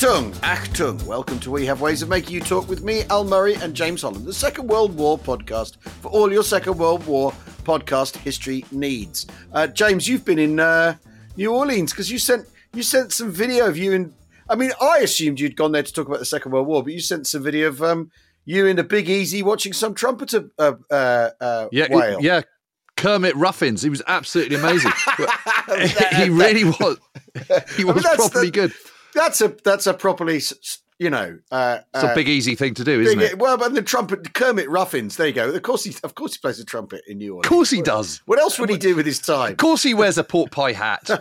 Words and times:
Achtung, 0.00 0.32
Achtung. 0.40 1.02
Welcome 1.04 1.38
to 1.40 1.50
We 1.50 1.66
Have 1.66 1.82
Ways 1.82 2.00
of 2.00 2.08
Making 2.08 2.32
You 2.36 2.40
Talk 2.40 2.70
with 2.70 2.82
me, 2.82 3.02
Al 3.10 3.22
Murray, 3.22 3.56
and 3.56 3.74
James 3.74 4.00
Holland, 4.00 4.24
the 4.24 4.32
Second 4.32 4.66
World 4.66 4.96
War 4.96 5.18
podcast 5.18 5.78
for 5.82 6.08
all 6.08 6.32
your 6.32 6.42
Second 6.42 6.78
World 6.78 7.04
War 7.04 7.32
podcast 7.64 8.16
history 8.16 8.64
needs. 8.72 9.26
Uh, 9.52 9.66
James, 9.66 10.08
you've 10.08 10.24
been 10.24 10.38
in 10.38 10.58
uh, 10.58 10.94
New 11.36 11.52
Orleans 11.52 11.92
because 11.92 12.10
you 12.10 12.18
sent 12.18 12.46
you 12.72 12.82
sent 12.82 13.12
some 13.12 13.30
video 13.30 13.66
of 13.66 13.76
you 13.76 13.92
and 13.92 14.14
I 14.48 14.54
mean, 14.54 14.72
I 14.80 15.00
assumed 15.00 15.38
you'd 15.38 15.54
gone 15.54 15.72
there 15.72 15.82
to 15.82 15.92
talk 15.92 16.06
about 16.06 16.20
the 16.20 16.24
Second 16.24 16.52
World 16.52 16.66
War, 16.66 16.82
but 16.82 16.94
you 16.94 17.00
sent 17.00 17.26
some 17.26 17.42
video 17.42 17.68
of 17.68 17.82
um, 17.82 18.10
you 18.46 18.64
in 18.64 18.76
the 18.76 18.84
Big 18.84 19.06
Easy 19.10 19.42
watching 19.42 19.74
some 19.74 19.92
trumpeter 19.94 20.48
uh, 20.58 20.76
uh, 20.90 21.30
uh, 21.42 21.68
Yeah, 21.72 21.88
whale. 21.90 22.22
yeah. 22.22 22.40
Kermit 22.96 23.36
Ruffins. 23.36 23.82
He 23.82 23.90
was 23.90 24.00
absolutely 24.06 24.56
amazing. 24.56 24.92
he 26.16 26.30
really 26.30 26.64
was. 26.64 26.98
He 27.76 27.84
was 27.84 28.02
that's 28.02 28.16
properly 28.16 28.46
the- 28.46 28.50
good. 28.52 28.72
That's 29.20 29.40
a 29.42 29.48
that's 29.62 29.86
a 29.86 29.92
properly 29.92 30.40
you 30.98 31.10
know 31.10 31.38
uh, 31.50 31.80
It's 31.94 32.04
a 32.04 32.08
uh, 32.08 32.14
big, 32.14 32.26
easy 32.26 32.54
thing 32.54 32.72
to 32.74 32.84
do, 32.84 33.02
isn't 33.02 33.18
big- 33.18 33.32
it? 33.32 33.38
Well, 33.38 33.58
but 33.58 33.74
the 33.74 33.82
trumpet 33.82 34.32
Kermit 34.32 34.66
Ruffins. 34.70 35.16
There 35.18 35.26
you 35.26 35.34
go. 35.34 35.50
Of 35.50 35.62
course, 35.62 35.84
he 35.84 35.94
of 36.02 36.14
course 36.14 36.32
he 36.34 36.38
plays 36.40 36.56
the 36.56 36.64
trumpet 36.64 37.02
in 37.06 37.18
New 37.18 37.32
Orleans. 37.34 37.44
Of 37.46 37.50
course 37.50 37.68
he 37.70 37.82
does. 37.82 38.22
What 38.24 38.38
else 38.38 38.58
would 38.58 38.70
he 38.70 38.78
do 38.78 38.96
with 38.96 39.04
his 39.04 39.18
time? 39.18 39.52
Of 39.52 39.56
course 39.58 39.82
he 39.82 39.92
wears 39.92 40.16
a 40.16 40.24
pork 40.24 40.50
pie 40.50 40.72
hat. 40.72 41.06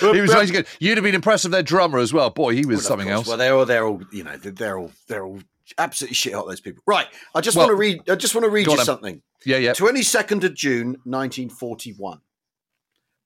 he 0.00 0.20
was 0.20 0.50
good. 0.50 0.66
You'd 0.80 0.96
have 0.96 1.04
been 1.04 1.14
impressed 1.14 1.44
with 1.44 1.52
their 1.52 1.62
drummer 1.62 1.98
as 1.98 2.12
well. 2.14 2.30
Boy, 2.30 2.54
he 2.54 2.64
was 2.64 2.78
Well, 2.78 2.86
something 2.86 3.08
else. 3.10 3.26
Well, 3.28 3.36
they're 3.36 3.54
all 3.54 3.66
they're 3.66 3.86
all 3.86 4.00
you 4.12 4.24
know 4.24 4.36
they're, 4.38 4.52
they're 4.52 4.78
all 4.78 4.92
they're 5.08 5.24
all 5.26 5.40
absolutely 5.78 6.14
shit 6.14 6.32
hot. 6.34 6.46
Those 6.46 6.60
people. 6.60 6.82
Right. 6.86 7.06
I 7.34 7.40
just 7.42 7.56
Well, 7.56 7.66
want 7.66 7.76
to 7.76 7.80
read. 7.80 8.08
I 8.08 8.14
just 8.14 8.34
want 8.34 8.44
to 8.44 8.50
read 8.50 8.66
you 8.66 8.72
on 8.72 8.78
something. 8.78 9.20
yeah, 9.44 9.58
yeah. 9.58 9.74
Twenty 9.74 10.02
second 10.02 10.44
of 10.44 10.54
June, 10.54 10.96
nineteen 11.04 11.50
forty 11.50 11.92
one. 11.92 12.20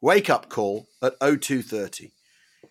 Wake 0.00 0.30
up 0.30 0.48
call 0.48 0.86
at 1.02 1.18
0230. 1.18 2.12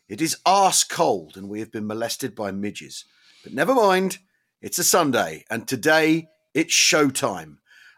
It 0.08 0.22
is 0.22 0.38
arse 0.46 0.86
cold 0.86 1.36
and 1.36 1.50
we 1.50 1.60
have 1.60 1.74
been 1.74 1.86
molested 1.86 2.34
by 2.34 2.52
midges. 2.52 3.04
But 3.44 3.52
never 3.52 3.76
mind, 3.76 4.20
it's 4.62 4.80
a 4.80 4.84
Sunday 4.84 5.44
and 5.50 5.68
today 5.68 6.30
it's 6.54 6.74
showtime. 6.74 7.58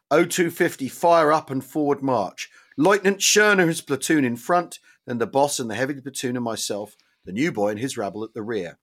0250, 0.09 0.88
fire 0.88 1.31
up 1.31 1.52
and 1.52 1.63
forward 1.63 2.02
march. 2.02 2.50
Lieutenant 2.75 3.19
Scherner 3.19 3.67
his 3.67 3.81
platoon 3.81 4.25
in 4.25 4.35
front, 4.35 4.80
then 5.05 5.19
the 5.19 5.27
boss 5.27 5.59
and 5.59 5.69
the 5.69 5.75
heavy 5.75 6.02
platoon 6.02 6.35
and 6.35 6.44
myself, 6.44 6.95
the 7.23 7.31
new 7.31 7.52
boy 7.52 7.69
and 7.69 7.80
his 7.80 7.97
rabble 7.97 8.23
at 8.23 8.33
the 8.33 8.41
rear. 8.41 8.80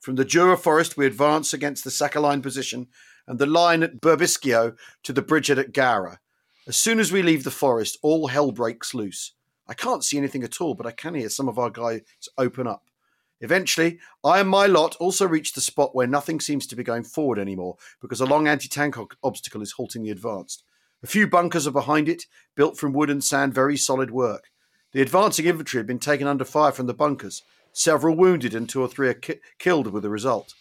From 0.00 0.14
the 0.14 0.24
Jura 0.24 0.56
forest, 0.56 0.96
we 0.96 1.04
advance 1.04 1.52
against 1.52 1.84
the 1.84 1.90
Saccaline 1.90 2.42
position 2.42 2.86
and 3.28 3.38
the 3.38 3.44
line 3.44 3.82
at 3.82 4.00
Burbischio 4.00 4.74
to 5.02 5.12
the 5.12 5.20
bridge 5.20 5.50
at 5.50 5.72
Gara. 5.74 6.18
As 6.66 6.78
soon 6.78 6.98
as 6.98 7.12
we 7.12 7.22
leave 7.22 7.44
the 7.44 7.50
forest, 7.50 7.98
all 8.02 8.28
hell 8.28 8.52
breaks 8.52 8.94
loose. 8.94 9.34
I 9.72 9.74
can't 9.74 10.04
see 10.04 10.18
anything 10.18 10.44
at 10.44 10.60
all, 10.60 10.74
but 10.74 10.84
I 10.84 10.90
can 10.90 11.14
hear 11.14 11.30
some 11.30 11.48
of 11.48 11.58
our 11.58 11.70
guys 11.70 12.02
open 12.36 12.66
up. 12.66 12.82
Eventually, 13.40 14.00
I 14.22 14.40
and 14.40 14.48
my 14.50 14.66
lot 14.66 14.96
also 14.96 15.26
reach 15.26 15.54
the 15.54 15.62
spot 15.62 15.94
where 15.94 16.06
nothing 16.06 16.40
seems 16.40 16.66
to 16.66 16.76
be 16.76 16.82
going 16.82 17.04
forward 17.04 17.38
anymore 17.38 17.78
because 17.98 18.20
a 18.20 18.26
long 18.26 18.46
anti 18.46 18.68
tank 18.68 18.98
obstacle 19.22 19.62
is 19.62 19.72
halting 19.72 20.02
the 20.02 20.10
advance. 20.10 20.62
A 21.02 21.06
few 21.06 21.26
bunkers 21.26 21.66
are 21.66 21.70
behind 21.70 22.06
it, 22.06 22.26
built 22.54 22.76
from 22.76 22.92
wood 22.92 23.08
and 23.08 23.24
sand, 23.24 23.54
very 23.54 23.78
solid 23.78 24.10
work. 24.10 24.50
The 24.92 25.00
advancing 25.00 25.46
infantry 25.46 25.78
have 25.78 25.86
been 25.86 25.98
taken 25.98 26.26
under 26.26 26.44
fire 26.44 26.72
from 26.72 26.86
the 26.86 26.92
bunkers, 26.92 27.42
several 27.72 28.14
wounded, 28.14 28.54
and 28.54 28.68
two 28.68 28.82
or 28.82 28.88
three 28.88 29.08
are 29.08 29.14
ki- 29.14 29.40
killed 29.58 29.86
with 29.86 30.02
the 30.02 30.10
result. 30.10 30.52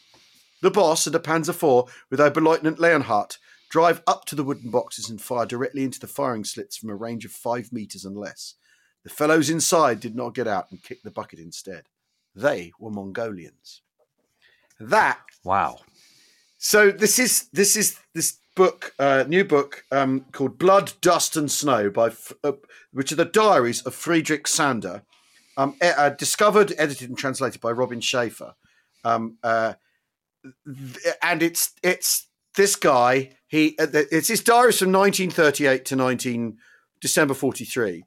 The 0.62 0.72
boss 0.72 1.06
and 1.06 1.14
a 1.18 1.20
Panzer 1.20 1.50
IV 1.50 1.94
with 2.10 2.22
Oberleutnant 2.22 2.80
Leonhardt 2.80 3.40
drive 3.70 4.02
up 4.08 4.24
to 4.28 4.36
the 4.36 4.44
wooden 4.46 4.72
boxes 4.72 5.10
and 5.10 5.22
fire 5.22 5.46
directly 5.46 5.84
into 5.84 6.00
the 6.00 6.08
firing 6.08 6.46
slits 6.46 6.78
from 6.78 6.90
a 6.90 6.96
range 6.96 7.26
of 7.26 7.32
five 7.34 7.74
metres 7.74 8.06
and 8.06 8.16
less. 8.16 8.56
The 9.04 9.10
fellows 9.10 9.50
inside 9.50 10.00
did 10.00 10.16
not 10.16 10.36
get 10.36 10.48
out 10.48 10.68
and 10.72 10.82
kicked 10.84 11.04
the 11.04 11.12
bucket 11.12 11.40
instead. 11.40 11.84
They 12.36 12.72
were 12.80 12.92
Mongolians. 12.92 13.82
That 14.80 15.20
Wow. 15.44 15.80
so 16.58 16.92
this 16.92 17.20
is 17.20 17.48
this 17.54 17.76
is 17.76 17.98
this 18.14 18.38
book, 18.56 18.94
uh, 19.00 19.24
new 19.28 19.44
book 19.44 19.86
um, 19.92 20.26
called 20.32 20.58
Blood, 20.60 20.94
Dust 21.02 21.36
and 21.38 21.50
Snow 21.52 21.90
by 21.90 22.08
F- 22.08 22.34
uh, 22.44 22.54
which 22.92 23.12
are 23.12 23.16
the 23.16 23.26
diaries 23.26 23.82
of 23.84 23.96
Friedrich 23.96 24.48
Sander, 24.48 25.04
um, 25.58 25.76
e- 25.84 25.88
uh, 25.88 26.10
discovered, 26.10 26.74
edited, 26.78 27.10
and 27.10 27.18
translated 27.18 27.62
by 27.62 27.72
Robin 27.72 28.02
Schaefer. 28.02 28.56
Um, 29.04 29.38
uh, 29.44 29.74
th- 30.66 31.16
and 31.22 31.42
it's 31.44 31.74
it's 31.84 32.28
this 32.56 32.76
guy. 32.76 33.32
He 33.48 33.76
uh, 33.80 33.88
it's 33.94 34.28
his 34.28 34.44
diaries 34.44 34.80
from 34.80 34.92
1938 34.92 35.86
to 35.86 35.96
19 35.96 36.58
December 37.00 37.34
43, 37.34 38.04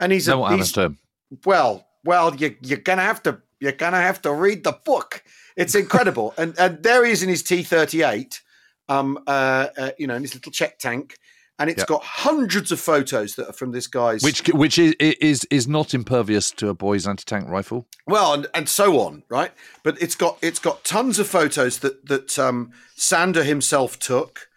and 0.00 0.12
he's 0.12 0.28
Know 0.28 0.36
a 0.36 0.40
what 0.40 0.52
he's, 0.56 0.72
to 0.72 0.82
him? 0.82 0.98
well, 1.44 1.86
well, 2.04 2.34
you, 2.34 2.56
you're 2.62 2.78
gonna 2.78 3.02
have 3.02 3.22
to 3.24 3.40
you're 3.60 3.72
gonna 3.72 4.00
have 4.00 4.22
to 4.22 4.32
read 4.32 4.64
the 4.64 4.78
book. 4.84 5.22
It's 5.56 5.74
incredible, 5.74 6.34
and 6.38 6.54
and 6.58 6.82
there 6.82 7.04
he 7.04 7.10
is 7.12 7.22
in 7.22 7.28
his 7.28 7.42
T38, 7.42 8.40
um, 8.88 9.18
uh, 9.26 9.66
uh, 9.76 9.90
you 9.98 10.06
know, 10.06 10.14
in 10.14 10.22
his 10.22 10.34
little 10.34 10.52
Czech 10.52 10.78
tank, 10.78 11.16
and 11.58 11.68
it's 11.68 11.80
Yep. 11.80 11.88
got 11.88 12.02
hundreds 12.04 12.70
of 12.70 12.78
photos 12.80 13.34
that 13.34 13.48
are 13.48 13.52
from 13.52 13.72
this 13.72 13.88
guy's 13.88 14.22
Which 14.22 14.46
which 14.48 14.78
is 14.78 14.94
is 15.00 15.44
is 15.50 15.66
not 15.66 15.92
impervious 15.94 16.52
to 16.52 16.68
a 16.68 16.74
boy's 16.74 17.06
anti 17.06 17.24
tank 17.26 17.48
rifle. 17.48 17.86
well, 18.06 18.32
and, 18.34 18.46
and 18.54 18.68
so 18.68 19.00
on, 19.00 19.24
right? 19.28 19.52
But 19.82 20.00
it's 20.00 20.14
got 20.14 20.38
it's 20.40 20.60
got 20.60 20.84
tons 20.84 21.18
of 21.18 21.26
photos 21.26 21.78
that 21.80 22.06
that 22.06 22.38
um, 22.38 22.70
Sander 22.96 23.42
himself 23.42 23.98
took. 23.98 24.48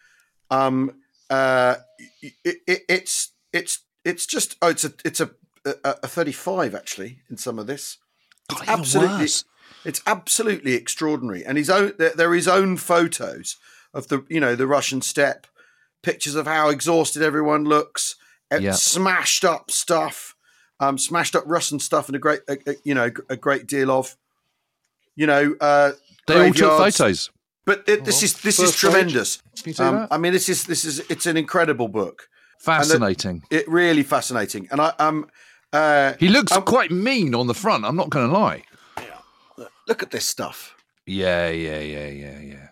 Um, 0.52 0.98
uh, 1.30 1.76
it, 2.22 2.58
it, 2.68 2.82
it's 2.88 3.32
it's 3.52 3.80
it's 4.06 4.26
just 4.26 4.56
oh, 4.62 4.70
it's 4.70 4.84
a 4.86 4.94
it's 5.06 5.20
a 5.20 5.32
a, 5.66 5.74
a 5.84 6.08
thirty 6.08 6.32
five 6.32 6.74
actually 6.76 7.20
in 7.30 7.38
some 7.38 7.60
of 7.60 7.68
this. 7.68 7.98
It's 8.52 8.62
even 8.64 8.74
absolutely 8.74 9.18
worse. 9.20 9.46
it's 9.86 10.02
absolutely 10.06 10.74
extraordinary, 10.74 11.46
and 11.46 11.58
his 11.58 11.70
own 11.70 11.94
there, 11.98 12.12
there 12.16 12.30
are 12.32 12.36
his 12.36 12.48
own 12.48 12.78
photos 12.78 13.58
of 13.94 14.08
the 14.08 14.26
you 14.30 14.40
know 14.40 14.56
the 14.56 14.68
Russian 14.68 15.02
steppe, 15.02 15.48
pictures 16.04 16.36
of 16.36 16.48
how 16.48 16.70
exhausted 16.70 17.22
everyone 17.22 17.66
looks, 17.66 18.16
Yeah. 18.58 18.72
smashed 18.74 19.46
up 19.46 19.70
stuff, 19.72 20.36
um, 20.80 20.98
smashed 20.98 21.36
up 21.36 21.44
Russian 21.46 21.80
stuff, 21.80 22.08
and 22.08 22.16
a 22.16 22.20
great 22.20 22.42
a, 22.50 22.58
a- 22.68 22.76
you 22.84 22.94
know 22.96 23.12
a 23.30 23.38
great 23.38 23.68
deal 23.68 23.92
of 23.92 24.18
you 25.16 25.28
know 25.28 25.56
uh, 25.62 25.92
They 26.28 26.48
all 26.48 26.54
took 26.54 26.78
photos. 26.78 27.30
But 27.64 27.84
it, 27.88 28.06
this 28.06 28.24
Oh, 28.24 28.26
is 28.26 28.34
this 28.42 28.60
is 28.60 28.76
tremendous. 28.76 29.38
Can 29.62 29.70
you 29.70 29.74
see 29.74 29.84
Um? 29.84 30.08
I 30.10 30.18
mean, 30.18 30.34
this 30.34 30.50
is 30.50 30.64
this 30.66 30.84
is 30.84 31.00
it's 31.10 31.28
an 31.28 31.38
incredible 31.38 31.88
book. 31.88 32.28
Fascinating. 32.62 33.44
It 33.50 33.68
really 33.68 34.04
fascinating, 34.04 34.68
and 34.72 34.80
I 34.80 34.94
um 35.00 35.28
uh, 35.74 36.14
He 36.20 36.28
looks 36.28 36.52
um, 36.52 36.64
quite 36.64 36.92
mean 36.92 37.34
on 37.34 37.48
the 37.48 37.54
front. 37.54 37.86
I'm 37.86 37.96
not 37.96 38.10
going 38.10 38.30
to 38.30 38.34
lie. 38.38 38.64
Yeah. 38.98 39.66
look 39.88 40.04
at 40.04 40.12
this 40.12 40.28
stuff. 40.28 40.76
Yeah, 41.06 41.50
yeah, 41.50 41.80
yeah, 41.80 42.08
yeah, 42.08 42.40
yeah. 42.40 42.68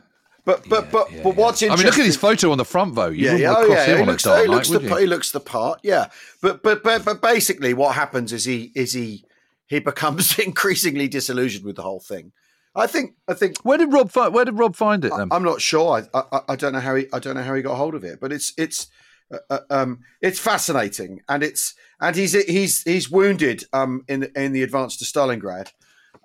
But 0.45 0.67
but 0.69 0.85
Yeah, 0.85 0.89
but 0.91 1.11
yeah, 1.11 1.23
but 1.23 1.35
what's 1.35 1.63
I 1.63 1.67
mean, 1.75 1.85
look 1.85 1.97
at 1.97 2.05
his 2.05 2.17
photo 2.17 2.51
on 2.51 2.57
the 2.57 2.66
front, 2.66 2.95
though. 2.95 3.07
You 3.07 3.25
yeah, 3.25 3.35
yeah, 3.35 3.53
oh, 3.57 3.66
yeah. 3.66 3.97
He 3.97 4.03
looks, 4.03 4.23
he 4.23 4.47
looks 4.47 4.69
the 4.69 4.79
he 4.79 5.05
looks 5.05 5.31
the 5.31 5.39
part. 5.39 5.79
Yeah, 5.83 6.07
but 6.41 6.61
but 6.61 6.84
but 6.84 7.05
but 7.05 7.22
basically, 7.22 7.73
what 7.73 7.96
happens 7.96 8.31
is 8.31 8.46
he 8.46 8.72
is 8.75 8.93
he 8.93 9.25
he 9.67 9.79
becomes 9.79 10.37
increasingly 10.47 11.08
disillusioned 11.08 11.66
with 11.66 11.75
the 11.75 11.84
whole 11.84 11.99
thing. 11.99 12.31
I 12.75 12.87
think 12.87 13.16
I 13.28 13.34
think 13.34 13.58
Where 13.64 13.78
did 13.78 13.91
Rob 13.91 14.11
find? 14.11 14.34
Where 14.34 14.46
did 14.46 14.58
Rob 14.58 14.75
find 14.75 15.03
it 15.03 15.11
then? 15.16 15.29
I'm 15.31 15.43
not 15.43 15.61
sure. 15.61 16.08
I, 16.14 16.23
I 16.31 16.41
I 16.49 16.55
don't 16.55 16.73
know 16.73 16.79
how 16.79 16.96
he 16.96 17.08
I 17.11 17.19
don't 17.19 17.35
know 17.35 17.43
how 17.43 17.53
he 17.53 17.61
got 17.61 17.75
hold 17.75 17.96
of 17.96 18.03
it, 18.03 18.19
but 18.19 18.31
it's 18.31 18.53
it's 18.58 18.87
uh, 19.31 19.37
uh, 19.49 19.59
um 19.70 19.99
it's 20.22 20.40
fascinating, 20.40 21.22
and 21.29 21.43
it's 21.43 21.76
and 21.99 22.16
he's 22.16 22.34
he's 22.46 22.84
he's 22.84 23.09
wounded 23.09 23.64
um 23.73 24.03
in 24.08 24.31
in 24.35 24.53
the 24.53 24.64
advance 24.64 24.97
to 24.97 25.05
Stalingrad 25.05 25.72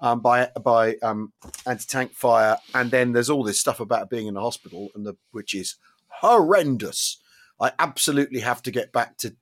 um 0.01 0.21
by 0.21 0.49
by 0.63 0.97
um 0.97 1.33
anti 1.67 1.85
tank 1.87 2.13
fire, 2.13 2.59
and 2.75 2.91
then 2.91 3.13
there's 3.13 3.31
all 3.31 3.45
this 3.45 3.61
stuff 3.61 3.81
about 3.81 4.11
being 4.11 4.27
in 4.27 4.35
the 4.35 4.41
hospital, 4.41 4.89
and 4.95 5.07
the 5.07 5.15
which 5.33 5.55
is 5.55 5.77
horrendous. 6.21 7.19
I 7.61 7.73
absolutely 7.79 8.41
have 8.41 8.63
to 8.63 8.71
get 8.71 8.93
back 8.93 9.17
to 9.19 9.35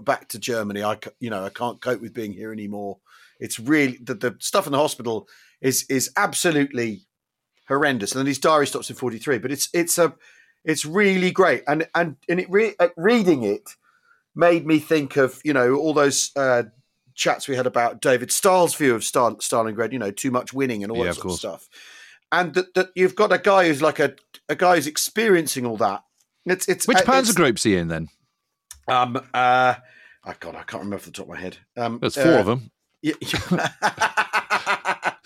back 0.00 0.28
to 0.28 0.38
Germany. 0.38 0.82
I 0.82 0.98
you 1.20 1.30
know 1.30 1.44
I 1.44 1.50
can't 1.50 1.80
cope 1.80 2.00
with 2.00 2.14
being 2.14 2.32
here 2.32 2.52
anymore. 2.52 2.98
It's 3.38 3.58
really 3.58 3.98
the, 4.02 4.14
the 4.14 4.36
stuff 4.40 4.66
in 4.66 4.72
the 4.72 4.78
hospital 4.78 5.28
is 5.60 5.84
is 5.88 6.10
absolutely 6.16 7.06
horrendous. 7.68 8.12
And 8.12 8.20
then 8.20 8.26
his 8.26 8.38
diary 8.38 8.66
stops 8.66 8.90
in 8.90 8.96
forty 8.96 9.18
three, 9.18 9.38
but 9.38 9.52
it's 9.52 9.68
it's 9.72 9.98
a 9.98 10.14
it's 10.66 10.84
really 10.84 11.30
great, 11.30 11.62
and 11.66 11.88
and 11.94 12.16
and 12.28 12.38
it 12.40 12.50
re- 12.50 12.74
uh, 12.78 12.88
reading 12.98 13.42
it, 13.44 13.70
made 14.34 14.66
me 14.66 14.78
think 14.78 15.16
of 15.16 15.40
you 15.44 15.54
know 15.54 15.74
all 15.76 15.94
those 15.94 16.30
uh, 16.36 16.64
chats 17.14 17.48
we 17.48 17.56
had 17.56 17.66
about 17.66 18.02
David 18.02 18.30
Stahel's 18.30 18.74
view 18.74 18.94
of 18.94 19.00
Stal- 19.02 19.40
Stalingrad. 19.40 19.92
You 19.92 19.98
know, 19.98 20.10
too 20.10 20.30
much 20.30 20.52
winning 20.52 20.82
and 20.82 20.92
all 20.92 20.98
Yeah, 20.98 21.04
that 21.12 21.14
sort 21.14 21.32
of 21.32 21.38
stuff. 21.38 21.68
And 22.32 22.52
that, 22.54 22.74
that 22.74 22.88
you've 22.94 23.14
got 23.14 23.32
a 23.32 23.38
guy 23.38 23.66
who's 23.68 23.80
like 23.80 24.00
a 24.00 24.14
a 24.48 24.56
guy 24.56 24.74
who's 24.74 24.86
experiencing 24.86 25.64
all 25.64 25.76
that. 25.78 26.02
It's 26.44 26.68
it's 26.68 26.86
Which 26.86 26.98
uh, 26.98 27.02
Panzer 27.02 27.20
it's- 27.20 27.34
group's 27.34 27.62
he 27.62 27.76
in 27.76 27.88
then? 27.88 28.08
Um. 28.88 29.16
Uh. 29.32 29.74
Oh 30.28 30.34
God, 30.40 30.56
I 30.56 30.62
can't 30.64 30.82
remember 30.82 30.96
off 30.96 31.04
the 31.04 31.12
top 31.12 31.26
of 31.26 31.30
my 31.30 31.40
head. 31.40 31.56
Um. 31.76 31.98
There's 32.00 32.16
four 32.16 32.34
uh, 32.34 32.40
of 32.40 32.46
them. 32.46 32.70
yeah, 33.02 33.14
It's 33.20 33.32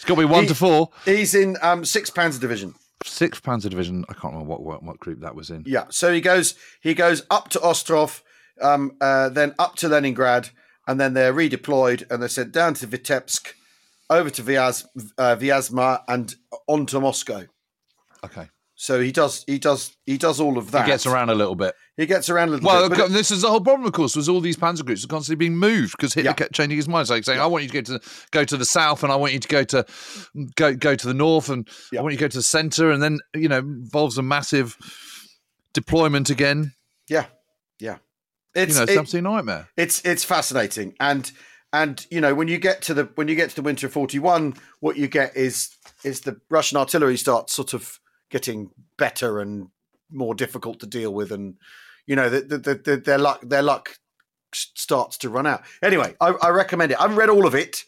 got 0.07 0.15
to 0.15 0.17
be 0.17 0.25
one 0.25 0.43
he- 0.43 0.49
to 0.49 0.55
four. 0.55 0.91
he's 1.05 1.35
in 1.35 1.57
um 1.63 1.85
six 1.85 2.11
Panzer 2.11 2.41
Division. 2.41 2.75
Sixth 3.05 3.43
Panzer 3.43 3.71
Division. 3.71 4.05
I 4.09 4.13
can't 4.13 4.35
remember 4.35 4.49
what, 4.49 4.63
what 4.63 4.83
what 4.83 4.99
group 4.99 5.21
that 5.21 5.35
was 5.35 5.51
in. 5.51 5.65
Yeah. 5.67 5.87
So 5.91 6.13
he 6.13 6.21
goes 6.21 6.55
he 6.81 6.95
goes 6.95 7.23
up 7.31 7.49
to 7.51 7.61
Ostrov, 7.61 8.23
um, 8.61 8.93
uh, 9.01 9.29
then 9.29 9.55
up 9.59 9.77
to 9.77 9.89
Leningrad, 9.89 10.51
and 10.87 11.01
then 11.01 11.15
they're 11.15 11.33
redeployed 11.33 12.11
and 12.11 12.21
they're 12.21 12.29
sent 12.29 12.53
down 12.53 12.75
to 12.75 12.87
Vitebsk, 12.87 13.53
over 14.09 14.31
to 14.31 14.43
Vyaz, 14.43 14.87
uh, 15.19 15.37
Vyazma, 15.37 16.03
and 16.09 16.35
on 16.67 16.87
to 16.87 17.01
Moscow. 17.01 17.45
Okay, 18.25 18.49
So 18.83 18.99
he 18.99 19.13
does 19.13 19.45
he 19.47 19.59
does 19.59 19.95
he 20.07 20.17
does 20.17 20.41
all 20.41 20.57
of 20.57 20.71
that. 20.71 20.87
he 20.87 20.91
gets 20.91 21.05
around 21.05 21.29
a 21.29 21.35
little 21.35 21.55
bit. 21.55 21.75
He 21.99 22.07
gets 22.07 22.31
around 22.31 22.49
a 22.49 22.53
little 22.53 22.67
Well, 22.67 22.89
bit. 22.89 22.99
okay, 22.99 23.13
this 23.13 23.31
is 23.31 23.43
the 23.43 23.49
whole 23.51 23.61
problem, 23.61 23.87
of 23.87 23.93
course, 23.93 24.17
was 24.17 24.27
all 24.27 24.41
these 24.41 24.57
panzer 24.57 24.87
groups 24.87 25.05
are 25.05 25.07
constantly 25.07 25.37
being 25.37 25.59
moved 25.59 25.93
because 25.99 26.15
Hitler 26.15 26.31
Yeah. 26.31 26.35
kept 26.35 26.55
changing 26.55 26.79
his 26.79 26.89
mind, 26.89 27.07
like 27.11 27.25
saying, 27.25 27.39
"I 27.41 27.45
want 27.47 27.63
you 27.65 27.69
to 27.69 27.83
go 27.83 27.99
to 27.99 28.01
go 28.31 28.43
to 28.43 28.57
the 28.57 28.65
south, 28.65 29.03
and 29.03 29.13
I 29.13 29.17
want 29.17 29.35
you 29.35 29.39
to 29.39 29.49
go 29.49 29.65
to 29.65 29.85
go 30.57 30.75
go 30.75 30.95
to 30.97 31.07
the 31.07 31.13
north, 31.13 31.51
and 31.51 31.69
Yeah. 31.93 32.01
I 32.01 32.03
want 32.03 32.13
you 32.15 32.17
to 32.19 32.25
go 32.25 32.29
to 32.29 32.39
the 32.39 32.43
centre," 32.43 32.91
and 32.91 33.03
then 33.03 33.19
you 33.35 33.49
know 33.49 33.59
involves 33.59 34.17
a 34.17 34.23
massive 34.23 34.79
deployment 35.75 36.31
again. 36.31 36.73
yeah, 37.09 37.27
yeah. 37.79 37.99
It's 38.55 38.73
you 38.73 38.77
know, 38.79 38.83
it's 38.85 38.93
it- 38.93 38.99
absolute 38.99 39.23
nightmare. 39.25 39.69
it's 39.77 40.01
it's 40.07 40.25
fascinating 40.25 40.95
and 40.99 41.31
and 41.73 42.05
you 42.11 42.21
know 42.21 42.35
when 42.35 42.49
you 42.49 42.57
get 42.59 42.81
to 42.83 42.95
the 42.95 43.05
when 43.15 43.29
you 43.29 43.37
get 43.37 43.51
to 43.51 43.57
the 43.57 43.63
winter 43.63 43.87
of 43.87 43.93
41 43.93 44.55
what 44.81 44.97
you 44.97 45.07
get 45.07 45.37
is 45.37 45.69
is 46.03 46.23
the 46.23 46.41
russian 46.51 46.77
artillery 46.77 47.17
starts 47.17 47.53
sort 47.53 47.75
of 47.75 48.00
getting 48.31 48.71
better 48.97 49.41
and 49.41 49.69
more 50.11 50.35
difficult 50.35 50.81
to 50.81 50.87
deal 50.87 51.13
with 51.13 51.31
and 51.31 51.57
you 52.07 52.17
know 52.17 52.29
the, 52.29 52.41
the, 52.41 52.59
the, 52.59 52.75
the, 52.75 52.97
their 52.97 53.19
luck 53.19 53.41
their 53.43 53.63
luck 53.63 53.99
starts 54.53 55.17
to 55.19 55.29
run 55.29 55.47
out. 55.47 55.63
Anyway 55.83 56.15
i, 56.21 56.31
I 56.43 56.49
recommend 56.51 56.93
it. 56.93 56.99
I 56.99 57.03
haven't 57.03 57.17
read 57.17 57.29
all 57.29 57.47
of 57.47 57.55
it. 57.55 57.85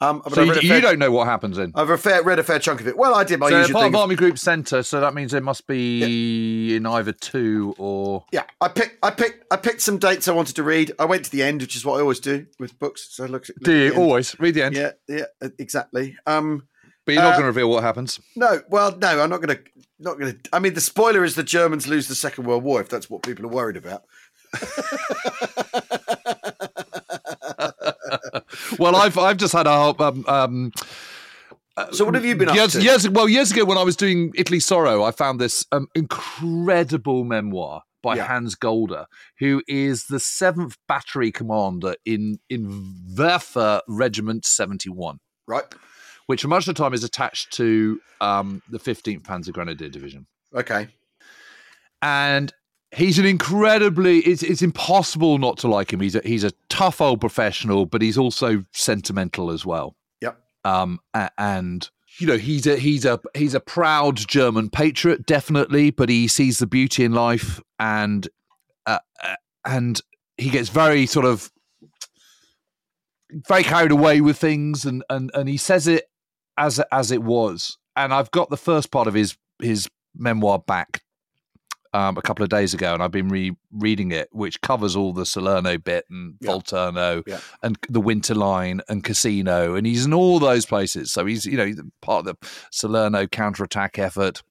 Um 0.00 0.22
So 0.32 0.42
you, 0.42 0.52
a 0.52 0.60
you 0.60 0.80
don't 0.80 0.98
know 0.98 1.12
what 1.12 1.28
happens 1.28 1.58
in. 1.58 1.70
I've 1.76 1.90
a 1.90 1.96
fair, 1.96 2.22
read 2.24 2.40
a 2.40 2.42
fair 2.42 2.58
chunk 2.58 2.80
of 2.80 2.88
it. 2.88 2.96
Well 2.96 3.14
i 3.14 3.22
did 3.22 3.38
my 3.38 3.50
So 3.50 3.58
usual 3.58 3.74
part 3.74 3.84
thing 3.84 3.94
of 3.94 4.00
Army 4.00 4.16
Group 4.16 4.38
Centre, 4.38 4.82
so 4.82 5.00
that 5.00 5.14
means 5.14 5.32
it 5.32 5.44
must 5.44 5.66
be 5.68 6.74
in 6.74 6.86
either 6.86 7.12
two 7.12 7.74
or 7.78 8.24
yeah 8.32 8.44
i 8.60 8.66
picked 8.68 8.98
i 9.04 9.10
picked 9.10 9.44
i 9.52 9.56
picked 9.56 9.82
some 9.82 9.98
dates 9.98 10.26
i 10.26 10.32
wanted 10.32 10.56
to 10.56 10.64
read. 10.64 10.90
I 10.98 11.04
went 11.04 11.24
to 11.26 11.30
the 11.30 11.42
end 11.44 11.60
which 11.60 11.76
is 11.76 11.84
what 11.84 11.98
i 11.98 12.00
always 12.00 12.20
do 12.20 12.46
with 12.58 12.76
books. 12.80 13.08
So 13.12 13.24
I 13.24 13.26
look, 13.28 13.46
look 13.48 13.58
do 13.62 13.72
you 13.72 13.94
always? 13.94 14.38
Read 14.40 14.54
the 14.54 14.62
end, 14.62 14.74
yeah 14.74 14.92
yeah 15.06 15.26
exactly. 15.58 16.16
Um 16.26 16.66
but 17.04 17.14
you're 17.14 17.22
not 17.22 17.30
Uh, 17.34 17.38
going 17.38 17.42
to 17.42 17.46
reveal 17.48 17.70
what 17.70 17.82
happens. 17.82 18.20
No, 18.36 18.60
well, 18.68 18.96
no, 18.96 19.20
I'm 19.22 19.30
not 19.30 19.40
going 19.42 19.56
to. 19.56 19.62
Not 19.98 20.18
going 20.18 20.32
to. 20.32 20.38
I 20.52 20.58
mean, 20.58 20.74
the 20.74 20.80
spoiler 20.80 21.22
is 21.24 21.34
the 21.36 21.42
Germans 21.44 21.86
lose 21.86 22.08
the 22.08 22.14
Second 22.16 22.44
World 22.46 22.64
War. 22.64 22.80
If 22.80 22.88
that's 22.88 23.08
what 23.08 23.22
people 23.22 23.44
are 23.46 23.48
worried 23.48 23.76
about. 23.76 24.02
Well, 28.78 28.96
I've 28.96 29.16
I've 29.18 29.36
just 29.36 29.52
had 29.52 29.66
a 29.66 29.70
um, 30.02 30.24
um, 30.28 30.72
So, 31.92 32.04
what 32.04 32.14
have 32.14 32.24
you 32.24 32.36
been 32.36 32.48
up 32.48 32.54
years, 32.54 32.72
to? 32.72 32.82
years 32.82 33.08
well 33.08 33.28
years 33.28 33.50
ago 33.52 33.64
when 33.64 33.78
I 33.78 33.82
was 33.82 33.96
doing 33.96 34.32
Italy's 34.34 34.64
Sorrow, 34.66 35.02
I 35.02 35.10
found 35.10 35.40
this 35.40 35.64
um, 35.72 35.88
incredible 35.94 37.24
memoir 37.24 37.82
by 38.02 38.16
Yeah. 38.16 38.26
Hans 38.26 38.54
Golda, 38.54 39.06
who 39.38 39.62
is 39.68 40.06
the 40.06 40.20
seventh 40.20 40.76
battery 40.88 41.30
commander 41.32 41.94
in 42.04 42.38
in 42.50 42.94
Werfer 43.16 43.80
Regiment 43.88 44.44
Seventy 44.44 44.90
One, 44.90 45.18
Right. 45.46 45.64
Which 46.32 46.40
for 46.42 46.48
much 46.48 46.66
of 46.66 46.74
the 46.74 46.82
time 46.82 46.94
is 46.94 47.04
attached 47.04 47.52
to 47.52 48.00
um, 48.22 48.62
the 48.70 48.78
Fifteenth 48.78 49.22
Panzer 49.24 49.52
Grenadier 49.52 49.90
Division, 49.90 50.26
Okay. 50.54 50.88
and. 52.00 52.52
He's 52.94 53.18
an 53.18 53.24
incredibly. 53.24 54.18
It's 54.18 54.42
it's 54.42 54.60
impossible 54.60 55.38
not 55.38 55.56
to 55.60 55.66
like 55.66 55.90
him. 55.94 56.00
He's 56.00 56.14
a 56.14 56.20
he's 56.26 56.44
a 56.44 56.52
tough 56.68 57.00
old 57.00 57.22
professional, 57.22 57.86
but 57.86 58.02
he's 58.02 58.18
also 58.18 58.66
sentimental 58.74 59.50
as 59.50 59.64
well. 59.64 59.96
Yep. 60.20 60.38
um, 60.66 61.00
and 61.38 61.88
you 62.18 62.26
know 62.26 62.36
he's 62.36 62.66
a 62.66 62.76
he's 62.76 63.06
a 63.06 63.18
he's 63.34 63.54
a 63.54 63.60
proud 63.60 64.16
German 64.16 64.68
patriot, 64.68 65.24
definitely, 65.24 65.90
but 65.90 66.10
he 66.10 66.28
sees 66.28 66.58
the 66.58 66.66
beauty 66.66 67.02
in 67.02 67.12
life, 67.12 67.62
and 67.78 68.28
uh, 68.84 68.98
uh, 69.24 69.36
and 69.64 69.98
he 70.36 70.50
gets 70.50 70.68
very 70.68 71.06
sort 71.06 71.24
of 71.24 71.50
very 73.48 73.62
carried 73.62 73.90
away 73.90 74.20
with 74.20 74.36
things, 74.36 74.84
and 74.84 75.02
and 75.08 75.30
and 75.32 75.48
he 75.48 75.56
says 75.56 75.86
it 75.86 76.04
as 76.56 76.80
as 76.90 77.10
it 77.10 77.22
was. 77.22 77.78
And 77.96 78.12
I've 78.14 78.30
got 78.30 78.50
the 78.50 78.56
first 78.56 78.90
part 78.90 79.06
of 79.08 79.14
his 79.14 79.36
his 79.60 79.88
memoir 80.14 80.58
back 80.58 81.02
um, 81.94 82.16
a 82.16 82.22
couple 82.22 82.42
of 82.42 82.48
days 82.48 82.72
ago, 82.72 82.94
and 82.94 83.02
I've 83.02 83.10
been 83.10 83.28
re-reading 83.28 84.12
it, 84.12 84.28
which 84.32 84.60
covers 84.62 84.96
all 84.96 85.12
the 85.12 85.26
Salerno 85.26 85.76
bit 85.76 86.06
and 86.08 86.36
Yeah. 86.40 86.50
Volturno 86.50 87.22
Yeah. 87.26 87.40
and 87.62 87.76
the 87.88 88.00
Winter 88.00 88.34
Line 88.34 88.80
and 88.88 89.04
Cassino, 89.04 89.74
and 89.74 89.86
he's 89.86 90.06
in 90.06 90.14
all 90.14 90.38
those 90.38 90.64
places. 90.64 91.12
So 91.12 91.26
he's 91.26 91.44
you 91.44 91.56
know 91.58 91.70
part 92.00 92.26
of 92.26 92.38
the 92.40 92.48
Salerno 92.70 93.26
counterattack 93.26 93.98
effort. 93.98 94.42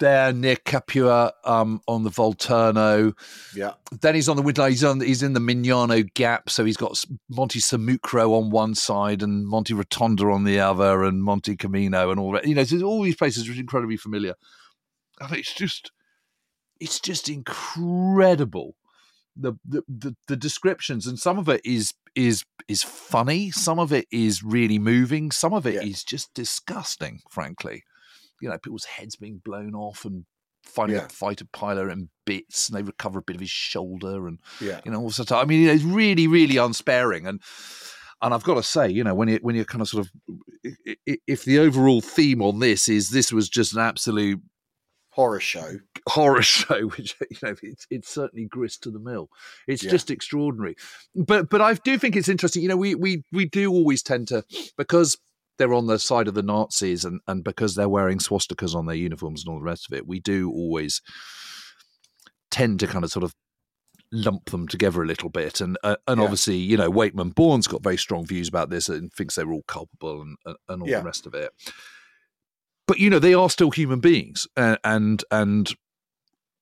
There 0.00 0.32
near 0.32 0.56
Capua 0.56 1.32
um, 1.44 1.80
on 1.86 2.02
the 2.02 2.10
Volturno. 2.10 3.12
Yeah. 3.54 3.74
Then 4.00 4.14
he's 4.16 4.28
on 4.28 4.36
the 4.36 4.42
Winter 4.42 4.62
Line. 4.62 4.70
He's 4.72 4.82
on 4.82 5.00
he's 5.00 5.22
in 5.22 5.34
the 5.34 5.40
Mignano 5.40 6.12
Gap. 6.14 6.50
So 6.50 6.64
he's 6.64 6.76
got 6.76 7.02
Monte 7.28 7.60
Sammucro 7.60 8.32
on 8.36 8.50
one 8.50 8.74
side 8.74 9.22
and 9.22 9.46
Monte 9.46 9.74
Rotondo 9.74 10.32
on 10.34 10.44
the 10.44 10.58
other, 10.58 11.04
and 11.04 11.22
Monte 11.22 11.54
Camino 11.56 12.10
and 12.10 12.18
all 12.18 12.32
that. 12.32 12.46
You 12.46 12.54
know, 12.56 12.64
so 12.64 12.82
all 12.82 13.02
these 13.02 13.16
places 13.16 13.48
are 13.48 13.52
incredibly 13.52 13.96
familiar. 13.96 14.34
And 15.20 15.32
it's 15.36 15.54
just 15.54 15.92
it's 16.80 16.98
just 16.98 17.28
incredible 17.28 18.74
the, 19.36 19.52
the 19.68 19.82
the 19.88 20.16
the 20.28 20.36
descriptions 20.36 21.06
and 21.06 21.18
some 21.18 21.38
of 21.38 21.48
it 21.48 21.60
is 21.64 21.92
is 22.14 22.44
is 22.68 22.82
funny 22.82 23.50
some 23.50 23.78
of 23.78 23.92
it 23.92 24.06
is 24.10 24.42
really 24.42 24.78
moving 24.78 25.30
some 25.30 25.52
of 25.54 25.66
it 25.66 25.74
is 25.76 26.04
Yeah. 26.04 26.08
just 26.08 26.34
disgusting 26.34 27.20
frankly 27.30 27.84
you 28.40 28.48
know 28.48 28.58
people's 28.58 28.84
heads 28.84 29.16
being 29.16 29.40
blown 29.44 29.74
off 29.74 30.04
and 30.04 30.24
finding 30.64 30.96
Yeah. 30.96 31.06
a 31.06 31.08
fighter 31.08 31.46
pilot 31.52 31.90
in 31.90 32.10
bits 32.26 32.68
and 32.68 32.76
they 32.78 32.82
recover 32.82 33.18
a 33.20 33.22
bit 33.22 33.36
of 33.36 33.40
his 33.40 33.50
shoulder 33.50 34.26
and 34.28 34.38
Yeah. 34.60 34.80
you 34.84 34.90
know 34.90 35.00
all 35.00 35.10
sorts 35.10 35.32
of, 35.32 35.38
i 35.38 35.44
mean 35.44 35.68
it's 35.68 35.82
really 35.84 36.26
really 36.26 36.56
unsparing 36.58 37.26
and 37.26 37.40
and 38.22 38.34
I've 38.34 38.42
got 38.44 38.56
to 38.56 38.62
say, 38.62 38.90
you 38.90 39.02
know, 39.02 39.14
when 39.14 39.28
you 39.28 39.38
when 39.40 39.56
you're 39.56 39.64
kind 39.64 39.80
of 39.80 39.88
sort 39.88 40.04
of, 40.06 40.12
if 41.26 41.44
the 41.46 41.58
overall 41.58 42.02
theme 42.02 42.42
on 42.42 42.58
this 42.58 42.86
is 42.86 43.08
this 43.08 43.32
was 43.32 43.48
just 43.48 43.72
an 43.74 43.80
absolute 43.80 44.40
Horror 45.12 45.40
show. 45.40 45.78
horror 46.08 46.42
show, 46.42 46.82
which 46.88 47.16
you 47.30 47.36
know 47.42 47.54
it's 47.62 47.86
it's 47.90 48.08
certainly 48.08 48.44
grist 48.44 48.82
to 48.84 48.90
the 48.90 49.00
mill. 49.00 49.28
It's 49.66 49.82
Yeah. 49.82 49.90
just 49.90 50.10
extraordinary. 50.10 50.76
But 51.16 51.50
but 51.50 51.60
I 51.60 51.74
do 51.74 51.98
think 51.98 52.14
it's 52.14 52.28
interesting. 52.28 52.62
You 52.62 52.68
know, 52.68 52.76
we 52.76 52.94
we 52.94 53.24
we 53.32 53.46
do 53.46 53.70
always 53.72 54.02
tend 54.02 54.28
to 54.28 54.44
because 54.78 55.16
they're 55.60 55.74
on 55.74 55.86
the 55.86 55.98
side 56.00 56.26
of 56.26 56.34
the 56.34 56.42
Nazis 56.42 57.04
and 57.04 57.20
and 57.28 57.44
because 57.44 57.74
they're 57.76 57.88
wearing 57.88 58.18
swastikas 58.18 58.74
on 58.74 58.86
their 58.86 58.96
uniforms 58.96 59.44
and 59.44 59.52
all 59.52 59.58
the 59.60 59.64
rest 59.64 59.86
of 59.88 59.96
it, 59.96 60.08
we 60.08 60.18
do 60.18 60.50
always 60.50 61.00
tend 62.50 62.80
to 62.80 62.86
kind 62.88 63.04
of 63.04 63.12
sort 63.12 63.22
of 63.22 63.34
lump 64.12 64.46
them 64.50 64.66
together 64.66 65.02
a 65.02 65.06
little 65.06 65.28
bit 65.28 65.60
and 65.60 65.78
uh, 65.84 65.94
and 66.08 66.18
Yeah. 66.18 66.24
obviously 66.24 66.56
you 66.56 66.76
know 66.76 66.90
Waitman 66.90 67.32
Beorn's 67.34 67.68
got 67.68 67.84
very 67.84 67.96
strong 67.96 68.26
views 68.26 68.48
about 68.48 68.68
this 68.70 68.88
and 68.88 69.12
thinks 69.12 69.36
they're 69.36 69.52
all 69.52 69.62
culpable 69.68 70.22
and 70.22 70.36
and, 70.44 70.56
and 70.68 70.82
all 70.82 70.88
Yeah. 70.88 70.98
the 70.98 71.04
rest 71.04 71.26
of 71.26 71.34
it 71.34 71.50
but 72.88 72.98
you 72.98 73.08
know 73.08 73.20
they 73.20 73.34
are 73.34 73.48
still 73.48 73.70
human 73.70 74.00
beings 74.00 74.48
uh, 74.56 74.78
and 74.82 75.22
and 75.30 75.74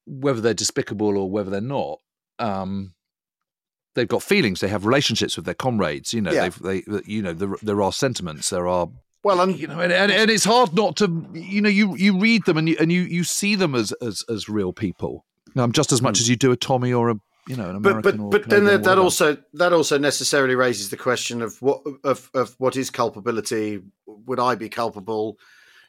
whether 0.05 0.43
they're 0.43 0.53
despicable 0.53 1.17
or 1.17 1.31
whether 1.31 1.49
they're 1.49 1.61
not 1.63 2.01
um 2.39 2.93
they've 3.99 4.09
got 4.09 4.23
feelings 4.23 4.61
they 4.61 4.69
have 4.69 4.87
relationships 4.87 5.37
with 5.37 5.45
their 5.45 5.55
comrades 5.55 6.15
you 6.15 6.21
know 6.21 6.33
Yeah. 6.33 6.49
they've 6.49 6.85
they 6.87 7.03
you 7.05 7.23
know 7.23 7.33
there, 7.33 7.55
there 7.63 7.83
are 7.83 7.93
sentiments 7.93 8.51
there 8.51 8.67
are 8.69 8.89
Well, 9.23 9.41
and 9.41 9.59
you 9.59 9.67
know 9.67 9.81
and, 9.81 9.93
and, 9.93 10.13
and 10.13 10.31
it's 10.31 10.45
hard 10.45 10.75
not 10.75 10.97
to 10.97 11.07
you 11.35 11.61
know 11.61 11.69
you 11.69 11.97
you 11.97 12.19
read 12.19 12.45
them 12.47 12.57
and 12.57 12.69
you 12.69 12.77
and 12.81 12.91
you 12.93 13.03
you 13.03 13.25
see 13.25 13.55
them 13.57 13.75
as 13.75 13.93
as 14.01 14.25
as 14.29 14.49
real 14.49 14.73
people 14.73 15.25
um, 15.57 15.73
just 15.73 15.93
as 15.93 16.01
much 16.01 16.21
as 16.21 16.29
you 16.29 16.37
do 16.37 16.53
a 16.53 16.57
tommy 16.57 16.93
or 16.93 17.11
a 17.11 17.21
you 17.49 17.57
know 17.57 17.71
an 17.71 17.81
but 17.81 17.91
american 17.91 18.19
but 18.19 18.25
or 18.25 18.31
but 18.31 18.51
then 18.51 18.65
that, 18.65 18.85
that 18.85 18.99
also 18.99 19.37
that 19.55 19.73
also 19.73 19.99
necessarily 19.99 20.55
raises 20.55 20.91
the 20.91 20.97
question 20.97 21.43
of 21.43 21.61
what 21.63 21.81
of 22.05 22.31
of 22.35 22.55
what 22.59 22.77
is 22.77 22.91
culpability? 22.91 23.81
Would 24.07 24.39
I 24.39 24.55
be 24.55 24.69
culpable? 24.69 25.39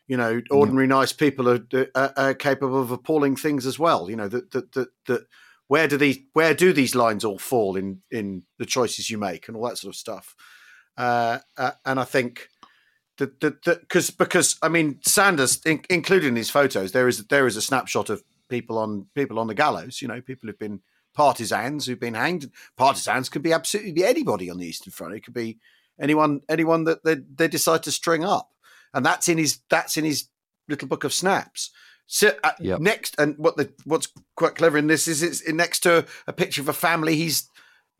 You 0.08 0.18
know, 0.18 0.42
ordinary 0.50 0.88
nice 0.88 1.14
people 1.14 1.48
are, 1.48 1.60
are, 1.94 2.14
are 2.18 2.34
capable 2.34 2.82
of 2.82 2.90
appalling 2.92 3.36
things 3.36 3.66
as 3.68 3.78
well. 3.78 4.10
You 4.10 4.16
know 4.16 4.30
that 4.30 4.52
that 4.52 4.72
that, 4.72 4.88
that 5.08 5.28
where 5.70 5.88
do 5.88 5.98
these 5.98 6.18
where 6.34 6.54
do 6.54 6.74
these 6.74 6.96
lines 6.96 7.24
all 7.24 7.40
fall 7.40 7.78
in 7.78 8.02
in 8.12 8.44
the 8.58 8.66
choices 8.66 9.10
you 9.10 9.18
make 9.18 9.48
and 9.48 9.56
all 9.56 9.68
that 9.68 9.78
sort 9.78 9.94
of 9.94 9.98
stuff. 9.98 10.36
Uh, 10.98 11.40
uh, 11.58 11.72
and 11.86 12.00
I 12.00 12.04
think 12.04 12.50
that 13.18 13.40
that 13.40 13.62
because 13.64 14.10
because 14.10 14.58
I 14.62 14.68
mean 14.68 15.00
Sanders, 15.04 15.62
in, 15.66 15.82
including 15.90 16.34
these 16.34 16.50
photos, 16.50 16.92
there 16.92 17.08
is 17.08 17.26
there 17.28 17.48
is 17.48 17.56
a 17.56 17.62
snapshot 17.62 18.10
of 18.10 18.24
people 18.50 18.80
on 18.80 19.06
people 19.14 19.38
on 19.40 19.48
the 19.48 19.54
gallows. 19.54 20.02
You 20.02 20.08
know, 20.08 20.22
people 20.22 20.48
who've 20.48 20.60
been 20.60 20.82
partisans 21.14 21.86
who've 21.86 22.00
been 22.00 22.16
hanged. 22.16 22.52
Partisans 22.76 23.30
could 23.30 23.44
be 23.44 23.54
absolutely 23.54 23.92
be 23.92 24.06
anybody 24.06 24.50
on 24.50 24.58
the 24.58 24.66
Eastern 24.66 24.92
Front. 24.92 25.14
It 25.14 25.24
could 25.24 25.36
be 25.36 25.60
anyone 26.00 26.42
anyone 26.50 26.86
that 26.86 27.04
they, 27.04 27.16
they 27.16 27.48
decide 27.48 27.84
to 27.84 27.92
string 27.92 28.24
up, 28.24 28.50
and 28.92 29.06
that's 29.06 29.28
in 29.28 29.38
his 29.38 29.60
that's 29.70 29.98
in 29.98 30.06
his 30.06 30.30
little 30.68 30.88
book 30.88 31.04
of 31.04 31.14
snaps. 31.14 31.70
So 32.12 32.32
uh, 32.44 32.52
Yep. 32.60 32.80
next, 32.80 33.16
and 33.20 33.38
what 33.38 33.56
the 33.56 33.72
what's 33.86 34.08
quite 34.36 34.56
clever 34.56 34.80
in 34.80 34.88
this 34.88 35.08
is 35.08 35.22
it's 35.22 35.48
next 35.48 35.82
to 35.82 36.08
a 36.26 36.34
picture 36.34 36.60
of 36.60 36.68
a 36.68 36.74
family 36.74 37.16
he's 37.16 37.48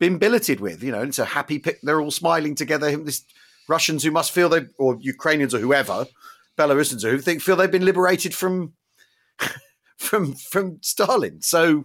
been 0.00 0.18
billeted 0.18 0.58
with. 0.58 0.82
You 0.82 0.90
know, 0.90 1.02
it's 1.02 1.20
a 1.20 1.24
happy 1.24 1.60
pic. 1.60 1.80
They're 1.82 2.00
all 2.00 2.10
smiling 2.10 2.56
together. 2.56 2.90
Him, 2.90 3.04
this 3.04 3.24
Russians 3.68 4.02
who 4.02 4.10
must 4.10 4.32
feel 4.32 4.48
they 4.48 4.62
or 4.78 4.98
Ukrainians 5.00 5.54
or 5.54 5.60
whoever, 5.60 6.06
Belarusians 6.58 7.04
or 7.04 7.12
who 7.12 7.18
think 7.18 7.40
feel 7.40 7.54
they've 7.54 7.70
been 7.70 7.84
liberated 7.84 8.34
from 8.34 8.72
from 10.00 10.34
from 10.34 10.78
Stalin. 10.80 11.42
So 11.42 11.84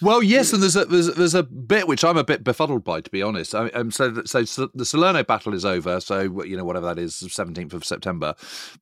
Well, 0.00 0.22
yes, 0.22 0.52
and 0.52 0.62
there's 0.62 0.76
a 0.76 0.86
there's, 0.86 1.14
there's 1.14 1.34
a 1.34 1.42
bit 1.42 1.86
which 1.86 2.04
I'm 2.04 2.16
a 2.16 2.24
bit 2.24 2.42
befuddled 2.42 2.84
by, 2.84 3.02
to 3.02 3.10
be 3.10 3.22
honest. 3.22 3.54
I, 3.54 3.68
um, 3.68 3.90
so 3.90 4.24
so 4.24 4.42
the 4.74 4.84
Salerno 4.84 5.22
battle 5.22 5.52
is 5.52 5.64
over. 5.64 6.00
So 6.00 6.42
you 6.42 6.56
know 6.56 6.64
whatever 6.64 6.86
that 6.86 6.98
is, 6.98 7.14
17th 7.16 7.74
of 7.74 7.84
September, 7.84 8.28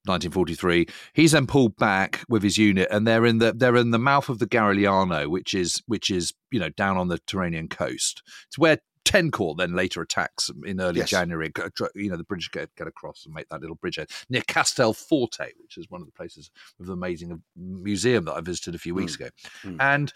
1943. 0.07 0.87
He's 1.13 1.33
then 1.33 1.47
pulled 1.47 1.77
back 1.77 2.25
with 2.29 2.43
his 2.43 2.57
unit, 2.57 2.89
and 2.91 3.07
they're 3.07 3.27
in 3.27 3.39
the 3.39 3.53
they're 3.53 3.77
in 3.77 3.91
the 3.91 3.99
mouth 3.99 4.29
of 4.29 4.39
the 4.39 4.47
Garigliano, 4.47 5.29
which 5.29 5.55
is 5.55 5.83
which 5.87 6.09
is 6.11 6.33
you 6.53 6.61
know 6.61 6.71
down 6.71 6.97
on 6.97 7.09
the 7.09 7.19
Tyrrhenian 7.19 7.69
coast. 7.69 8.23
It's 8.47 8.59
where. 8.59 8.79
Ten 9.09 9.31
Corps 9.31 9.55
then 9.57 9.75
later 9.75 10.03
attacks 10.03 10.51
in 10.67 10.81
early 10.83 10.99
Yes. 10.99 11.09
January. 11.09 11.51
You 11.95 12.11
know 12.11 12.19
the 12.19 12.25
British 12.25 12.51
get, 12.51 12.69
get 12.77 12.87
across 12.87 13.25
and 13.25 13.33
make 13.35 13.49
that 13.49 13.63
little 13.63 13.77
bridgehead 13.77 14.11
near 14.29 14.43
Castel 14.43 14.93
Forte, 14.93 15.53
which 15.63 15.79
is 15.79 15.89
one 15.89 16.03
of 16.03 16.07
the 16.07 16.13
places 16.13 16.51
with 16.79 16.89
the 16.89 16.93
amazing 16.93 17.43
museum 17.57 18.27
that 18.27 18.35
I 18.35 18.43
visited 18.43 18.75
a 18.75 18.79
few 18.79 18.95
weeks 18.95 19.15
ago. 19.15 19.31
Mm. 19.65 19.77
And 19.81 20.13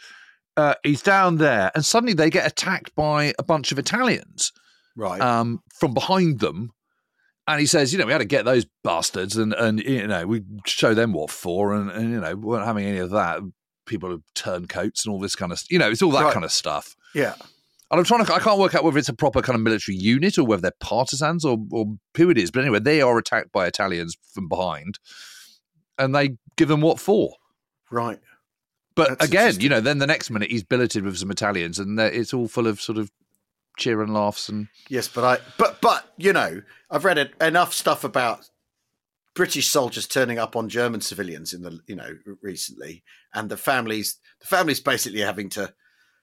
uh, 0.59 0.75
he's 0.85 1.01
down 1.01 1.39
there, 1.39 1.71
and 1.75 1.83
suddenly 1.83 2.13
they 2.13 2.29
get 2.29 2.47
attacked 2.47 2.95
by 2.95 3.33
a 3.39 3.43
bunch 3.43 3.73
of 3.73 3.79
Italians 3.79 4.53
right, 4.95 5.21
um, 5.23 5.63
from 5.75 5.95
behind 5.95 6.41
them. 6.41 6.73
And 7.49 7.59
he 7.59 7.67
says, 7.67 7.93
you 7.95 7.99
know, 7.99 8.05
we 8.05 8.13
had 8.13 8.19
to 8.19 8.27
get 8.27 8.45
those 8.45 8.67
bastards, 8.85 9.39
and 9.39 9.55
and 9.55 9.81
you 9.81 10.07
know, 10.07 10.27
we 10.27 10.43
show 10.67 10.93
them 10.93 11.15
what 11.15 11.31
for, 11.31 11.73
and, 11.75 11.91
and 11.91 12.11
you 12.11 12.21
know, 12.21 12.35
we 12.37 12.45
weren't 12.45 12.67
having 12.67 12.85
any 12.85 12.99
of 12.99 13.09
that. 13.11 13.41
People 13.87 14.11
have 14.11 14.21
turncoats 14.35 15.07
and 15.07 15.13
all 15.15 15.19
this 15.19 15.35
kind 15.35 15.51
of, 15.51 15.61
you 15.71 15.79
know, 15.79 15.91
it's 15.91 16.03
all 16.03 16.11
that 16.13 16.23
Right. 16.25 16.33
kind 16.35 16.45
of 16.45 16.53
stuff. 16.53 16.95
yeah, 17.15 17.35
And 17.93 17.99
I'm 17.99 18.05
trying 18.07 18.25
to, 18.25 18.35
I 18.35 18.39
can't 18.39 18.59
work 18.59 18.75
out 18.75 18.85
whether 18.85 18.97
it's 18.97 19.11
a 19.11 19.15
proper 19.15 19.43
kind 19.43 19.55
of 19.55 19.61
military 19.61 19.99
unit 19.99 20.39
or 20.39 20.45
whether 20.45 20.63
they're 20.63 20.73
partisans 20.81 21.45
or, 21.45 21.59
or 21.71 21.85
who 22.17 22.31
it 22.31 22.39
is. 22.39 22.51
But 22.51 22.63
anyway, 22.63 22.81
they 22.81 23.03
are 23.03 23.19
attacked 23.19 23.53
by 23.53 23.67
Italians 23.67 24.17
from 24.33 24.49
behind, 24.49 24.99
and 25.99 26.15
they 26.15 26.39
give 26.57 26.69
them 26.69 26.81
what 26.81 26.99
for. 26.99 27.35
right. 27.91 28.19
But 28.95 29.19
That's 29.19 29.27
again, 29.27 29.61
you 29.61 29.69
know, 29.69 29.81
then 29.81 29.99
the 29.99 30.07
next 30.07 30.31
minute 30.31 30.51
he's 30.51 30.65
billeted 30.65 31.05
with 31.05 31.17
some 31.17 31.31
Italians, 31.31 31.79
and 31.79 31.99
it's 31.99 32.35
all 32.35 32.49
full 32.49 32.67
of 32.67 32.81
sort 32.81 32.99
of 32.99 33.11
cheer 33.79 34.03
and 34.03 34.13
laughs 34.13 34.49
and 34.49 34.69
Yes, 34.89 35.09
but 35.09 35.25
I 35.25 35.39
but 35.59 35.81
but 35.81 36.13
you 36.19 36.33
know 36.33 36.63
I've 36.91 37.05
read 37.05 37.33
enough 37.41 37.73
stuff 37.73 38.05
about 38.05 38.51
British 39.35 39.69
soldiers 39.69 40.07
turning 40.07 40.39
up 40.39 40.57
on 40.57 40.69
German 40.69 41.01
civilians 41.01 41.55
in 41.55 41.63
the 41.63 41.81
you 41.87 41.97
know 41.97 42.19
recently, 42.43 43.03
and 43.33 43.49
the 43.49 43.57
families 43.57 44.19
the 44.41 44.47
families 44.47 44.81
basically 44.81 45.21
having 45.21 45.49
to 45.51 45.73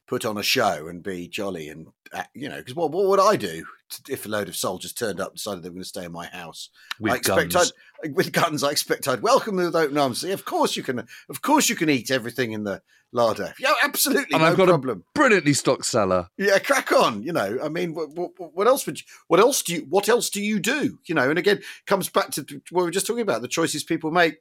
put 0.09 0.25
on 0.25 0.37
a 0.37 0.43
show 0.43 0.87
and 0.87 1.03
be 1.03 1.27
jolly 1.27 1.69
and 1.69 1.87
uh, 2.11 2.23
you 2.33 2.49
know 2.49 2.57
because 2.57 2.73
what 2.73 2.91
what 2.91 3.05
would 3.05 3.19
I 3.19 3.35
do 3.35 3.63
if 4.09 4.25
a 4.25 4.29
load 4.29 4.49
of 4.49 4.55
soldiers 4.55 4.91
turned 4.91 5.19
up 5.19 5.29
and 5.29 5.37
decided 5.37 5.63
they 5.63 5.69
were 5.69 5.73
going 5.73 5.83
to 5.83 5.87
stay 5.89 6.05
in 6.05 6.11
my 6.11 6.25
house 6.25 6.69
with 6.99 7.13
I 7.13 7.17
expect 7.17 7.53
guns. 7.53 7.71
I'd, 8.03 8.15
with 8.15 8.31
guns. 8.31 8.63
I 8.63 8.71
expect 8.71 9.07
I'd 9.07 9.21
welcome 9.21 9.55
them 9.55 9.67
with 9.67 9.75
open 9.75 9.97
arms. 9.97 10.21
Say, 10.21 10.31
of 10.31 10.45
course 10.45 10.75
you 10.75 10.83
can. 10.83 11.07
Of 11.29 11.41
course 11.43 11.69
you 11.69 11.75
can 11.75 11.89
eat 11.89 12.09
everything 12.11 12.51
in 12.53 12.63
the 12.63 12.81
larder. 13.11 13.53
Yeah, 13.59 13.73
absolutely, 13.83 14.33
And 14.33 14.41
no 14.41 14.49
I've 14.49 14.57
got 14.57 14.69
a- 14.69 14.71
problem. 14.73 15.03
Brilliantly 15.13 15.53
stocked 15.53 15.85
cellar. 15.85 16.29
Yeah, 16.37 16.57
crack 16.59 16.91
on. 16.91 17.23
You 17.23 17.33
know, 17.33 17.57
I 17.63 17.69
mean, 17.69 17.93
what, 17.93 18.09
what, 18.11 18.31
what 18.55 18.67
else 18.67 18.85
would 18.85 18.99
you? 18.99 19.05
What 19.27 19.39
else 19.39 19.61
do 19.63 19.73
you? 19.75 19.85
What 19.89 20.09
else 20.09 20.29
do 20.29 20.41
you 20.41 20.59
do? 20.59 20.99
You 21.05 21.15
know, 21.15 21.29
and 21.29 21.37
again, 21.39 21.61
comes 21.85 22.09
back 22.09 22.31
to 22.31 22.41
what 22.71 22.81
we 22.81 22.85
were 22.85 22.91
just 22.91 23.07
talking 23.07 23.21
about: 23.21 23.41
the 23.41 23.47
choices 23.47 23.83
people 23.83 24.11
make, 24.11 24.37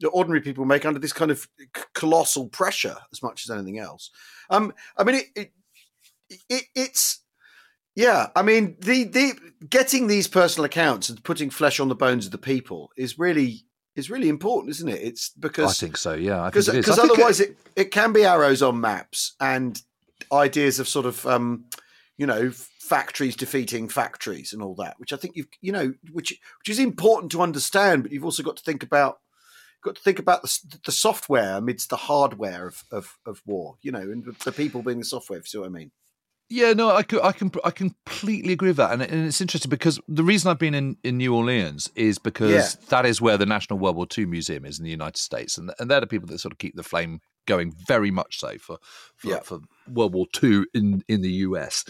the 0.00 0.08
ordinary 0.08 0.40
people 0.40 0.64
make 0.64 0.84
under 0.84 0.98
this 1.00 1.12
kind 1.12 1.30
of 1.30 1.46
c- 1.58 1.82
colossal 1.94 2.48
pressure, 2.48 2.96
as 3.12 3.22
much 3.22 3.44
as 3.46 3.50
anything 3.50 3.78
else. 3.78 4.10
Um, 4.48 4.72
I 4.96 5.04
mean, 5.04 5.16
it, 5.16 5.26
it, 5.36 5.52
it 6.48 6.64
it's. 6.74 7.22
Yeah, 7.96 8.28
I 8.36 8.42
mean 8.42 8.76
the 8.80 9.04
the 9.04 9.32
getting 9.68 10.06
these 10.06 10.28
personal 10.28 10.64
accounts 10.64 11.08
and 11.08 11.22
putting 11.24 11.50
flesh 11.50 11.80
on 11.80 11.88
the 11.88 11.94
bones 11.94 12.24
of 12.24 12.32
the 12.32 12.38
people 12.38 12.90
is 12.96 13.18
really 13.18 13.64
is 13.96 14.08
really 14.08 14.28
important, 14.28 14.70
isn't 14.70 14.88
it? 14.88 15.02
It's 15.02 15.30
because 15.30 15.82
I 15.82 15.86
think 15.86 15.96
so. 15.96 16.14
Yeah, 16.14 16.46
because 16.46 16.66
think 16.66 16.76
it 16.76 16.78
is. 16.80 16.86
because 16.86 16.98
I 16.98 17.04
it- 17.04 17.10
otherwise 17.10 17.40
it, 17.40 17.58
it 17.76 17.90
can 17.90 18.12
be 18.12 18.24
arrows 18.24 18.62
on 18.62 18.80
maps 18.80 19.34
and 19.40 19.80
ideas 20.32 20.78
of 20.78 20.88
sort 20.88 21.06
of 21.06 21.26
um, 21.26 21.64
you 22.16 22.26
know 22.26 22.50
factories 22.52 23.36
defeating 23.36 23.88
factories 23.88 24.52
and 24.52 24.62
all 24.62 24.74
that, 24.76 24.94
which 24.98 25.12
I 25.12 25.16
think 25.16 25.36
you've 25.36 25.48
you 25.60 25.72
know 25.72 25.92
which 26.12 26.30
which 26.60 26.68
is 26.68 26.78
important 26.78 27.32
to 27.32 27.42
understand, 27.42 28.04
but 28.04 28.12
you've 28.12 28.24
also 28.24 28.42
got 28.42 28.56
to 28.56 28.62
think 28.62 28.82
about 28.82 29.19
got 29.82 29.96
to 29.96 30.02
think 30.02 30.18
about 30.18 30.42
the, 30.42 30.78
the 30.84 30.92
software 30.92 31.56
amidst 31.56 31.90
the 31.90 31.96
hardware 31.96 32.66
of, 32.66 32.84
of, 32.90 33.18
of 33.26 33.42
war, 33.46 33.76
you 33.82 33.92
know, 33.92 34.00
and 34.00 34.24
the 34.44 34.52
people 34.52 34.82
being 34.82 34.98
the 34.98 35.04
software. 35.04 35.38
If 35.38 35.46
you 35.46 35.48
see 35.48 35.58
what 35.58 35.66
I 35.66 35.70
mean? 35.70 35.90
Yeah, 36.52 36.72
no, 36.72 36.90
I, 36.90 37.04
I 37.22 37.30
can 37.32 37.52
I 37.64 37.70
completely 37.70 38.52
agree 38.52 38.70
with 38.70 38.76
that, 38.78 38.92
and, 38.92 39.00
and 39.02 39.24
it's 39.26 39.40
interesting 39.40 39.70
because 39.70 40.00
the 40.08 40.24
reason 40.24 40.50
I've 40.50 40.58
been 40.58 40.74
in, 40.74 40.96
in 41.04 41.16
New 41.16 41.32
Orleans 41.32 41.88
is 41.94 42.18
because 42.18 42.50
Yeah. 42.50 42.86
that 42.88 43.06
is 43.06 43.20
where 43.20 43.36
the 43.38 43.46
National 43.46 43.78
World 43.78 43.94
War 43.94 44.06
II 44.18 44.26
Museum 44.26 44.64
is 44.64 44.78
in 44.80 44.84
the 44.84 44.90
United 44.90 45.16
States, 45.18 45.56
and 45.56 45.72
and 45.78 45.88
they're 45.88 46.00
the 46.00 46.08
people 46.08 46.26
that 46.28 46.40
sort 46.40 46.50
of 46.52 46.58
keep 46.58 46.74
the 46.74 46.82
flame 46.82 47.20
going 47.46 47.72
very 47.86 48.10
much 48.10 48.40
so 48.40 48.58
for 48.58 48.78
for, 49.16 49.28
Yeah. 49.30 49.40
for 49.44 49.60
World 49.88 50.12
War 50.12 50.26
II 50.42 50.64
in 50.74 51.04
in 51.06 51.22
the 51.22 51.30
US. 51.46 51.84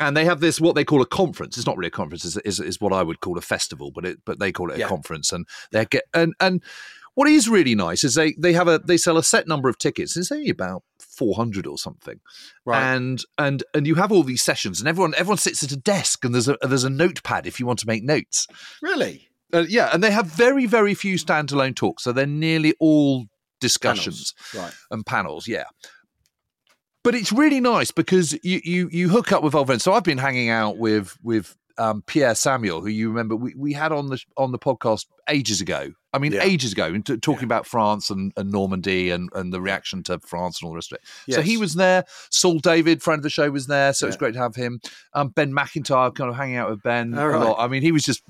And 0.00 0.16
they 0.16 0.24
have 0.24 0.40
this 0.40 0.58
what 0.58 0.74
they 0.74 0.84
call 0.84 1.02
a 1.02 1.06
conference. 1.06 1.58
It's 1.58 1.66
not 1.66 1.76
really 1.76 1.88
a 1.88 1.90
conference; 1.90 2.24
is, 2.24 2.60
is 2.60 2.80
what 2.80 2.94
I 2.94 3.02
would 3.02 3.20
call 3.20 3.36
a 3.36 3.42
festival, 3.42 3.90
but 3.90 4.06
it 4.06 4.20
but 4.24 4.38
they 4.38 4.52
call 4.52 4.70
it 4.70 4.76
a 4.76 4.80
Yeah. 4.80 4.88
conference. 4.88 5.32
And 5.32 5.46
they 5.70 5.84
get 5.84 6.04
and 6.14 6.32
and 6.40 6.62
what 7.14 7.28
is 7.28 7.48
really 7.48 7.74
nice 7.74 8.04
is 8.04 8.14
they 8.14 8.32
they 8.38 8.52
have 8.52 8.68
a 8.68 8.78
they 8.78 8.96
sell 8.96 9.16
a 9.18 9.22
set 9.22 9.46
number 9.46 9.68
of 9.68 9.78
tickets. 9.78 10.16
It's 10.16 10.32
only 10.32 10.50
about 10.50 10.82
four 11.12 11.34
hundred 11.34 11.66
or 11.66 11.76
something 11.76 12.20
right. 12.64 12.82
and 12.82 13.22
and 13.38 13.62
and 13.74 13.86
you 13.86 13.94
have 13.96 14.10
all 14.10 14.22
these 14.22 14.42
sessions 14.42 14.80
and 14.80 14.88
everyone 14.88 15.14
everyone 15.16 15.38
sits 15.38 15.62
at 15.62 15.70
a 15.70 15.76
desk 15.76 16.24
and 16.24 16.34
there's 16.34 16.48
a 16.48 16.56
there's 16.62 16.84
a 16.84 16.90
notepad 16.90 17.46
if 17.46 17.60
you 17.60 17.66
want 17.66 17.78
to 17.78 17.86
make 17.86 18.02
notes 18.02 18.46
really? 18.80 19.28
uh, 19.52 19.64
yeah 19.68 19.90
and 19.92 20.02
they 20.02 20.10
have 20.10 20.26
very 20.26 20.64
very 20.64 20.94
few 20.94 21.16
standalone 21.16 21.76
talks 21.76 22.02
so 22.04 22.12
they're 22.12 22.26
nearly 22.26 22.74
all 22.80 23.26
discussions 23.60 24.32
Panels. 24.52 24.64
Right. 24.64 24.74
and 24.90 25.06
panels 25.06 25.46
yeah 25.46 25.64
but 27.04 27.14
it's 27.14 27.30
really 27.30 27.60
nice 27.60 27.90
because 27.90 28.32
you 28.42 28.60
you 28.64 28.88
you 28.90 29.08
hook 29.10 29.32
up 29.32 29.42
with 29.42 29.54
old 29.54 29.66
friends 29.66 29.82
so 29.82 29.92
i've 29.92 30.04
been 30.04 30.18
hanging 30.18 30.48
out 30.48 30.78
with 30.78 31.16
with 31.22 31.56
um, 31.78 32.02
Pierre 32.06 32.34
Samuel, 32.34 32.82
who 32.82 32.88
you 32.88 33.08
remember 33.08 33.34
we, 33.34 33.54
we 33.56 33.72
had 33.72 33.92
on 33.92 34.08
the 34.08 34.22
on 34.36 34.52
the 34.52 34.58
podcast 34.58 35.06
ages 35.28 35.62
ago. 35.62 35.92
I 36.14 36.18
mean, 36.18 36.32
Yeah. 36.32 36.42
ages 36.42 36.72
ago, 36.72 36.96
t- 36.98 37.16
talking 37.16 37.44
about 37.44 37.66
France 37.66 38.10
and, 38.10 38.32
and 38.36 38.50
Normandy 38.52 39.10
and, 39.10 39.30
and 39.34 39.52
the 39.52 39.60
reaction 39.60 40.02
to 40.04 40.18
France 40.20 40.60
and 40.60 40.66
all 40.66 40.72
the 40.72 40.76
rest 40.76 40.92
of 40.92 40.96
it. 40.96 41.32
So 41.34 41.40
he 41.42 41.56
was 41.56 41.74
there. 41.74 42.04
Saul 42.30 42.58
David, 42.58 43.02
friend 43.02 43.18
of 43.18 43.22
the 43.22 43.30
show, 43.30 43.50
was 43.50 43.66
there. 43.66 43.92
So 43.94 44.06
it 44.06 44.10
was 44.10 44.16
great 44.16 44.34
to 44.34 44.40
have 44.40 44.54
him. 44.54 44.80
Um, 45.14 45.28
ben 45.28 45.54
Macintyre, 45.54 46.10
kind 46.10 46.28
of 46.30 46.36
hanging 46.36 46.56
out 46.56 46.68
with 46.70 46.82
Ben 46.82 47.14
All 47.18 47.24
a 47.24 47.28
right. 47.28 47.42
lot. 47.44 47.56
I 47.58 47.68
mean, 47.68 47.82
he 47.82 47.92
was 47.92 48.04
just 48.04 48.22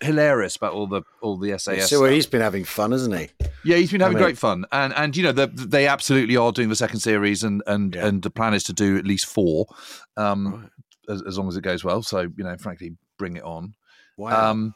hilarious 0.00 0.54
about 0.54 0.72
all 0.72 0.86
the 0.86 1.02
all 1.22 1.36
the 1.36 1.50
SAS. 1.58 1.88
so 1.90 1.96
stuff. 1.98 2.10
he's 2.10 2.26
been 2.26 2.40
having 2.40 2.64
fun, 2.64 2.92
hasn't 2.92 3.16
he? 3.18 3.28
Yeah, 3.64 3.76
he's 3.78 3.90
been 3.90 4.00
having 4.00 4.16
mean- 4.16 4.22
great 4.24 4.38
fun, 4.38 4.64
and 4.72 4.92
and 4.94 5.16
you 5.16 5.22
know 5.24 5.32
the, 5.32 5.46
they 5.48 5.86
absolutely 5.88 6.36
are 6.36 6.52
doing 6.52 6.68
the 6.68 6.76
second 6.76 7.00
series, 7.00 7.42
and 7.42 7.62
and 7.66 7.94
Yeah. 7.94 8.06
and 8.06 8.22
the 8.22 8.30
plan 8.30 8.54
is 8.54 8.62
to 8.64 8.72
do 8.72 8.96
at 8.96 9.04
least 9.04 9.26
four, 9.26 9.66
um, 10.16 10.70
as, 11.08 11.22
as 11.22 11.38
long 11.38 11.48
as 11.48 11.56
it 11.56 11.62
goes 11.62 11.82
well. 11.84 12.02
So 12.02 12.20
you 12.36 12.44
know, 12.44 12.56
frankly, 12.58 12.96
bring 13.18 13.36
it 13.36 13.42
on. 13.42 13.74
Wow. 14.16 14.50
Um, 14.50 14.74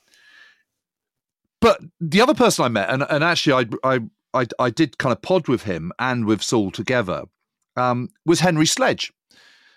but 1.63 1.81
the 2.01 2.21
other 2.21 2.35
person 2.35 2.65
I 2.67 2.69
met, 2.69 2.91
and, 2.91 3.03
and 3.09 3.25
actually 3.25 3.69
I, 3.85 3.95
I 3.95 4.01
I 4.35 4.47
I 4.59 4.71
did 4.71 4.99
kind 4.99 5.13
of 5.13 5.23
pod 5.23 5.49
with 5.49 5.63
him 5.63 5.93
and 5.99 6.27
with 6.27 6.43
Saul 6.43 6.71
together, 6.71 7.25
um, 7.77 8.09
was 8.27 8.41
Henry 8.41 8.67
Sledge. 8.67 9.13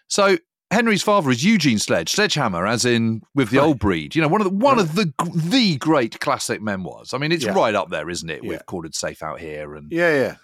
So 0.08 0.38
Henry's 0.72 1.04
father 1.04 1.30
is 1.30 1.44
Eugene 1.46 1.80
Sledge, 1.80 2.12
Sledgehammer, 2.12 2.66
as 2.68 2.86
in 2.86 3.22
with 3.34 3.50
the 3.52 3.58
Right. 3.60 3.64
old 3.66 3.80
breed. 3.80 4.16
You 4.16 4.22
know, 4.22 4.28
one 4.28 4.42
of 4.42 4.46
the 4.50 4.56
one 4.56 4.80
of 4.80 4.96
the 4.96 5.14
the 5.34 5.78
great 5.78 6.20
classic 6.20 6.62
memoirs. 6.62 7.14
I 7.14 7.18
mean, 7.18 7.32
it's 7.32 7.46
Yeah. 7.46 7.54
right 7.54 7.76
up 7.76 7.90
there, 7.90 8.10
isn't 8.10 8.30
it? 8.30 8.44
Yeah. 8.44 8.50
With 8.50 8.66
Quartered 8.66 8.96
Safe 8.96 9.22
Out 9.24 9.40
Here 9.40 9.76
and 9.76 9.92
yeah, 9.92 10.14
yeah. 10.16 10.36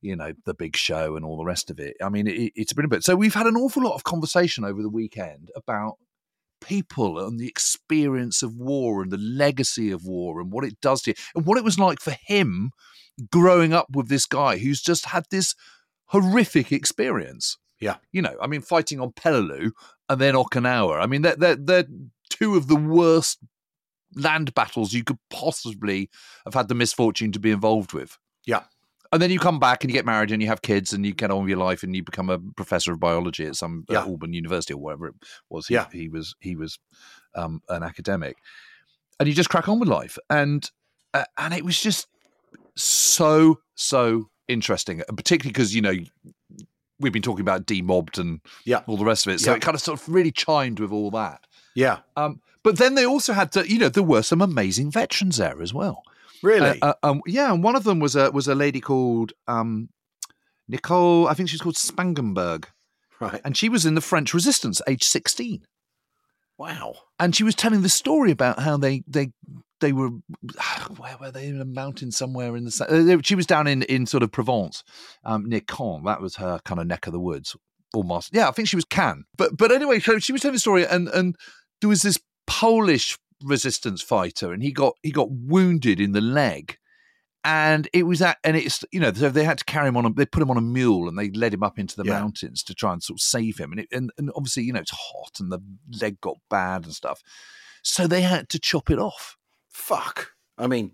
you 0.00 0.16
know 0.16 0.32
the 0.46 0.54
big 0.54 0.76
show 0.76 1.16
and 1.16 1.24
all 1.24 1.36
the 1.36 1.44
rest 1.44 1.70
of 1.70 1.78
it. 1.80 1.96
I 2.02 2.08
mean, 2.08 2.26
it, 2.26 2.52
it's 2.54 2.72
been 2.72 2.84
a 2.84 2.88
bit. 2.88 3.04
So 3.04 3.16
we've 3.16 3.34
had 3.34 3.46
an 3.46 3.56
awful 3.56 3.82
lot 3.82 3.94
of 3.94 4.04
conversation 4.04 4.64
over 4.64 4.80
the 4.82 4.88
weekend 4.88 5.50
about 5.56 5.94
people 6.64 7.18
and 7.18 7.38
the 7.38 7.46
experience 7.46 8.42
of 8.42 8.56
war 8.56 9.02
and 9.02 9.12
the 9.12 9.18
legacy 9.18 9.90
of 9.90 10.04
war 10.04 10.40
and 10.40 10.50
what 10.50 10.64
it 10.64 10.80
does 10.80 11.02
to 11.02 11.10
you 11.10 11.14
and 11.34 11.46
what 11.46 11.58
it 11.58 11.64
was 11.64 11.78
like 11.78 12.00
for 12.00 12.16
him 12.26 12.70
growing 13.30 13.72
up 13.72 13.86
with 13.94 14.08
this 14.08 14.26
guy 14.26 14.58
who's 14.58 14.80
just 14.80 15.06
had 15.06 15.24
this 15.30 15.54
horrific 16.06 16.72
experience. 16.72 17.58
Yeah. 17.80 17.96
You 18.12 18.22
know, 18.22 18.36
I 18.40 18.46
mean, 18.46 18.62
fighting 18.62 19.00
on 19.00 19.12
Peleliu 19.12 19.72
and 20.08 20.20
then 20.20 20.34
Okinawa. 20.34 21.00
I 21.00 21.06
mean, 21.06 21.22
they're, 21.22 21.36
they're, 21.36 21.56
they're 21.56 21.86
two 22.30 22.56
of 22.56 22.68
the 22.68 22.76
worst 22.76 23.38
land 24.14 24.54
battles 24.54 24.92
you 24.92 25.04
could 25.04 25.18
possibly 25.30 26.08
have 26.44 26.54
had 26.54 26.68
the 26.68 26.74
misfortune 26.74 27.32
to 27.32 27.40
be 27.40 27.50
involved 27.50 27.92
with. 27.92 28.18
Yeah. 28.46 28.64
And 29.14 29.22
then 29.22 29.30
you 29.30 29.38
come 29.38 29.60
back 29.60 29.84
and 29.84 29.90
you 29.90 29.94
get 29.96 30.04
married 30.04 30.32
and 30.32 30.42
you 30.42 30.48
have 30.48 30.60
kids 30.62 30.92
and 30.92 31.06
you 31.06 31.14
get 31.14 31.30
on 31.30 31.42
with 31.42 31.48
your 31.48 31.58
life 31.58 31.84
and 31.84 31.94
you 31.94 32.02
become 32.02 32.28
a 32.28 32.38
professor 32.56 32.92
of 32.92 32.98
biology 32.98 33.46
at 33.46 33.54
some 33.54 33.84
uh, 33.88 33.92
Yeah. 33.92 34.00
Auburn 34.12 34.32
University 34.32 34.74
or 34.74 34.78
wherever 34.80 35.06
it 35.06 35.14
was. 35.48 35.68
He, 35.68 35.74
Yeah. 35.74 35.86
he 35.92 36.08
was 36.08 36.34
he 36.40 36.56
was 36.56 36.80
um, 37.36 37.62
an 37.68 37.84
academic, 37.84 38.36
and 39.20 39.28
you 39.28 39.34
just 39.34 39.48
crack 39.50 39.68
on 39.68 39.78
with 39.78 39.88
life. 39.88 40.18
And 40.28 40.68
uh, 41.14 41.24
and 41.38 41.54
it 41.54 41.64
was 41.64 41.80
just 41.80 42.08
so 42.76 43.60
so 43.76 44.30
interesting, 44.48 45.00
and 45.06 45.16
particularly 45.16 45.52
because 45.52 45.74
you 45.76 45.80
know 45.80 45.94
we've 47.00 47.12
been 47.12 47.22
talking 47.22 47.42
about 47.42 47.66
demobbed 47.66 48.18
and 48.18 48.40
Yeah. 48.64 48.82
all 48.88 48.96
the 48.96 49.04
rest 49.04 49.26
of 49.26 49.32
it, 49.32 49.40
so 49.40 49.50
Yeah. 49.52 49.56
it 49.58 49.62
kind 49.62 49.74
of 49.76 49.80
sort 49.80 50.00
of 50.00 50.08
really 50.08 50.32
chimed 50.32 50.80
with 50.80 50.92
all 50.92 51.10
that. 51.12 51.40
Yeah. 51.74 51.98
Um, 52.16 52.40
but 52.62 52.78
then 52.78 52.94
they 52.94 53.04
also 53.04 53.32
had 53.32 53.52
to, 53.52 53.68
you 53.70 53.78
know, 53.78 53.88
there 53.88 54.02
were 54.02 54.22
some 54.22 54.40
amazing 54.40 54.90
veterans 54.90 55.36
there 55.36 55.60
as 55.60 55.74
well. 55.74 56.02
Really? 56.44 56.80
Uh, 56.82 56.88
uh, 56.88 56.94
um, 57.02 57.22
yeah, 57.26 57.52
and 57.52 57.62
one 57.62 57.74
of 57.74 57.84
them 57.84 58.00
was 58.00 58.14
a 58.14 58.30
was 58.30 58.46
a 58.48 58.54
lady 58.54 58.80
called 58.80 59.32
um, 59.48 59.88
Nicole. 60.68 61.26
I 61.26 61.34
think 61.34 61.48
she's 61.48 61.60
called 61.60 61.76
Spangenberg, 61.76 62.66
right. 63.18 63.40
and 63.44 63.56
she 63.56 63.68
was 63.68 63.86
in 63.86 63.94
the 63.94 64.00
French 64.00 64.34
Resistance, 64.34 64.82
age 64.86 65.02
sixteen. 65.02 65.64
Wow. 66.58 66.94
And 67.18 67.34
she 67.34 67.42
was 67.42 67.54
telling 67.54 67.82
the 67.82 67.88
story 67.88 68.30
about 68.30 68.60
how 68.60 68.76
they 68.76 69.02
they 69.06 69.30
they 69.80 69.92
were 69.92 70.10
where 70.96 71.16
were 71.20 71.30
they 71.30 71.46
in 71.46 71.60
a 71.60 71.64
mountain 71.64 72.12
somewhere 72.12 72.56
in 72.56 72.64
the 72.64 73.16
uh, 73.18 73.22
she 73.22 73.34
was 73.34 73.46
down 73.46 73.66
in 73.66 73.82
in 73.84 74.06
sort 74.06 74.22
of 74.22 74.30
Provence, 74.30 74.84
um, 75.24 75.46
near 75.46 75.60
Caen. 75.60 76.04
That 76.04 76.20
was 76.20 76.36
her 76.36 76.60
kind 76.64 76.80
of 76.80 76.86
neck 76.86 77.06
of 77.06 77.12
the 77.12 77.20
woods. 77.20 77.56
Almost, 77.94 78.34
yeah. 78.34 78.48
I 78.48 78.50
think 78.50 78.66
she 78.66 78.76
was 78.76 78.84
Cannes. 78.84 79.24
But 79.36 79.56
but 79.56 79.70
anyway, 79.70 80.00
so 80.00 80.18
she 80.18 80.32
was 80.32 80.42
telling 80.42 80.54
the 80.54 80.60
story, 80.60 80.86
and 80.86 81.08
and 81.08 81.36
there 81.80 81.88
was 81.88 82.02
this 82.02 82.18
Polish 82.46 83.16
resistance 83.44 84.02
fighter, 84.02 84.52
and 84.52 84.62
he 84.62 84.72
got 84.72 84.94
he 85.02 85.10
got 85.10 85.30
wounded 85.30 86.00
in 86.00 86.12
the 86.12 86.20
leg, 86.20 86.78
and 87.44 87.88
it 87.92 88.04
was 88.04 88.18
that, 88.20 88.38
and 88.42 88.56
it's 88.56 88.84
you 88.90 89.00
know 89.00 89.12
so 89.12 89.28
they 89.28 89.44
had 89.44 89.58
to 89.58 89.64
carry 89.64 89.88
him 89.88 89.96
on. 89.96 90.06
A, 90.06 90.12
they 90.12 90.26
put 90.26 90.42
him 90.42 90.50
on 90.50 90.56
a 90.56 90.62
mule, 90.62 91.08
and 91.08 91.18
they 91.18 91.30
led 91.30 91.54
him 91.54 91.62
up 91.62 91.78
into 91.78 91.96
the 91.96 92.04
Yeah. 92.04 92.20
mountains 92.20 92.62
to 92.64 92.74
try 92.74 92.92
and 92.92 93.02
sort 93.02 93.16
of 93.18 93.20
save 93.22 93.58
him. 93.58 93.72
And 93.72 93.80
it, 93.80 93.88
and, 93.92 94.10
and 94.18 94.30
obviously 94.34 94.64
you 94.64 94.72
know 94.72 94.80
it's 94.80 94.90
hot, 94.92 95.38
and 95.40 95.52
the 95.52 95.60
leg 96.00 96.20
got 96.20 96.36
bad 96.48 96.84
and 96.84 96.94
stuff, 96.94 97.22
so 97.82 98.06
they 98.06 98.22
had 98.22 98.48
to 98.50 98.58
chop 98.58 98.90
it 98.90 98.98
off. 98.98 99.36
Fuck. 99.70 100.32
I 100.56 100.66
mean, 100.66 100.92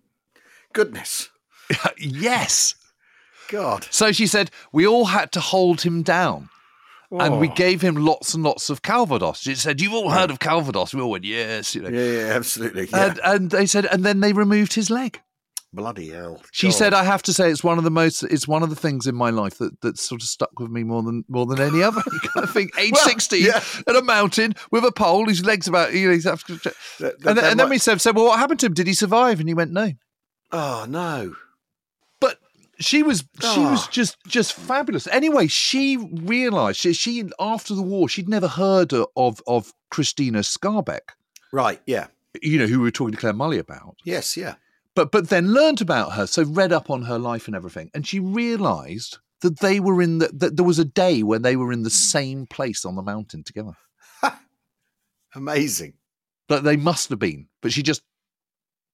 goodness. 0.73 1.29
yes. 1.99 2.75
God. 3.49 3.87
So 3.91 4.13
she 4.13 4.27
said 4.27 4.51
we 4.73 4.87
all 4.87 5.07
had 5.07 5.33
to 5.33 5.41
hold 5.41 5.83
him 5.83 6.03
down. 6.03 6.49
And 7.13 7.41
we 7.41 7.49
Oh. 7.49 7.55
gave 7.55 7.81
him 7.81 7.97
lots 7.97 8.35
and 8.35 8.45
lots 8.45 8.71
of 8.71 8.83
Calvados. 8.83 9.39
She 9.41 9.55
said, 9.57 9.81
"You've 9.81 9.93
all 9.95 10.11
heard 10.11 10.31
of 10.31 10.39
Calvados." 10.39 10.95
We 10.95 11.01
all 11.01 11.11
went, 11.11 11.25
"Yes," 11.25 11.75
you 11.75 11.83
know. 11.83 11.89
Yeah, 11.89 12.05
yeah, 12.29 12.35
absolutely. 12.37 12.87
Yeah. 12.93 13.07
And, 13.07 13.21
and 13.25 13.51
they 13.51 13.67
said, 13.67 13.85
and 13.87 14.05
then 14.05 14.21
they 14.21 14.33
removed 14.33 14.75
his 14.75 14.91
leg. 14.91 15.21
Bloody 15.73 16.11
hell. 16.11 16.43
She 16.53 16.67
God. 16.69 16.75
said, 16.77 16.95
"I 16.95 17.05
have 17.05 17.23
to 17.25 17.33
say, 17.33 17.49
it's 17.51 17.63
one 17.65 17.79
of 17.79 17.85
the 17.85 17.91
most, 17.93 18.23
it's 18.25 18.47
one 18.49 18.63
of 18.65 18.71
the 18.71 18.77
things 18.77 19.07
in 19.07 19.15
my 19.15 19.31
life 19.31 19.59
that 19.59 19.81
that 19.83 19.99
sort 19.99 20.21
of 20.23 20.29
stuck 20.29 20.51
with 20.59 20.71
me 20.71 20.83
more 20.85 21.03
than 21.03 21.25
more 21.29 21.47
than 21.47 21.61
any 21.61 21.83
other." 21.83 22.03
You 22.13 22.21
kind 22.21 22.45
of 22.45 22.51
think, 22.53 22.71
age 22.79 22.93
Well, 22.95 23.05
sixteen, 23.05 23.45
yeah. 23.47 23.61
at 23.87 23.97
a 23.97 24.03
mountain 24.03 24.55
with 24.73 24.85
a 24.85 24.91
pole, 24.93 25.27
his 25.29 25.45
legs 25.45 25.69
about, 25.69 25.93
you 25.95 26.07
know, 26.09 26.13
he's 26.15 26.25
to, 26.25 26.31
That- 26.37 26.75
that- 26.99 27.15
and, 27.15 27.23
then, 27.25 27.35
that 27.37 27.45
and 27.53 27.61
then 27.61 27.69
we 27.69 27.79
said, 27.79 28.01
said, 28.01 28.15
"Well, 28.17 28.27
what 28.27 28.39
happened 28.39 28.61
to 28.61 28.67
him? 28.67 28.75
Did 28.75 28.87
he 28.89 28.95
survive?" 28.95 29.39
And 29.41 29.49
he 29.49 29.55
went, 29.55 29.71
"No." 29.73 29.93
Oh, 30.53 30.87
no. 30.89 31.35
But 32.81 32.87
she 32.87 33.03
was 33.03 33.25
she 33.43 33.61
was 33.61 33.87
just 33.89 34.17
just 34.27 34.55
fabulous. 34.55 35.07
Anyway, 35.09 35.49
she 35.49 35.99
realised 35.99 36.79
she, 36.81 36.95
she 36.95 37.29
after 37.39 37.75
the 37.75 37.83
war 37.83 38.09
she'd 38.09 38.27
never 38.29 38.49
heard 38.49 38.95
of 38.95 39.43
of 39.47 39.75
Christina 39.91 40.39
Skarbek, 40.39 41.11
Right. 41.53 41.81
Yeah. 41.87 42.07
you 42.41 42.59
know, 42.59 42.67
who 42.67 42.79
we 42.79 42.85
were 42.85 42.91
talking 42.91 43.13
to 43.13 43.19
Clare 43.19 43.35
Mulley 43.35 43.59
about. 43.59 43.97
Yes. 44.05 44.35
Yeah. 44.35 44.55
but 44.95 45.13
but 45.13 45.29
then 45.29 45.53
learned 45.53 45.83
about 45.83 46.13
her, 46.15 46.27
so 46.27 46.43
read 46.43 46.73
up 46.73 46.89
on 46.89 47.03
her 47.03 47.19
life 47.19 47.47
and 47.49 47.55
everything, 47.55 47.91
and 47.93 48.07
she 48.07 48.19
realised 48.19 49.19
that 49.43 49.61
they 49.61 49.79
were 49.79 50.01
in 50.01 50.19
the 50.19 50.29
that 50.33 50.57
there 50.57 50.65
was 50.65 50.79
a 50.79 50.85
day 50.87 51.23
when 51.23 51.43
they 51.43 51.57
were 51.57 51.73
in 51.73 51.83
the 51.83 51.91
same 51.91 52.47
place 52.47 52.87
on 52.87 52.95
the 52.97 53.03
mountain 53.03 53.43
together. 53.45 53.73
Amazing. 55.35 55.95
That 56.49 56.65
they 56.65 56.77
must 56.77 57.11
have 57.11 57.19
been, 57.19 57.47
but 57.63 57.73
she 57.73 57.83
just, 57.83 58.03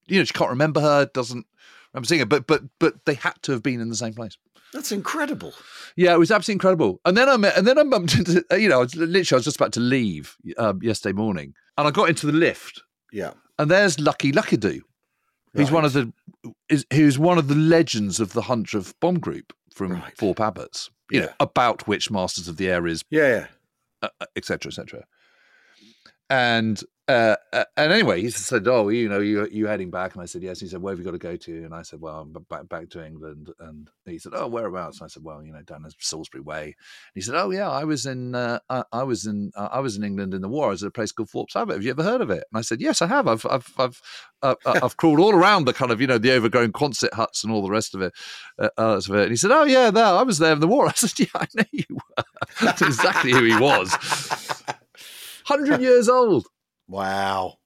you 0.07 0.19
know, 0.19 0.25
she 0.25 0.35
can't 0.35 0.51
remember 0.51 0.81
her, 0.81 1.07
doesn't 1.07 1.47
remember 1.97 2.07
seeing 2.09 2.21
her, 2.21 2.27
but 2.27 2.47
but 2.47 2.63
but 2.79 3.05
they 3.07 3.15
had 3.15 3.35
to 3.43 3.53
have 3.53 3.63
been 3.63 3.81
in 3.81 3.89
the 3.89 3.97
same 3.97 4.15
place. 4.15 4.37
That's 4.73 4.93
incredible. 4.93 5.55
Yeah, 5.97 6.13
it 6.15 6.19
was 6.19 6.31
absolutely 6.31 6.57
incredible. 6.57 7.01
And 7.05 7.17
then 7.17 7.29
I 7.29 7.37
met, 7.37 7.57
and 7.57 7.67
then 7.67 7.79
I 7.79 7.85
bumped 7.85 8.15
into, 8.17 8.45
you 8.59 8.69
know, 8.69 8.77
I 8.77 8.83
was 8.83 8.95
literally 8.97 9.37
I 9.37 9.39
was 9.39 9.45
just 9.45 9.57
about 9.57 9.73
to 9.75 9.81
leave 9.81 10.37
um, 10.59 10.81
yesterday 10.83 11.13
morning, 11.15 11.55
and 11.79 11.87
I 11.87 11.91
got 11.91 12.09
into 12.09 12.27
the 12.27 12.33
lift, 12.33 12.83
Yeah. 13.13 13.33
and 13.59 13.71
there's 13.71 13.99
Lucky 14.01 14.33
Luckadoo. 14.33 14.81
He's 15.55 15.71
one 15.71 15.87
of 15.87 15.95
the 15.95 16.13
is 16.69 16.85
who's 16.93 17.19
one 17.19 17.39
of 17.39 17.49
the 17.49 17.55
legends 17.55 18.21
of 18.21 18.35
the 18.35 18.43
Hundredth 18.43 18.93
bomb 19.01 19.19
group 19.19 19.55
from 19.75 19.93
Right. 19.93 20.15
Thorpe 20.19 20.41
Abbots. 20.41 20.91
You 21.11 21.21
know 21.21 21.29
about 21.41 21.87
which 21.89 22.11
Masters 22.11 22.47
of 22.49 22.57
the 22.59 22.69
Air 22.69 22.87
is, 22.87 23.05
Yeah. 23.11 23.47
Yeah. 24.03 24.09
uh, 24.21 24.27
etc. 24.37 24.69
etc. 24.71 25.05
And 26.29 26.83
uh, 27.09 27.37
uh, 27.53 27.65
and 27.77 27.93
anyway, 27.93 28.21
he 28.21 28.31
said, 28.31 28.67
"Oh, 28.67 28.89
you 28.89 29.09
know, 29.09 29.21
you 29.21 29.47
you 29.53 29.69
heading 29.69 29.91
back?" 29.91 30.15
And 30.15 30.23
I 30.23 30.27
said, 30.27 30.43
"Yes." 30.43 30.59
He 30.59 30.67
said, 30.67 30.83
"Where 30.83 30.93
have 30.93 30.99
you 30.99 31.05
got 31.05 31.13
to 31.13 31.19
go 31.19 31.37
to?" 31.37 31.65
And 31.65 31.73
I 31.73 31.83
said, 31.83 32.01
"Well, 32.01 32.19
I'm 32.19 32.33
back 32.33 32.69
back 32.69 32.89
to 32.91 33.07
England." 33.07 33.51
And 33.61 33.89
he 34.07 34.19
said, 34.19 34.33
"Oh, 34.35 34.49
whereabouts?" 34.49 34.99
And 34.99 35.05
I 35.05 35.09
said, 35.09 35.23
"Well, 35.23 35.41
you 35.41 35.53
know, 35.53 35.63
down 35.63 35.83
the 35.85 35.93
Salisbury 36.01 36.43
Way." 36.43 36.65
And 36.65 36.75
he 37.15 37.21
said, 37.21 37.37
"Oh, 37.37 37.51
yeah, 37.51 37.71
I 37.71 37.85
was 37.85 38.07
in 38.07 38.35
uh, 38.35 38.59
I, 38.69 38.83
I 38.93 39.05
was 39.05 39.25
in 39.25 39.53
uh, 39.55 39.69
I 39.71 39.79
was 39.79 39.97
in 39.97 40.03
England 40.03 40.35
in 40.35 40.41
the 40.43 40.49
war. 40.49 40.67
I 40.67 40.71
was 40.71 40.83
at 40.83 40.89
a 40.89 40.93
place 40.93 41.13
called 41.13 41.31
Thorpe's 41.31 41.55
Abbot. 41.55 41.77
Have 41.77 41.85
you 41.85 41.91
ever 41.91 42.03
heard 42.03 42.23
of 42.23 42.31
it?" 42.31 42.45
And 42.51 42.59
I 42.59 42.63
said, 42.63 42.81
"Yes, 42.81 43.01
I 43.01 43.07
have. 43.07 43.29
I've 43.29 43.47
I've 43.47 43.73
I've 43.79 44.03
uh, 44.43 44.55
uh, 44.65 44.81
I've 44.83 44.97
crawled 44.97 45.21
all 45.21 45.33
around 45.33 45.67
the 45.67 45.75
kind 45.75 45.93
of 45.93 46.01
you 46.01 46.09
know 46.09 46.19
the 46.19 46.33
overgrown 46.33 46.73
Quonset 46.73 47.13
huts 47.13 47.45
and 47.45 47.53
all 47.53 47.63
the 47.63 47.71
rest 47.71 47.95
of 47.95 48.03
it." 48.03 48.13
Of 48.59 49.11
it. 49.11 49.23
And 49.23 49.31
he 49.31 49.37
said, 49.37 49.53
"Oh, 49.53 49.65
yeah, 49.65 49.93
there. 49.93 50.05
I 50.05 50.23
was 50.23 50.39
there 50.39 50.55
in 50.55 50.61
the 50.61 50.67
war." 50.67 50.87
I 50.89 50.93
said, 50.93 51.21
"Yeah, 51.21 51.27
I 51.37 51.47
know 51.55 51.65
you 51.71 51.85
were." 51.91 52.25
That's 52.61 52.83
exactly 52.83 53.31
who 53.31 53.45
he 53.45 53.57
was. 53.57 53.97
Hundred 55.45 55.81
years 55.81 56.09
old. 56.09 56.49
Wow. 56.89 57.59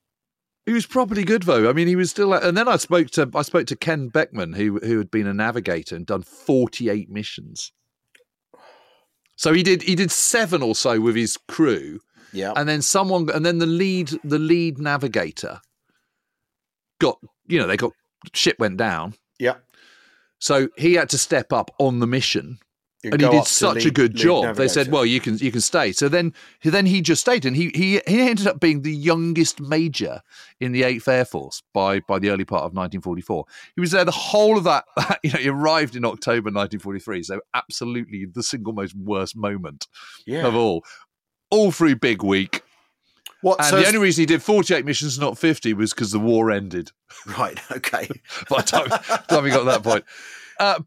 He 0.67 0.73
was 0.73 0.87
properly 0.87 1.25
good 1.25 1.43
though. 1.45 1.69
I 1.69 1.73
mean, 1.73 1.89
he 1.89 1.97
was 1.97 2.11
still. 2.11 2.33
And 2.33 2.57
then 2.57 2.69
I 2.69 2.77
spoke 2.77 3.09
to 3.13 3.29
I 3.35 3.43
spoke 3.43 3.67
to 3.69 3.77
Ken 3.77 4.09
Beckman, 4.09 4.53
who 4.53 4.79
who 4.79 4.99
had 4.99 5.11
been 5.11 5.27
a 5.27 5.35
navigator 5.35 5.97
and 5.97 6.07
done 6.07 6.23
forty 6.23 6.89
eight 6.89 7.11
missions. 7.11 7.73
So 9.37 9.53
he 9.53 9.63
did 9.63 9.83
he 9.83 9.95
did 9.95 10.11
seven 10.11 10.63
or 10.63 10.75
so 10.75 11.01
with 11.01 11.17
his 11.17 11.39
crew, 11.49 11.99
Yeah. 12.33 12.53
and 12.57 12.69
then 12.69 12.83
someone 12.83 13.31
and 13.31 13.45
then 13.45 13.59
the 13.59 13.67
lead 13.67 14.11
the 14.23 14.39
lead 14.39 14.79
navigator 14.79 15.61
got 17.01 17.19
you 17.49 17.59
know 17.59 17.67
they 17.67 17.79
got 17.79 17.93
ship 18.35 18.57
went 18.59 18.77
down, 18.77 19.15
yeah. 19.39 19.55
so 20.39 20.69
he 20.77 20.93
had 20.95 21.09
to 21.09 21.17
step 21.19 21.53
up 21.55 21.71
on 21.79 21.99
the 22.01 22.07
mission 22.07 22.59
You 23.03 23.13
and 23.13 23.23
he 23.23 23.29
did 23.29 23.47
such 23.47 23.87
a 23.87 23.91
good 23.91 24.13
lead 24.13 24.23
job. 24.23 24.57
They 24.57 24.69
said, 24.69 24.91
"Well, 24.93 25.07
you 25.07 25.21
can 25.21 25.39
you 25.39 25.51
can 25.51 25.63
stay." 25.63 25.93
So 25.93 26.09
then 26.09 26.35
then 26.63 26.85
he 26.85 27.01
just 27.01 27.23
stayed, 27.23 27.47
and 27.47 27.57
he 27.57 27.71
he 27.75 28.01
he 28.07 28.21
ended 28.21 28.47
up 28.47 28.61
being 28.61 28.83
the 28.83 28.93
youngest 28.95 29.59
major 29.59 30.21
in 30.61 30.73
the 30.73 30.83
Eighth 30.83 31.09
Air 31.09 31.25
Force 31.25 31.63
by 31.73 32.01
by 32.01 32.19
the 32.19 32.29
early 32.29 32.45
part 32.45 32.61
of 32.61 32.75
1944. 32.75 33.47
He 33.75 33.81
was 33.81 33.93
there 33.93 34.05
the 34.05 34.11
whole 34.11 34.59
of 34.59 34.65
that. 34.65 34.85
You 35.23 35.33
know, 35.33 35.39
he 35.39 35.49
arrived 35.49 35.97
in 35.97 36.05
October 36.05 36.51
1943, 36.51 37.23
so 37.25 37.41
absolutely 37.55 38.27
the 38.27 38.43
single 38.43 38.73
most 38.73 38.95
worst 38.97 39.37
moment 39.37 39.87
yeah. 40.27 40.47
of 40.47 40.55
all. 40.55 40.85
All 41.51 41.73
through 41.73 41.97
Big 41.97 42.23
Week, 42.23 42.63
What? 43.43 43.59
and 43.59 43.69
so 43.69 43.81
the 43.81 43.87
only 43.87 43.99
reason 43.99 44.23
he 44.23 44.27
did 44.27 44.43
48 44.43 44.85
missions, 44.85 45.19
not 45.19 45.37
50, 45.37 45.75
was 45.75 45.93
because 45.93 46.13
the 46.13 46.21
war 46.21 46.51
ended. 46.51 46.93
right. 47.39 47.59
Okay. 47.73 48.09
by 48.49 48.59
the 48.59 48.63
time, 48.63 48.89
time 49.29 49.45
we 49.45 49.51
got 49.51 49.59
to 49.61 49.65
that 49.65 49.83
point. 49.83 50.05
Uh, 50.61 50.79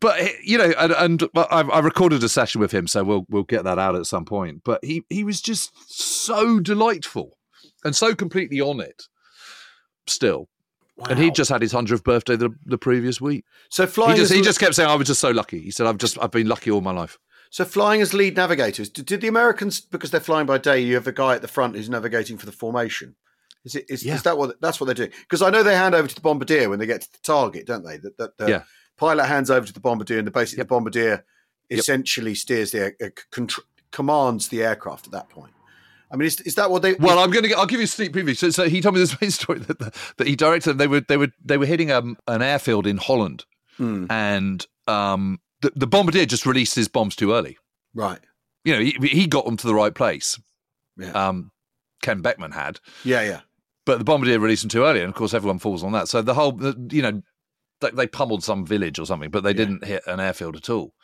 but 0.00 0.18
eh, 0.20 0.32
you 0.42 0.58
know, 0.58 0.72
and, 0.78 0.92
and 0.92 1.28
I, 1.34 1.60
I 1.62 1.78
recorded 1.80 2.22
a 2.24 2.28
session 2.28 2.60
with 2.60 2.72
him, 2.72 2.86
so 2.86 3.04
we'll 3.04 3.26
we'll 3.28 3.42
get 3.44 3.64
that 3.64 3.78
out 3.78 3.94
at 3.96 4.06
some 4.06 4.24
point. 4.24 4.62
But 4.64 4.84
he 4.84 5.04
he 5.08 5.24
was 5.24 5.40
just 5.40 5.72
so 5.86 6.60
delightful 6.60 7.36
and 7.84 7.94
so 7.94 8.14
completely 8.14 8.60
on 8.60 8.80
it. 8.80 9.04
Still, 10.06 10.48
and 11.08 11.18
he 11.18 11.30
just 11.30 11.50
had 11.50 11.62
his 11.62 11.72
hundredth 11.72 12.02
birthday 12.04 12.34
the, 12.36 12.50
the 12.66 12.78
previous 12.78 13.20
week. 13.20 13.44
so 13.70 13.86
He 13.86 13.92
flying. 13.92 14.16
just 14.16 14.32
as, 14.32 14.36
he 14.36 14.42
just 14.42 14.58
kept 14.60 14.74
saying, 14.74 14.88
"I 14.90 14.96
was 14.96 15.06
just 15.06 15.20
so 15.20 15.30
lucky." 15.30 15.60
He 15.60 15.70
said, 15.70 15.86
"I've 15.86 15.98
just 15.98 16.18
I've 16.20 16.32
been 16.32 16.48
lucky 16.48 16.70
all 16.70 16.80
my 16.80 16.92
life." 16.92 17.18
so 17.50 17.66
flying 17.66 18.00
as 18.00 18.14
lead 18.14 18.34
navigators. 18.34 18.88
Did, 18.88 19.04
did 19.04 19.20
the 19.20 19.28
Americans 19.28 19.78
because 19.82 20.10
they're 20.10 20.20
flying 20.20 20.46
by 20.46 20.56
day? 20.56 20.80
You 20.80 20.94
have 20.94 21.06
a 21.06 21.12
guy 21.12 21.34
at 21.34 21.42
the 21.42 21.48
front 21.48 21.76
who's 21.76 21.90
navigating 21.90 22.38
for 22.38 22.46
the 22.46 22.52
formation. 22.52 23.14
Is 23.64 23.74
it? 23.76 23.84
Is, 23.90 24.02
Yeah. 24.04 24.14
is 24.14 24.22
that 24.22 24.36
what? 24.38 24.60
That's 24.60 24.80
what 24.80 24.86
they're 24.86 24.94
doing? 24.94 25.10
Because 25.20 25.42
I 25.42 25.50
know 25.50 25.62
they 25.62 25.76
hand 25.76 25.94
over 25.94 26.08
to 26.08 26.14
the 26.14 26.20
bombardier 26.22 26.68
when 26.70 26.78
they 26.78 26.86
get 26.86 27.02
to 27.02 27.12
the 27.12 27.18
target, 27.22 27.66
don't 27.66 27.84
they? 27.84 27.98
That, 27.98 28.16
that 28.18 28.38
the 28.38 28.48
Yeah. 28.48 28.62
Pilot 28.96 29.24
hands 29.26 29.50
over 29.50 29.66
to 29.66 29.72
the 29.72 29.80
bombardier, 29.80 30.18
and 30.18 30.26
the 30.26 30.30
basically 30.30 30.60
Yep. 30.60 30.66
the 30.68 30.74
bombardier 30.74 31.24
Yep. 31.70 31.78
essentially 31.80 32.34
steers 32.34 32.70
the 32.72 32.78
air- 32.80 32.96
uh, 33.02 33.08
contr- 33.30 33.60
commands 33.92 34.48
the 34.48 34.62
aircraft 34.62 35.06
at 35.06 35.12
that 35.12 35.28
point. 35.30 35.52
I 36.10 36.16
mean, 36.16 36.26
is, 36.26 36.40
is 36.42 36.54
that 36.56 36.70
what 36.70 36.82
they? 36.82 36.92
Well, 36.94 37.18
I'm 37.18 37.30
going 37.30 37.44
to. 37.48 37.52
I'll 37.56 37.64
give 37.66 37.80
you 37.80 37.84
a 37.84 37.88
sneak 37.88 38.12
preview. 38.12 38.36
So, 38.36 38.50
so 38.50 38.68
he 38.68 38.82
told 38.82 38.94
me 38.94 39.00
this 39.00 39.18
main 39.20 39.30
story 39.30 39.60
that 39.60 39.78
that 40.18 40.26
he 40.26 40.36
directed. 40.36 40.74
They 40.78 40.86
were 40.86 41.00
they 41.00 41.16
were 41.16 41.32
they 41.42 41.56
were 41.56 41.64
hitting 41.66 41.90
um, 41.90 42.18
an 42.28 42.42
airfield 42.42 42.86
in 42.86 42.98
Holland, 42.98 43.44
Hmm, 43.78 44.06
and 44.10 44.66
um, 44.86 45.40
the, 45.62 45.72
the 45.74 45.86
bombardier 45.86 46.26
just 46.26 46.44
released 46.44 46.74
his 46.74 46.88
bombs 46.88 47.16
too 47.16 47.32
early. 47.32 47.56
right. 47.94 48.20
You 48.64 48.74
know, 48.74 48.80
he, 48.80 48.92
he 49.08 49.26
got 49.26 49.44
them 49.46 49.56
to 49.56 49.66
the 49.66 49.74
right 49.74 49.92
place. 49.94 50.38
Yeah. 50.98 51.10
Um, 51.12 51.50
Ken 52.02 52.20
Beckman 52.20 52.52
had, 52.52 52.78
yeah. 53.04 53.22
Yeah. 53.22 53.40
but 53.86 53.98
the 53.98 54.04
bombardier 54.04 54.38
released 54.38 54.62
them 54.62 54.68
too 54.68 54.84
early, 54.84 55.00
and 55.00 55.08
of 55.08 55.14
course 55.16 55.32
everyone 55.34 55.58
falls 55.58 55.82
on 55.82 55.90
that. 55.92 56.08
So 56.08 56.20
the 56.22 56.34
whole, 56.34 56.52
the, 56.52 56.76
you 56.92 57.00
know, 57.02 57.22
they, 57.82 57.90
they 57.90 58.06
pummeled 58.06 58.42
some 58.42 58.64
village 58.64 58.98
or 58.98 59.04
something, 59.04 59.30
but 59.30 59.42
they 59.44 59.52
didn't 59.52 59.84
hit 59.84 60.02
an 60.06 60.20
airfield 60.20 60.56
at 60.56 60.70
all. 60.70 60.94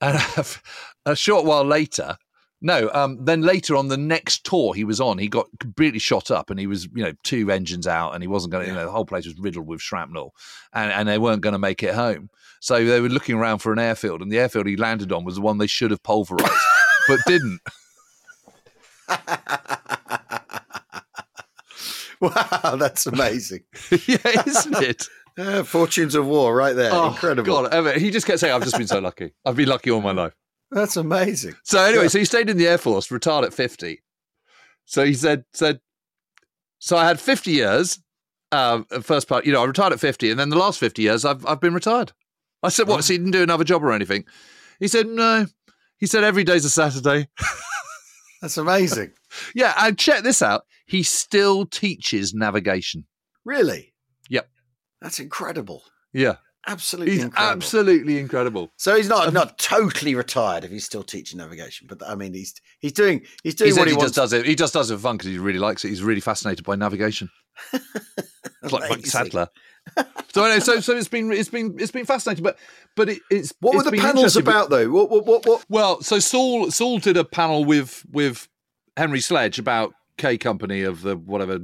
And 0.00 0.18
a 1.06 1.16
short 1.16 1.44
while 1.44 1.64
later, 1.64 2.16
no, 2.60 2.90
um, 2.94 3.24
then 3.24 3.42
later 3.42 3.76
on 3.76 3.88
the 3.88 3.96
next 3.96 4.44
tour 4.44 4.74
he 4.74 4.84
was 4.84 5.00
on, 5.00 5.18
he 5.18 5.28
got 5.28 5.46
completely 5.60 5.98
shot 5.98 6.30
up 6.30 6.50
and 6.50 6.58
he 6.58 6.66
was, 6.66 6.88
you 6.94 7.04
know, 7.04 7.12
two 7.22 7.50
engines 7.50 7.86
out 7.86 8.14
and 8.14 8.22
he 8.22 8.28
wasn't 8.28 8.52
going 8.52 8.64
to, 8.64 8.70
you 8.70 8.76
know, 8.76 8.84
the 8.84 8.90
whole 8.90 9.04
place 9.04 9.26
was 9.26 9.38
riddled 9.38 9.66
with 9.66 9.80
shrapnel 9.80 10.34
and, 10.72 10.90
and 10.90 11.08
they 11.08 11.18
weren't 11.18 11.42
going 11.42 11.52
to 11.52 11.58
make 11.58 11.82
it 11.82 11.94
home. 11.94 12.30
So 12.60 12.84
they 12.84 13.00
were 13.00 13.08
looking 13.08 13.36
around 13.36 13.58
for 13.58 13.72
an 13.72 13.78
airfield 13.78 14.22
and 14.22 14.32
the 14.32 14.38
airfield 14.38 14.66
he 14.66 14.76
landed 14.76 15.12
on 15.12 15.24
was 15.24 15.34
the 15.36 15.42
one 15.42 15.58
they 15.58 15.66
should 15.66 15.90
have 15.90 16.02
pulverized, 16.02 16.50
but 17.08 17.20
didn't. 17.26 17.60
wow, 22.20 22.76
that's 22.78 23.06
amazing. 23.06 23.64
yeah, 24.06 24.42
isn't 24.46 24.82
it? 24.82 25.06
Uh, 25.38 25.62
fortunes 25.62 26.14
of 26.14 26.26
war, 26.26 26.54
right 26.54 26.74
there. 26.74 26.90
Oh, 26.92 27.08
Incredible. 27.08 27.68
God, 27.68 27.96
he 27.98 28.10
just 28.10 28.26
kept 28.26 28.40
saying, 28.40 28.54
I've 28.54 28.62
just 28.62 28.78
been 28.78 28.86
so 28.86 29.00
lucky. 29.00 29.32
I've 29.44 29.56
been 29.56 29.68
lucky 29.68 29.90
all 29.90 30.00
my 30.00 30.12
life. 30.12 30.32
That's 30.70 30.96
amazing. 30.96 31.54
So 31.62 31.82
anyway, 31.82 32.08
so 32.08 32.18
he 32.18 32.24
stayed 32.24 32.48
in 32.48 32.56
the 32.56 32.66
Air 32.66 32.78
Force, 32.78 33.10
retired 33.10 33.44
at 33.44 33.52
50. 33.54 34.02
So 34.86 35.04
he 35.04 35.14
said, 35.14 35.44
said, 35.52 35.80
so 36.78 36.96
I 36.96 37.06
had 37.06 37.20
50 37.20 37.50
years, 37.50 38.00
uh, 38.52 38.82
first 39.02 39.28
part, 39.28 39.44
you 39.44 39.52
know, 39.52 39.62
I 39.62 39.66
retired 39.66 39.92
at 39.92 40.00
50, 40.00 40.30
and 40.30 40.40
then 40.40 40.48
the 40.48 40.56
last 40.58 40.78
50 40.78 41.02
years 41.02 41.24
I've 41.24 41.44
I've 41.46 41.60
been 41.60 41.74
retired. 41.74 42.12
I 42.62 42.68
said, 42.68 42.88
what? 42.88 43.04
So 43.04 43.12
he 43.12 43.18
didn't 43.18 43.32
do 43.32 43.42
another 43.42 43.64
job 43.64 43.84
or 43.84 43.92
anything? 43.92 44.24
He 44.80 44.88
said, 44.88 45.06
no. 45.06 45.46
He 45.98 46.06
said, 46.06 46.24
every 46.24 46.44
day's 46.44 46.64
a 46.64 46.70
Saturday. 46.70 47.28
That's 48.42 48.56
amazing. 48.56 49.12
yeah, 49.54 49.74
and 49.78 49.98
check 49.98 50.22
this 50.22 50.42
out. 50.42 50.62
He 50.86 51.02
still 51.02 51.66
teaches 51.66 52.34
navigation. 52.34 53.06
Really? 53.44 53.92
That's 55.06 55.20
incredible. 55.20 55.84
Yeah. 56.12 56.34
Absolutely 56.66 57.12
He's 57.14 57.22
incredible. 57.22 57.52
absolutely 57.52 58.18
incredible. 58.18 58.72
So 58.76 58.96
he's 58.96 59.08
not 59.08 59.32
not 59.32 59.56
totally 59.56 60.16
retired 60.16 60.64
if 60.64 60.72
he's 60.72 60.84
still 60.84 61.04
teaching 61.04 61.38
navigation, 61.38 61.86
but 61.88 62.02
I 62.04 62.16
mean 62.16 62.34
he's 62.34 62.54
he's 62.80 62.90
doing 62.90 63.22
he's 63.44 63.54
doing 63.54 63.72
He 63.72 63.78
what 63.78 63.86
he, 63.86 63.94
he, 63.94 64.00
just 64.00 64.16
does 64.16 64.32
it. 64.32 64.44
He 64.44 64.56
just 64.56 64.74
does 64.74 64.90
it 64.90 64.96
for 64.96 65.02
fun 65.02 65.16
because 65.16 65.30
he 65.30 65.38
really 65.38 65.60
likes 65.60 65.84
it. 65.84 65.90
He's 65.90 66.02
really 66.02 66.20
fascinated 66.20 66.64
by 66.64 66.74
navigation. 66.74 67.30
It's 68.62 68.72
like 68.72 68.90
Mike. 68.90 69.06
Sadler. 69.06 69.48
so 70.32 70.42
anyway, 70.44 70.58
so 70.58 70.80
so 70.80 70.96
it's 70.96 71.06
been 71.06 71.30
it's 71.30 71.48
been 71.48 71.76
it's 71.78 71.92
been 71.92 72.04
fascinating, 72.06 72.42
but 72.42 72.58
but 72.96 73.10
it, 73.10 73.20
it's 73.30 73.54
What 73.60 73.76
it's 73.76 73.84
were 73.84 73.90
the 73.92 73.98
panels 73.98 74.36
about 74.36 74.70
though? 74.70 74.90
What 74.90 75.08
what 75.08 75.24
what? 75.24 75.46
what? 75.46 75.64
Well, 75.68 76.02
so 76.02 76.18
Saul 76.18 76.72
Saul 76.72 76.98
did 76.98 77.16
a 77.16 77.22
panel 77.24 77.64
with 77.64 78.04
with 78.10 78.48
Henry 78.96 79.20
Sledge 79.20 79.60
about 79.60 79.92
K 80.16 80.36
Company 80.36 80.82
of 80.82 81.02
the 81.02 81.16
whatever 81.16 81.58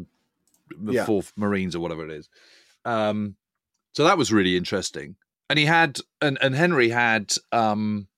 the 0.80 0.92
Yeah. 0.92 1.04
Fourth 1.06 1.32
Marines 1.36 1.74
or 1.74 1.80
whatever 1.80 2.04
it 2.04 2.12
is. 2.12 2.28
Um, 2.84 3.36
so 3.94 4.04
that 4.04 4.18
was 4.18 4.32
really 4.32 4.56
interesting, 4.56 5.16
and 5.50 5.58
he 5.58 5.64
had 5.66 5.98
and 6.20 6.38
and 6.40 6.54
Henry 6.54 6.88
had 6.88 7.32
um 7.52 8.08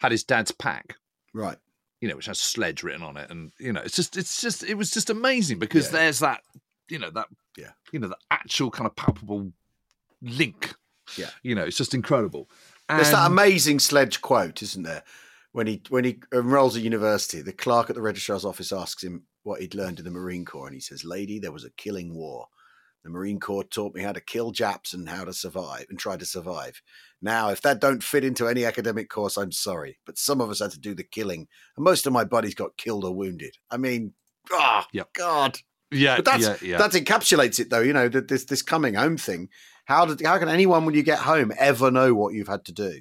had 0.00 0.12
his 0.12 0.24
dad's 0.24 0.52
pack. 0.52 0.96
Right. 1.34 1.58
you 2.00 2.08
know, 2.08 2.14
which 2.16 2.26
has 2.26 2.38
sledge 2.38 2.82
written 2.84 3.02
on 3.02 3.16
it, 3.16 3.28
and 3.30 3.50
you 3.58 3.72
know, 3.72 3.80
it's 3.84 3.96
just, 3.96 4.16
it's 4.16 4.40
just, 4.40 4.62
it 4.62 4.74
was 4.74 4.90
just 4.92 5.10
amazing 5.10 5.58
because 5.58 5.86
Yeah. 5.86 5.98
there's 5.98 6.20
that, 6.20 6.42
you 6.88 6.98
know, 6.98 7.10
that, 7.10 7.26
Yeah. 7.56 7.72
you 7.92 7.98
know, 7.98 8.06
the 8.08 8.16
actual 8.30 8.70
kind 8.70 8.86
of 8.86 8.94
palpable 8.94 9.52
link. 10.22 10.74
Yeah. 11.16 11.30
you 11.42 11.54
know, 11.56 11.64
it's 11.64 11.76
just 11.76 11.94
incredible. 11.94 12.48
There's 12.88 13.10
that 13.10 13.26
amazing 13.30 13.80
sledge 13.80 14.20
quote, 14.22 14.62
isn't 14.62 14.84
there? 14.84 15.02
When 15.52 15.66
he 15.66 15.82
when 15.88 16.04
he 16.04 16.20
enrolls 16.32 16.76
at 16.76 16.82
university, 16.84 17.40
the 17.42 17.52
clerk 17.52 17.90
at 17.90 17.96
the 17.96 18.02
registrar's 18.02 18.44
office 18.44 18.70
asks 18.72 19.02
him 19.02 19.24
what 19.42 19.60
he'd 19.60 19.74
learned 19.74 19.98
in 19.98 20.04
the 20.04 20.10
Marine 20.12 20.44
Corps, 20.44 20.66
and 20.68 20.74
he 20.74 20.80
says, 20.80 21.04
"Lady, 21.04 21.38
there 21.40 21.52
was 21.52 21.64
a 21.64 21.70
killing 21.70 22.14
war. 22.14 22.46
The 23.04 23.10
Marine 23.10 23.40
Corps 23.40 23.64
taught 23.64 23.94
me 23.94 24.02
how 24.02 24.12
to 24.12 24.20
kill 24.20 24.50
Japs 24.50 24.92
and 24.92 25.08
how 25.08 25.24
to 25.24 25.32
survive 25.32 25.86
and 25.88 25.98
try 25.98 26.16
to 26.16 26.26
survive. 26.26 26.82
Now, 27.22 27.50
if 27.50 27.62
that 27.62 27.80
don't 27.80 28.02
fit 28.02 28.24
into 28.24 28.48
any 28.48 28.64
academic 28.64 29.08
course, 29.08 29.36
I'm 29.36 29.52
sorry, 29.52 29.98
but 30.04 30.18
some 30.18 30.40
of 30.40 30.50
us 30.50 30.60
had 30.60 30.72
to 30.72 30.80
do 30.80 30.94
the 30.94 31.04
killing, 31.04 31.46
and 31.76 31.84
most 31.84 32.06
of 32.06 32.12
my 32.12 32.24
buddies 32.24 32.54
got 32.54 32.76
killed 32.76 33.04
or 33.04 33.14
wounded. 33.14 33.56
I 33.70 33.76
mean, 33.76 34.14
ah, 34.52 34.86
Yep. 34.92 35.12
God, 35.14 35.58
yeah, 35.90 36.16
but 36.16 36.24
that's 36.24 36.44
yeah, 36.44 36.56
yeah. 36.62 36.78
that 36.78 36.90
encapsulates 36.92 37.58
it, 37.60 37.70
though. 37.70 37.80
You 37.80 37.92
know, 37.92 38.08
that 38.08 38.28
this 38.28 38.44
this 38.44 38.62
coming 38.62 38.94
home 38.94 39.16
thing. 39.16 39.48
How 39.86 40.04
did 40.04 40.24
how 40.24 40.38
can 40.38 40.48
anyone 40.48 40.84
when 40.84 40.94
you 40.94 41.02
get 41.02 41.20
home 41.20 41.52
ever 41.58 41.90
know 41.90 42.14
what 42.14 42.34
you've 42.34 42.48
had 42.48 42.64
to 42.66 42.72
do? 42.72 43.00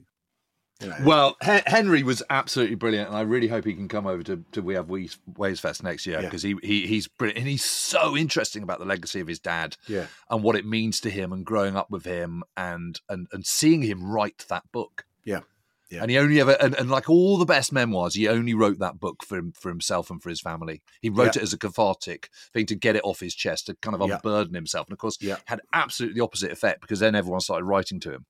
You 0.81 0.89
know, 0.89 0.95
Well, 1.03 1.37
Hen- 1.41 1.63
Henry 1.65 2.03
was 2.03 2.21
absolutely 2.29 2.75
brilliant, 2.75 3.07
and 3.09 3.17
I 3.17 3.21
really 3.21 3.47
hope 3.47 3.65
he 3.65 3.73
can 3.73 3.87
come 3.87 4.05
over 4.05 4.21
to, 4.23 4.43
to 4.51 4.61
We 4.61 4.75
Have 4.75 4.89
Ways, 4.89 5.17
Ways 5.35 5.59
Fest 5.59 5.83
next 5.83 6.05
year 6.05 6.17
Yeah. 6.19 6.27
because 6.27 6.43
he, 6.43 6.55
he 6.61 6.85
he's 6.85 7.07
brilliant 7.07 7.39
and 7.39 7.47
he's 7.47 7.63
so 7.63 8.15
interesting 8.15 8.61
about 8.63 8.77
the 8.79 8.85
legacy 8.85 9.19
of 9.19 9.27
his 9.27 9.39
dad 9.39 9.75
yeah, 9.87 10.05
and 10.29 10.43
what 10.43 10.55
it 10.55 10.65
means 10.65 11.01
to 11.01 11.09
him 11.09 11.33
and 11.33 11.45
growing 11.45 11.75
up 11.75 11.89
with 11.89 12.05
him 12.05 12.43
and 12.55 12.99
and 13.09 13.27
and 13.31 13.45
seeing 13.45 13.81
him 13.81 14.03
write 14.09 14.45
that 14.49 14.71
book. 14.71 15.05
Yeah. 15.23 15.41
Yeah. 15.89 16.01
And 16.01 16.11
he 16.11 16.17
only 16.17 16.39
ever 16.41 16.51
and, 16.59 16.75
and 16.75 16.91
like 16.91 17.09
all 17.09 17.37
the 17.37 17.45
best 17.45 17.71
memoirs, 17.71 18.13
he 18.13 18.27
only 18.27 18.53
wrote 18.53 18.77
that 18.79 18.99
book 18.99 19.23
for 19.23 19.37
him 19.37 19.53
for 19.57 19.69
himself 19.69 20.11
and 20.11 20.21
for 20.21 20.29
his 20.29 20.41
family. 20.41 20.81
He 21.01 21.09
wrote 21.09 21.35
Yeah. 21.37 21.39
it 21.41 21.43
as 21.43 21.53
a 21.53 21.57
cathartic 21.57 22.29
thing 22.53 22.65
to 22.67 22.75
get 22.75 22.97
it 22.97 23.01
off 23.05 23.21
his 23.21 23.33
chest, 23.33 23.67
to 23.67 23.75
kind 23.75 23.95
of 23.95 24.07
Yeah. 24.07 24.15
unburden 24.15 24.53
himself. 24.53 24.87
And 24.87 24.93
of 24.93 24.99
course, 24.99 25.17
Yeah. 25.21 25.37
had 25.45 25.61
absolutely 25.73 26.19
the 26.19 26.23
opposite 26.25 26.51
effect 26.51 26.81
because 26.81 26.99
then 26.99 27.15
everyone 27.15 27.39
started 27.39 27.63
writing 27.65 27.99
to 28.01 28.11
him. 28.11 28.25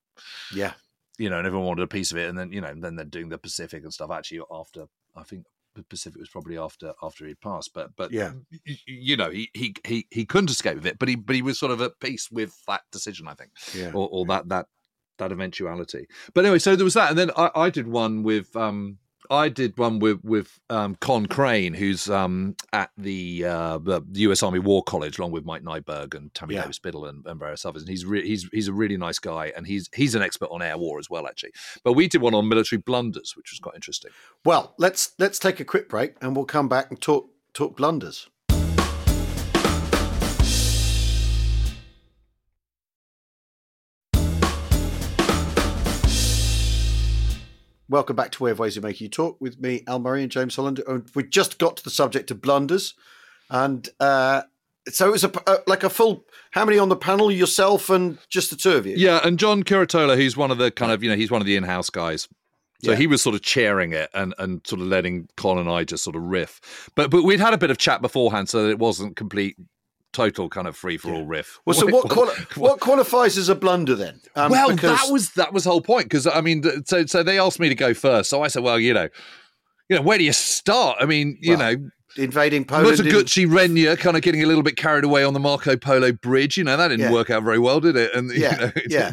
yeah, 0.53 0.73
You 1.17 1.29
know, 1.29 1.37
and 1.37 1.47
everyone 1.47 1.67
wanted 1.67 1.83
a 1.83 1.87
piece 1.87 2.11
of 2.11 2.17
it. 2.17 2.29
And 2.29 2.37
then, 2.37 2.51
you 2.51 2.61
know, 2.61 2.73
then 2.75 2.95
they're 2.95 3.05
doing 3.05 3.29
the 3.29 3.37
Pacific 3.37 3.83
and 3.83 3.93
stuff. 3.93 4.11
Actually, 4.11 4.41
after 4.51 4.85
I 5.15 5.23
think 5.23 5.45
the 5.75 5.83
Pacific 5.83 6.19
was 6.19 6.29
probably 6.29 6.57
after 6.57 6.93
after 7.01 7.25
he'd 7.25 7.41
passed. 7.41 7.71
But 7.73 7.95
but 7.95 8.11
Yeah. 8.11 8.33
y- 8.51 8.59
y- 8.67 8.77
you 8.85 9.17
know, 9.17 9.29
he 9.31 9.49
he 9.53 9.75
he 9.85 10.07
he 10.11 10.25
couldn't 10.25 10.49
escape 10.49 10.75
with 10.75 10.85
it, 10.85 10.99
but 10.99 11.07
he 11.09 11.15
but 11.15 11.35
he 11.35 11.41
was 11.41 11.59
sort 11.59 11.71
of 11.71 11.81
at 11.81 11.99
peace 11.99 12.29
with 12.31 12.53
that 12.67 12.81
decision, 12.91 13.27
I 13.27 13.33
think 13.35 13.51
yeah. 13.75 13.91
or, 13.93 14.07
or 14.11 14.25
that 14.25 14.49
that 14.49 14.67
that 15.17 15.31
eventuality. 15.31 16.07
But 16.33 16.45
anyway, 16.45 16.59
so 16.59 16.75
there 16.75 16.83
was 16.83 16.93
that, 16.93 17.09
and 17.09 17.17
then 17.17 17.31
I, 17.35 17.49
I 17.55 17.69
did 17.69 17.87
one 17.87 18.23
with 18.23 18.55
um 18.55 18.99
I 19.29 19.49
did 19.49 19.77
one 19.77 19.99
with 19.99 20.23
with 20.23 20.59
um, 20.69 20.95
Con 20.95 21.25
Crane, 21.25 21.73
who's 21.73 22.09
um 22.09 22.55
at 22.73 22.91
the 22.97 23.45
uh 23.45 23.77
the 23.79 24.01
U.S. 24.13 24.43
Army 24.43 24.59
War 24.59 24.83
College, 24.83 25.19
along 25.19 25.31
with 25.31 25.45
Mike 25.45 25.63
Neiberg 25.63 26.15
and 26.15 26.33
Tami 26.33 26.53
Yeah. 26.53 26.61
Davis 26.61 26.79
Biddle 26.79 27.05
and, 27.05 27.25
and 27.25 27.39
various 27.39 27.65
others. 27.65 27.81
And 27.83 27.89
he's 27.89 28.05
re- 28.05 28.27
he's 28.27 28.47
he's 28.51 28.67
a 28.67 28.73
really 28.73 28.97
nice 28.97 29.19
guy, 29.19 29.51
and 29.55 29.67
he's 29.67 29.89
he's 29.93 30.15
an 30.15 30.21
expert 30.21 30.49
on 30.51 30.61
air 30.61 30.77
war 30.77 30.99
as 30.99 31.09
well, 31.09 31.27
actually. 31.27 31.51
But 31.83 31.93
we 31.93 32.07
did 32.07 32.21
one 32.21 32.33
on 32.33 32.47
military 32.47 32.81
blunders, 32.81 33.35
which 33.35 33.51
was 33.51 33.59
quite 33.59 33.75
interesting. 33.75 34.11
Well, 34.45 34.73
let's 34.77 35.13
let's 35.19 35.39
take 35.39 35.59
a 35.59 35.65
quick 35.65 35.89
break, 35.89 36.15
and 36.21 36.35
we'll 36.35 36.45
come 36.45 36.67
back 36.69 36.89
and 36.89 36.99
talk 37.01 37.29
talk 37.53 37.75
blunders. 37.77 38.29
Welcome 47.89 48.15
back 48.17 48.31
to 48.31 48.43
Way 48.43 48.51
of 48.51 48.59
Ways 48.59 48.75
of 48.75 48.83
Making 48.83 49.05
You 49.05 49.09
Talk 49.09 49.39
with 49.39 49.61
me, 49.61 49.83
Al 49.87 49.99
Murray 49.99 50.21
and 50.21 50.31
James 50.31 50.55
Holland. 50.57 50.81
And 50.87 51.09
We 51.15 51.23
just 51.23 51.57
got 51.57 51.77
to 51.77 51.83
the 51.83 51.89
subject 51.89 52.29
of 52.31 52.41
blunders, 52.41 52.93
and 53.49 53.87
uh, 54.01 54.41
so 54.89 55.07
it 55.07 55.11
was 55.11 55.23
a, 55.23 55.49
uh, 55.49 55.57
like 55.67 55.83
a 55.83 55.89
full. 55.89 56.25
How 56.51 56.65
many 56.65 56.77
on 56.77 56.89
the 56.89 56.97
panel? 56.97 57.31
Yourself 57.31 57.89
and 57.89 58.17
just 58.29 58.49
the 58.49 58.57
two 58.57 58.71
of 58.73 58.85
you. 58.85 58.95
Yeah, 58.97 59.21
and 59.23 59.39
John 59.39 59.63
Curatola, 59.63 60.17
who's 60.17 60.35
one 60.35 60.51
of 60.51 60.57
the 60.57 60.69
kind 60.69 60.91
of 60.91 61.01
you 61.01 61.09
know 61.09 61.15
he's 61.15 61.31
one 61.31 61.39
of 61.41 61.47
the 61.47 61.55
in-house 61.55 61.89
guys. 61.89 62.27
So 62.83 62.91
Yeah. 62.91 62.97
he 62.97 63.07
was 63.07 63.21
sort 63.23 63.33
of 63.35 63.41
chairing 63.41 63.93
it 63.93 64.07
and, 64.13 64.35
and 64.37 64.61
sort 64.67 64.81
of 64.81 64.87
letting 64.87 65.27
Colin 65.35 65.57
and 65.57 65.69
I 65.69 65.83
just 65.83 66.03
sort 66.03 66.15
of 66.15 66.21
riff. 66.23 66.89
But 66.93 67.09
but 67.09 67.23
we'd 67.23 67.39
had 67.39 67.53
a 67.53 67.57
bit 67.57 67.71
of 67.71 67.77
chat 67.77 68.01
beforehand, 68.01 68.49
so 68.49 68.63
that 68.63 68.69
it 68.69 68.79
wasn't 68.79 69.15
complete, 69.15 69.55
total 70.13 70.49
kind 70.49 70.67
of 70.67 70.75
free 70.75 70.97
for 70.97 71.13
all 71.13 71.25
riff. 71.25 71.59
Well, 71.65 71.75
so 71.75 71.85
what 71.87 72.09
quali- 72.09 72.33
what 72.55 72.79
qualifies 72.79 73.37
as 73.37 73.49
a 73.49 73.55
blunder 73.55 73.95
then? 73.95 74.19
Um, 74.35 74.51
well, 74.51 74.71
because- 74.71 74.99
that 75.05 75.11
was 75.11 75.31
that 75.31 75.53
was 75.53 75.63
the 75.65 75.69
whole 75.71 75.81
point 75.81 76.05
because 76.05 76.25
I 76.27 76.41
mean, 76.41 76.63
so 76.85 77.05
so 77.05 77.23
they 77.23 77.39
asked 77.39 77.59
me 77.59 77.69
to 77.69 77.75
go 77.75 77.93
first, 77.93 78.29
so 78.29 78.41
I 78.43 78.47
said, 78.47 78.63
well, 78.63 78.79
you 78.79 78.93
know, 78.93 79.09
you 79.89 79.95
know, 79.95 80.01
where 80.01 80.17
do 80.17 80.23
you 80.23 80.33
start? 80.33 80.97
I 80.99 81.05
mean, 81.05 81.37
you 81.41 81.57
Well, 81.57 81.73
know, 81.77 81.89
invading 82.17 82.65
Poland. 82.65 82.99
in- 82.99 83.05
Mutaguchi 83.05 83.47
Renya 83.47 83.97
kind 83.97 84.15
of 84.17 84.23
getting 84.23 84.43
a 84.43 84.45
little 84.47 84.63
bit 84.63 84.75
carried 84.77 85.03
away 85.03 85.23
on 85.23 85.33
the 85.33 85.39
Marco 85.39 85.75
Polo 85.77 86.11
bridge. 86.11 86.57
You 86.57 86.63
know, 86.63 86.75
that 86.77 86.89
didn't 86.89 87.05
Yeah. 87.05 87.11
work 87.11 87.29
out 87.29 87.43
very 87.43 87.59
well, 87.59 87.79
did 87.79 87.95
it? 87.95 88.13
And 88.13 88.31
Yeah, 88.35 88.53
you 88.53 88.57
know, 88.67 88.71
yeah. 88.89 89.11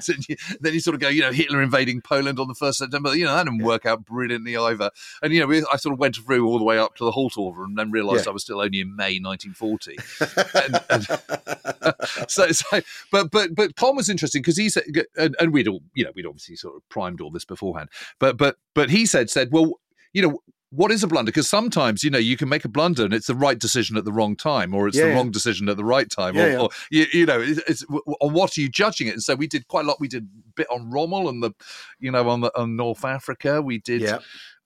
then, 0.61 0.75
you, 0.75 0.81
sort 0.81 0.95
of 0.95 1.01
go, 1.01 1.09
you 1.09 1.21
know, 1.23 1.33
Hitler 1.33 1.63
invading 1.63 2.01
Poland 2.03 2.39
on 2.41 2.49
the 2.49 2.55
first 2.55 2.79
September. 2.79 3.15
You 3.17 3.25
know, 3.27 3.35
that 3.35 3.45
didn't 3.45 3.63
work 3.63 3.87
out 3.87 4.05
brilliantly 4.05 4.57
either. 4.57 4.91
And 5.23 5.33
you 5.33 5.41
know, 5.41 5.47
we, 5.47 5.65
I 5.73 5.77
sort 5.77 5.93
of 5.93 5.99
went 5.99 6.17
through 6.17 6.47
all 6.47 6.59
the 6.59 6.65
way 6.65 6.79
up 6.79 6.97
to 6.97 7.05
the 7.05 7.11
halt 7.13 7.37
order, 7.37 7.65
and 7.65 7.77
then 7.79 7.91
realised 7.91 8.27
Yeah. 8.27 8.31
I 8.31 8.33
was 8.33 8.43
still 8.43 8.61
only 8.61 8.81
in 8.81 8.95
May 8.97 9.19
1940. 9.21 9.97
and, 10.65 10.81
and 10.91 11.95
so, 12.29 12.51
so, 12.53 12.81
but 13.11 13.31
but 13.31 13.55
but 13.55 13.77
Con 13.77 13.97
was 13.97 14.09
interesting 14.09 14.43
because 14.43 14.57
he 14.57 14.69
said, 14.69 14.85
and, 15.17 15.35
and 15.39 15.53
we'd 15.53 15.69
all, 15.69 15.83
you 15.95 16.05
know, 16.05 16.11
we'd 16.15 16.27
obviously 16.27 16.57
sort 16.57 16.77
of 16.77 16.89
primed 16.89 17.21
all 17.21 17.31
this 17.31 17.45
beforehand. 17.45 17.89
But 18.19 18.37
but 18.37 18.57
but 18.75 18.91
he 18.91 19.07
said 19.07 19.31
said, 19.31 19.49
well, 19.53 19.73
you 20.13 20.23
know, 20.23 20.39
what 20.75 20.91
is 20.91 21.03
a 21.03 21.07
blunder? 21.07 21.31
Because 21.31 21.49
sometimes 21.49 22.03
you 22.03 22.11
know 22.11 22.19
you 22.19 22.37
can 22.37 22.49
make 22.49 22.65
a 22.65 22.69
blunder 22.69 23.05
and 23.05 23.15
it's 23.15 23.27
the 23.27 23.35
right 23.35 23.59
decision 23.59 23.97
at 23.97 24.05
the 24.05 24.13
wrong 24.13 24.37
time, 24.37 24.75
or 24.75 24.89
it's 24.89 24.97
Yeah, 24.97 25.05
the 25.05 25.09
yeah. 25.09 25.15
wrong 25.17 25.31
decision 25.31 25.69
at 25.69 25.77
the 25.77 25.85
right 25.85 26.11
time, 26.11 26.37
Yeah, 26.37 26.57
or, 26.57 26.63
or 26.63 26.69
you, 26.91 27.07
you 27.13 27.27
know, 27.27 27.41
it's, 27.41 27.61
it's 27.69 27.85
on 28.21 28.33
what 28.33 28.57
are 28.57 28.61
you 28.61 28.69
judging 28.69 29.09
it? 29.09 29.13
And 29.13 29.23
so 29.23 29.35
we 29.35 29.47
did 29.47 29.69
quite 29.69 29.85
a 29.85 29.89
lot. 29.89 30.01
We 30.01 30.09
did 30.09 30.25
a 30.25 30.53
bit 30.55 30.67
on 30.71 30.91
Rommel 30.91 31.29
and 31.29 31.43
the, 31.43 31.53
you 31.99 32.11
know, 32.11 32.29
on 32.29 32.41
the 32.41 32.51
on 32.59 32.77
North 32.77 33.05
Africa. 33.05 33.63
We 33.63 33.79
did 33.79 34.03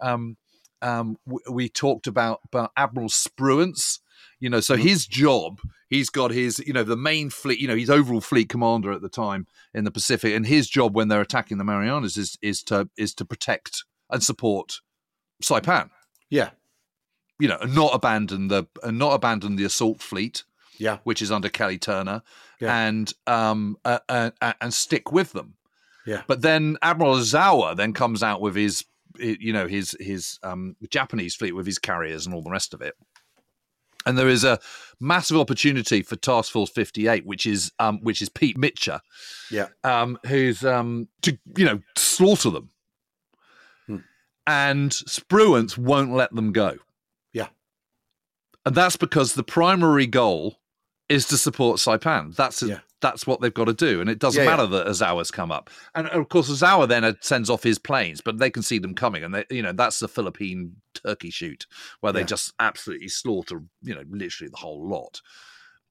um, 0.01 0.37
um, 0.83 1.17
w- 1.27 1.45
we 1.51 1.69
talked 1.69 2.07
about, 2.07 2.41
about 2.45 2.71
Admiral 2.77 3.09
Spruance, 3.09 3.99
You 4.41 4.49
know, 4.51 4.61
so 4.61 4.77
Mhm. 4.77 4.83
his 4.83 5.07
job, 5.07 5.61
he's 5.89 6.11
got 6.11 6.31
his, 6.31 6.61
you 6.61 6.73
know, 6.73 6.85
the 6.85 6.97
main 6.97 7.31
fleet, 7.31 7.59
you 7.59 7.67
know, 7.69 7.75
he's 7.75 7.91
overall 7.91 8.21
fleet 8.21 8.49
commander 8.49 8.93
at 8.93 9.03
the 9.03 9.09
time 9.09 9.47
in 9.75 9.85
the 9.85 9.91
Pacific, 9.91 10.35
and 10.35 10.47
his 10.47 10.69
job 10.69 10.95
when 10.95 11.09
they're 11.09 11.21
attacking 11.21 11.59
the 11.59 11.65
Marianas 11.65 12.17
is 12.17 12.39
is 12.41 12.63
to 12.65 12.89
is 12.97 13.15
to 13.15 13.25
protect 13.25 13.85
and 14.11 14.23
support 14.23 14.81
Saipan. 15.43 15.91
Yeah. 16.31 16.51
You 17.39 17.49
know, 17.49 17.59
and 17.61 17.75
not 17.75 17.95
abandon 17.95 18.49
the 18.49 18.67
and 18.83 18.99
not 18.99 19.13
abandon 19.15 19.57
the 19.57 19.65
assault 19.65 20.01
fleet, 20.03 20.43
Yeah. 20.79 20.99
which 21.05 21.23
is 21.23 21.31
under 21.31 21.49
Kelly 21.49 21.79
Turner, 21.79 22.23
Yeah. 22.61 22.77
and 22.89 23.13
um 23.27 23.79
uh, 23.85 24.01
uh, 24.09 24.31
uh, 24.41 24.53
and 24.61 24.75
stick 24.75 25.13
with 25.13 25.33
them. 25.33 25.55
Yeah. 26.07 26.23
But 26.27 26.43
then 26.43 26.77
Admiral 26.83 27.17
Ozawa 27.17 27.77
then 27.77 27.93
comes 27.93 28.23
out 28.23 28.41
with 28.41 28.57
his, 28.57 28.85
you 29.19 29.53
know, 29.53 29.67
his 29.69 29.97
his 30.01 30.39
um, 30.43 30.75
Japanese 30.91 31.35
fleet 31.37 31.53
with 31.53 31.67
his 31.67 31.79
carriers 31.79 32.27
and 32.27 32.35
all 32.35 32.43
the 32.43 32.51
rest 32.51 32.75
of 32.75 32.81
it. 32.83 32.97
And 34.07 34.17
there 34.17 34.29
is 34.29 34.43
a 34.43 34.59
massive 35.01 35.37
opportunity 35.37 36.03
for 36.03 36.17
Task 36.17 36.51
Force 36.51 36.71
58, 36.71 37.27
which 37.27 37.45
is 37.47 37.73
um, 37.79 37.99
which 38.03 38.23
is 38.23 38.29
Pete 38.31 38.57
Mitscher, 38.57 39.01
Yeah. 39.51 39.69
um, 39.85 40.19
who's 40.27 40.65
um, 40.65 41.09
to 41.23 41.39
you 41.57 41.65
know 41.67 41.83
slaughter 41.97 42.51
them, 42.51 42.71
Hmm. 43.87 43.97
And 44.49 44.91
Spruance 44.91 45.79
won't 45.79 46.13
let 46.13 46.35
them 46.35 46.53
go. 46.53 46.79
Yeah. 47.33 47.49
and 48.67 48.75
that's 48.75 48.97
because 48.97 49.35
the 49.35 49.45
primary 49.45 50.07
goal 50.07 50.59
is 51.09 51.27
to 51.29 51.39
support 51.39 51.79
Saipan. 51.79 52.35
That's 52.35 52.63
Yeah. 52.63 52.81
that's 53.01 53.27
what 53.27 53.41
they've 53.41 53.55
got 53.55 53.67
to 53.67 53.73
do, 53.73 54.01
and 54.01 54.11
it 54.11 54.19
doesn't 54.19 54.43
Yeah, 54.43 54.51
yeah. 54.51 54.57
matter 54.57 54.67
that 54.67 54.87
Ozawa's 54.89 55.31
come 55.31 55.53
up. 55.53 55.71
And 55.95 56.09
of 56.09 56.29
course, 56.29 56.51
Ozawa 56.51 56.89
then 56.89 57.17
sends 57.21 57.49
off 57.49 57.63
his 57.63 57.79
planes, 57.79 58.21
but 58.21 58.39
they 58.39 58.51
can 58.51 58.63
see 58.63 58.79
them 58.79 58.95
coming, 58.95 59.23
and 59.23 59.33
they, 59.35 59.45
you 59.51 59.63
know 59.63 59.73
that's 59.73 60.01
the 60.01 60.09
Philippine 60.09 60.77
turkey 60.95 61.31
shoot 61.31 61.67
where 62.01 62.13
they 62.13 62.25
just 62.25 62.53
absolutely 62.59 63.09
slaughter, 63.09 63.63
you 63.83 63.95
know, 63.95 64.03
literally 64.11 64.51
the 64.51 64.57
whole 64.57 64.87
lot. 64.89 65.23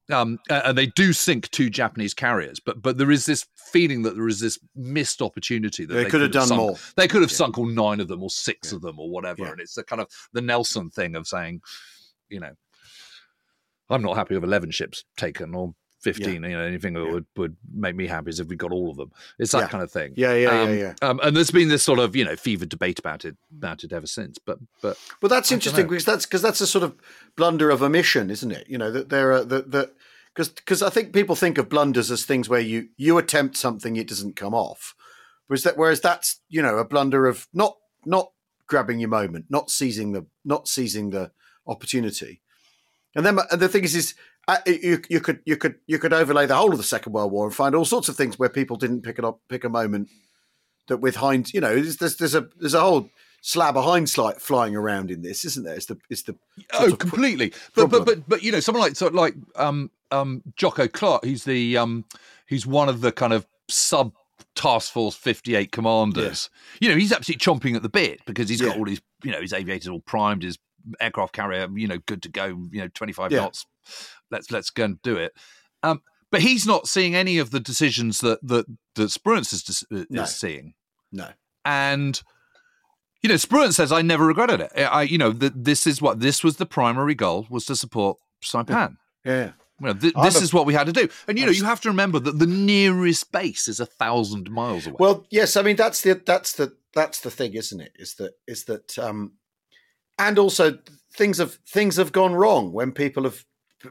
Um, 0.09 0.39
and 0.49 0.77
they 0.77 0.85
do 0.85 1.11
sink 1.11 1.49
two 1.51 1.69
Japanese 1.69 2.13
carriers, 2.13 2.61
but 2.61 2.81
but 2.81 2.97
there 2.97 3.11
is 3.11 3.25
this 3.25 3.45
feeling 3.73 4.03
that 4.03 4.15
there 4.15 4.29
is 4.29 4.39
this 4.39 4.57
missed 4.75 5.21
opportunity 5.21 5.85
that 5.85 5.93
They, 5.93 6.03
they, 6.05 6.09
could 6.09 6.21
have 6.21 6.31
done 6.31 6.47
sunk- 6.47 6.59
more. 6.61 6.75
They 6.95 7.09
could 7.09 7.21
have 7.21 7.31
Yeah. 7.31 7.37
sunk 7.37 7.57
all 7.57 7.65
nine 7.65 7.99
of 7.99 8.07
them, 8.07 8.23
or 8.23 8.29
six 8.29 8.71
Yeah. 8.71 8.77
of 8.77 8.81
them, 8.83 8.99
or 8.99 9.09
whatever. 9.09 9.43
Yeah. 9.43 9.51
And 9.51 9.59
it's 9.59 9.73
the 9.75 9.83
kind 9.83 10.01
of 10.01 10.07
the 10.31 10.41
Nelson 10.41 10.89
thing 10.91 11.15
of 11.15 11.27
saying, 11.27 11.59
you 12.29 12.39
know, 12.39 12.51
I'm 13.89 14.01
not 14.01 14.15
happy 14.15 14.35
with 14.35 14.45
eleven 14.45 14.71
ships 14.71 15.03
taken 15.17 15.53
or 15.53 15.73
fifteen. 16.13 16.43
You 16.43 16.57
know, 16.57 16.61
anything 16.73 16.93
that 16.93 17.03
Yeah. 17.05 17.11
would 17.13 17.25
would 17.35 17.55
make 17.73 17.95
me 17.95 18.07
happy 18.07 18.29
is 18.29 18.39
if 18.39 18.47
we 18.47 18.55
got 18.55 18.71
all 18.71 18.89
of 18.91 18.97
them. 18.97 19.11
It's 19.39 19.51
that 19.51 19.59
Yeah. 19.63 19.67
kind 19.67 19.83
of 19.83 19.91
thing. 19.91 20.13
Yeah, 20.15 20.33
yeah, 20.33 20.61
um, 20.61 20.69
yeah, 20.69 20.75
yeah. 21.01 21.07
Um, 21.07 21.19
and 21.23 21.35
there's 21.35 21.51
been 21.51 21.69
this 21.69 21.83
sort 21.83 21.99
of 21.99 22.15
you 22.15 22.25
know 22.25 22.35
fevered 22.35 22.69
debate 22.69 22.99
about 22.99 23.25
it 23.25 23.35
about 23.51 23.83
it 23.83 23.91
ever 23.93 24.07
since. 24.07 24.37
But 24.37 24.59
but 24.81 24.97
Well, 25.21 25.29
that's 25.29 25.51
I 25.51 25.55
interesting 25.55 25.87
because 25.87 26.05
that's 26.05 26.25
because 26.25 26.41
that's 26.41 26.61
a 26.61 26.67
sort 26.67 26.83
of 26.83 26.95
blunder 27.35 27.69
of 27.69 27.81
omission, 27.83 28.29
isn't 28.29 28.51
it? 28.51 28.65
You 28.69 28.77
know 28.77 28.91
that 28.91 29.09
there 29.09 29.31
are 29.33 29.43
that 29.45 29.71
that 29.71 29.89
because 30.33 30.49
because 30.49 30.81
I 30.83 30.89
think 30.89 31.13
people 31.13 31.35
think 31.35 31.57
of 31.57 31.69
blunders 31.69 32.11
as 32.11 32.23
things 32.25 32.47
where 32.49 32.59
you 32.61 32.89
you 32.97 33.17
attempt 33.17 33.57
something 33.57 33.95
it 33.95 34.07
doesn't 34.07 34.35
come 34.35 34.53
off, 34.53 34.95
whereas 35.47 35.63
that 35.63 35.77
whereas 35.77 36.01
that's 36.01 36.39
you 36.49 36.61
know 36.61 36.77
a 36.77 36.85
blunder 36.85 37.25
of 37.27 37.47
not 37.53 37.75
not 38.05 38.31
grabbing 38.67 38.99
your 38.99 39.09
moment, 39.09 39.45
not 39.49 39.69
seizing 39.71 40.11
the 40.13 40.25
not 40.43 40.67
seizing 40.67 41.09
the 41.11 41.31
opportunity, 41.65 42.41
and 43.15 43.25
then 43.25 43.37
and 43.51 43.59
the 43.59 43.69
thing 43.69 43.83
is 43.83 43.95
is. 43.95 44.13
Uh, 44.47 44.57
You, 44.65 45.01
you 45.09 45.19
could 45.19 45.39
you 45.45 45.57
could 45.57 45.75
you 45.87 45.99
could 45.99 46.13
overlay 46.13 46.45
the 46.45 46.55
whole 46.55 46.71
of 46.71 46.77
the 46.77 46.83
Second 46.83 47.13
World 47.13 47.31
War 47.31 47.45
and 47.47 47.55
find 47.55 47.75
all 47.75 47.85
sorts 47.85 48.09
of 48.09 48.15
things 48.15 48.37
where 48.39 48.49
people 48.49 48.77
didn't 48.77 49.01
pick 49.01 49.19
it 49.19 49.25
up 49.25 49.39
pick 49.49 49.63
a 49.63 49.69
moment 49.69 50.09
that 50.87 50.97
with 50.97 51.17
hind 51.17 51.53
you 51.53 51.59
know 51.61 51.73
there's 51.75 51.97
there's, 51.97 52.15
there's 52.17 52.35
a 52.35 52.47
there's 52.59 52.73
a 52.73 52.81
whole 52.81 53.09
slab 53.41 53.77
of 53.77 53.85
hindsight 53.85 54.41
flying 54.41 54.75
around 54.75 55.11
in 55.11 55.21
this, 55.21 55.45
isn't 55.45 55.63
there? 55.63 55.75
It's 55.75 55.85
the 55.85 55.97
it's 56.09 56.23
the 56.23 56.35
oh, 56.73 56.95
completely. 56.95 57.53
But 57.75 57.87
but 57.87 58.05
but 58.05 58.27
but 58.27 58.43
you 58.43 58.51
know, 58.51 58.59
someone 58.59 58.81
like 58.81 58.95
sort 58.95 59.13
of 59.13 59.15
like 59.15 59.35
um 59.55 59.91
um 60.11 60.43
Jocko 60.55 60.87
Clark, 60.87 61.25
he's 61.25 61.43
the 61.43 61.77
um 61.77 62.05
he's 62.47 62.65
one 62.65 62.89
of 62.89 63.01
the 63.01 63.11
kind 63.11 63.33
of 63.33 63.45
sub 63.69 64.13
task 64.55 64.91
force 64.93 65.15
58 65.15 65.71
commanders 65.71 66.49
you 66.79 66.89
know 66.89 66.95
he's 66.95 67.11
absolutely 67.11 67.39
chomping 67.39 67.75
at 67.75 67.83
the 67.83 67.89
bit 67.89 68.21
because 68.25 68.49
he's 68.49 68.61
got 68.61 68.75
all 68.77 68.85
his 68.85 69.01
you 69.23 69.31
know 69.31 69.41
his 69.41 69.53
aviators 69.53 69.87
all 69.87 69.99
primed 69.99 70.41
his 70.41 70.57
aircraft 70.99 71.33
carrier 71.33 71.67
you 71.75 71.87
know 71.87 71.97
good 72.07 72.23
to 72.23 72.29
go 72.29 72.45
you 72.71 72.81
know 72.81 72.87
25 72.87 73.31
Yeah. 73.31 73.39
knots 73.41 73.65
let's 74.31 74.51
let's 74.51 74.69
go 74.69 74.83
and 74.85 75.01
do 75.01 75.15
it 75.15 75.33
um 75.83 76.01
but 76.31 76.41
he's 76.41 76.65
not 76.67 76.87
seeing 76.87 77.15
any 77.15 77.37
of 77.37 77.51
the 77.51 77.59
decisions 77.59 78.19
that 78.19 78.39
that 78.45 78.65
that 78.95 79.09
Spruance 79.09 79.53
is, 79.53 79.85
is 79.91 80.07
No. 80.09 80.25
seeing 80.25 80.73
no. 81.11 81.29
and 81.63 82.21
you 83.21 83.29
know 83.29 83.35
Spruance 83.35 83.73
says 83.73 83.91
I 83.91 84.01
never 84.01 84.25
regretted 84.27 84.61
it. 84.61 84.71
I 84.75 85.03
you 85.03 85.17
know 85.17 85.33
th- 85.33 85.53
this 85.55 85.87
is 85.87 86.01
what 86.01 86.19
this 86.19 86.43
was 86.43 86.57
the 86.57 86.65
primary 86.65 87.15
goal 87.15 87.47
was 87.49 87.65
to 87.65 87.75
support 87.75 88.17
Saipan. 88.43 88.97
Yeah, 89.25 89.51
You 89.81 89.87
know, 89.87 89.93
th- 89.93 90.13
this 90.23 90.39
a- 90.39 90.43
is 90.43 90.53
what 90.53 90.65
we 90.65 90.73
had 90.73 90.85
to 90.87 90.93
do. 90.93 91.09
And 91.27 91.37
you 91.39 91.45
know 91.45 91.51
you 91.51 91.63
have 91.65 91.81
to 91.81 91.89
remember 91.89 92.19
that 92.19 92.39
the 92.39 92.45
nearest 92.45 93.31
base 93.31 93.67
is 93.67 93.79
a 93.79 93.85
thousand 93.85 94.49
miles 94.51 94.85
away. 94.85 94.97
Well, 94.99 95.25
yes, 95.29 95.57
I 95.57 95.61
mean 95.63 95.75
that's 95.75 96.01
the 96.01 96.21
that's 96.25 96.53
the 96.53 96.75
that's 96.93 97.21
the 97.21 97.31
thing, 97.31 97.53
isn't 97.53 97.79
it? 97.81 97.93
Is 97.95 98.15
that 98.15 98.33
is 98.47 98.65
that 98.65 98.97
um 98.99 99.33
and 100.19 100.37
also 100.39 100.77
things 101.15 101.37
have 101.39 101.55
things 101.67 101.95
have 101.97 102.11
gone 102.11 102.33
wrong 102.33 102.71
when 102.73 102.91
people 102.91 103.23
have 103.23 103.43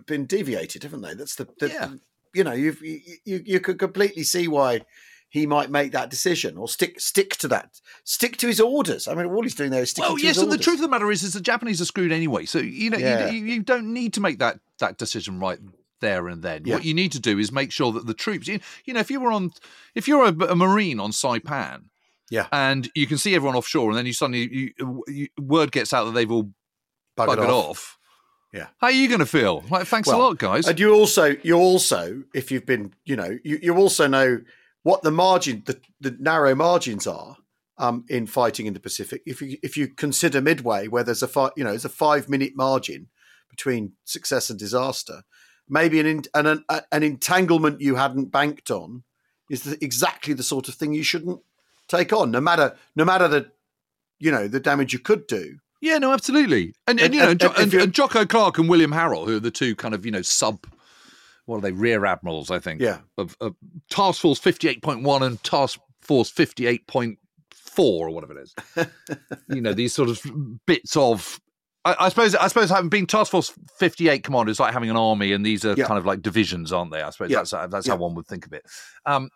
been 0.07 0.27
deviated, 0.27 0.83
haven't 0.83 1.03
they? 1.03 1.15
That's 1.15 1.37
the, 1.37 1.49
the 1.59 1.69
Yeah. 1.69 1.91
you 2.35 2.45
know, 2.45 2.53
you've, 2.53 2.83
you 2.83 3.01
you 3.25 3.43
you 3.45 3.61
could 3.61 3.79
completely 3.79 4.23
see 4.23 4.49
why 4.49 4.81
he 5.29 5.47
might 5.47 5.71
make 5.71 5.93
that 5.93 6.09
decision 6.09 6.57
or 6.57 6.69
stick 6.69 7.01
stick 7.01 7.37
to 7.37 7.49
that, 7.49 7.81
stick 8.05 8.37
to 8.39 8.47
his 8.47 8.61
orders. 8.61 9.09
I 9.09 9.15
mean, 9.15 9.27
all 9.27 9.43
he's 9.43 9.55
doing 9.55 9.71
there 9.71 9.83
is 9.83 9.91
sticking 9.91 10.09
well, 10.11 10.17
to 10.19 10.23
yes, 10.25 10.39
and 10.39 10.51
the 10.53 10.59
truth 10.59 10.77
of 10.77 10.83
the 10.83 10.89
matter 10.89 11.11
is, 11.11 11.23
is 11.23 11.33
the 11.35 11.41
Japanese 11.41 11.81
are 11.81 11.85
screwed 11.85 12.13
anyway. 12.13 12.47
So 12.47 12.59
you 12.59 12.91
know, 12.91 12.99
Yeah. 12.99 13.29
you, 13.31 13.45
you 13.45 13.63
don't 13.63 13.93
need 13.93 14.13
to 14.15 14.21
make 14.21 14.39
that 14.39 14.61
that 14.79 14.99
decision 14.99 15.39
right 15.41 15.59
there 16.01 16.29
and 16.29 16.43
then. 16.43 16.63
Yeah. 16.65 16.75
What 16.77 16.85
you 16.85 16.95
need 16.95 17.13
to 17.13 17.21
do 17.21 17.39
is 17.39 17.51
make 17.51 17.73
sure 17.73 17.91
that 17.93 18.07
the 18.07 18.15
troops, 18.15 18.47
you, 18.49 18.61
you 18.85 18.93
know, 18.95 19.01
if 19.01 19.11
you 19.11 19.19
were 19.21 19.33
on, 19.33 19.53
if 19.95 20.07
you're 20.07 20.25
a, 20.27 20.29
a 20.49 20.55
marine 20.55 21.01
on 21.01 21.11
Saipan, 21.11 21.85
Yeah. 22.31 22.47
and 22.53 22.91
you 22.95 23.07
can 23.07 23.17
see 23.19 23.35
everyone 23.35 23.57
offshore, 23.57 23.89
and 23.91 23.97
then 23.99 24.05
you 24.07 24.13
suddenly 24.13 24.49
you, 24.79 25.03
you, 25.09 25.29
word 25.41 25.73
gets 25.73 25.95
out 25.95 26.05
that 26.05 26.13
they've 26.13 26.31
all 26.31 26.51
Buggered 27.19 27.37
buggered 27.39 27.49
off. 27.49 27.71
off. 27.71 27.99
Yeah. 28.53 28.69
how 28.79 28.87
are 28.87 28.93
you 28.93 29.09
going 29.09 29.21
to 29.21 29.27
feel? 29.27 29.65
Like, 29.71 29.87
thanks 29.87 30.09
Well, 30.09 30.19
a 30.19 30.23
lot, 30.23 30.39
guys. 30.39 30.67
And 30.67 30.81
you 30.81 30.95
also, 30.95 31.37
you 31.43 31.57
also, 31.57 32.23
if 32.33 32.51
you've 32.51 32.65
been, 32.65 32.95
you 33.05 33.17
know, 33.17 33.39
you, 33.45 33.59
you 33.61 33.77
also 33.77 34.07
know 34.07 34.41
what 34.83 35.03
the 35.03 35.11
margin, 35.11 35.63
the, 35.67 35.79
the 36.01 36.17
narrow 36.19 36.55
margins 36.55 37.07
are 37.07 37.37
um, 37.79 38.05
in 38.09 38.27
fighting 38.27 38.67
in 38.67 38.75
the 38.75 38.81
Pacific. 38.81 39.23
If 39.27 39.43
you 39.43 39.59
if 39.63 39.77
you 39.77 39.89
consider 39.89 40.41
Midway, 40.41 40.89
where 40.89 41.05
there's 41.05 41.23
a 41.23 41.29
fi- 41.29 41.51
you 41.57 41.65
know, 41.65 41.71
there's 41.71 41.85
a 41.85 41.91
five 41.91 42.29
minute 42.29 42.53
margin 42.57 43.09
between 43.51 43.93
success 44.05 44.51
and 44.51 44.59
disaster, 44.59 45.23
maybe 45.69 46.01
an 46.01 46.07
in, 46.07 46.23
an, 46.35 46.47
an 46.47 46.81
an 46.91 47.03
entanglement 47.03 47.81
you 47.81 47.97
hadn't 47.97 48.33
banked 48.33 48.71
on 48.71 49.05
is 49.51 49.63
the, 49.63 49.85
exactly 49.85 50.35
the 50.35 50.43
sort 50.43 50.69
of 50.69 50.75
thing 50.75 50.93
you 50.93 51.03
shouldn't 51.03 51.41
take 51.89 52.13
on, 52.13 52.31
no 52.31 52.41
matter 52.41 52.77
no 52.95 53.05
matter 53.05 53.29
the 53.29 53.51
you 54.19 54.31
know 54.31 54.49
the 54.49 54.61
damage 54.61 54.93
you 54.93 54.99
could 54.99 55.27
do. 55.27 55.59
Yeah, 55.81 55.99
no, 55.99 56.13
absolutely. 56.13 56.75
And, 56.87 56.99
and, 57.01 57.01
And- 57.01 57.15
you 57.15 57.21
know, 57.21 57.31
and- 57.31 57.41
Jo- 57.41 57.53
and 57.57 57.75
and, 57.75 57.93
Jocko 57.93 58.25
Clark 58.27 58.59
and 58.59 58.69
William 58.69 58.93
Harrill, 58.93 59.27
who 59.27 59.37
are 59.37 59.41
the 59.41 59.51
two 59.51 59.75
kind 59.77 59.95
of, 59.95 60.05
you 60.07 60.11
know, 60.13 60.23
sub, 60.23 60.67
what 61.45 61.59
are 61.59 61.61
they, 61.61 61.73
rear 61.73 62.05
admirals, 62.07 62.51
I 62.51 62.59
think, 62.59 62.81
Yeah, 62.81 62.99
of, 63.19 63.37
of 63.41 63.55
Task 63.91 64.21
Force 64.21 64.41
58.1 64.41 65.23
and 65.23 65.43
Task 65.45 65.79
Force 66.01 66.31
58.4 66.33 67.17
or 67.79 68.11
whatever 68.11 68.39
it 68.39 68.43
is. 68.43 68.55
you 69.49 69.61
know, 69.61 69.73
these 69.73 69.93
sort 69.95 70.09
of 70.09 70.21
bits 70.67 70.97
of. 70.97 71.41
I, 71.85 71.95
I 72.01 72.09
suppose 72.09 72.35
I 72.35 72.49
suppose 72.49 72.69
having 72.71 72.89
been 72.91 73.07
Task 73.07 73.31
Force 73.31 73.53
58 73.79 74.25
commander 74.25 74.51
is 74.51 74.59
like 74.59 74.73
having 74.73 74.91
an 74.91 74.97
army, 74.97 75.33
and 75.33 75.45
these 75.47 75.65
are 75.65 75.75
Yeah. 75.77 75.87
kind 75.87 75.99
of 75.99 76.07
like 76.07 76.21
divisions, 76.23 76.73
aren't 76.73 76.91
they? 76.91 77.01
I 77.03 77.11
suppose 77.11 77.31
Yeah. 77.31 77.39
that's 77.45 77.51
that's 77.71 77.87
Yeah. 77.87 77.93
how 77.95 77.99
one 77.99 78.15
would 78.17 78.27
think 78.27 78.45
of 78.47 78.53
it. 78.53 78.65
Um, 79.05 79.29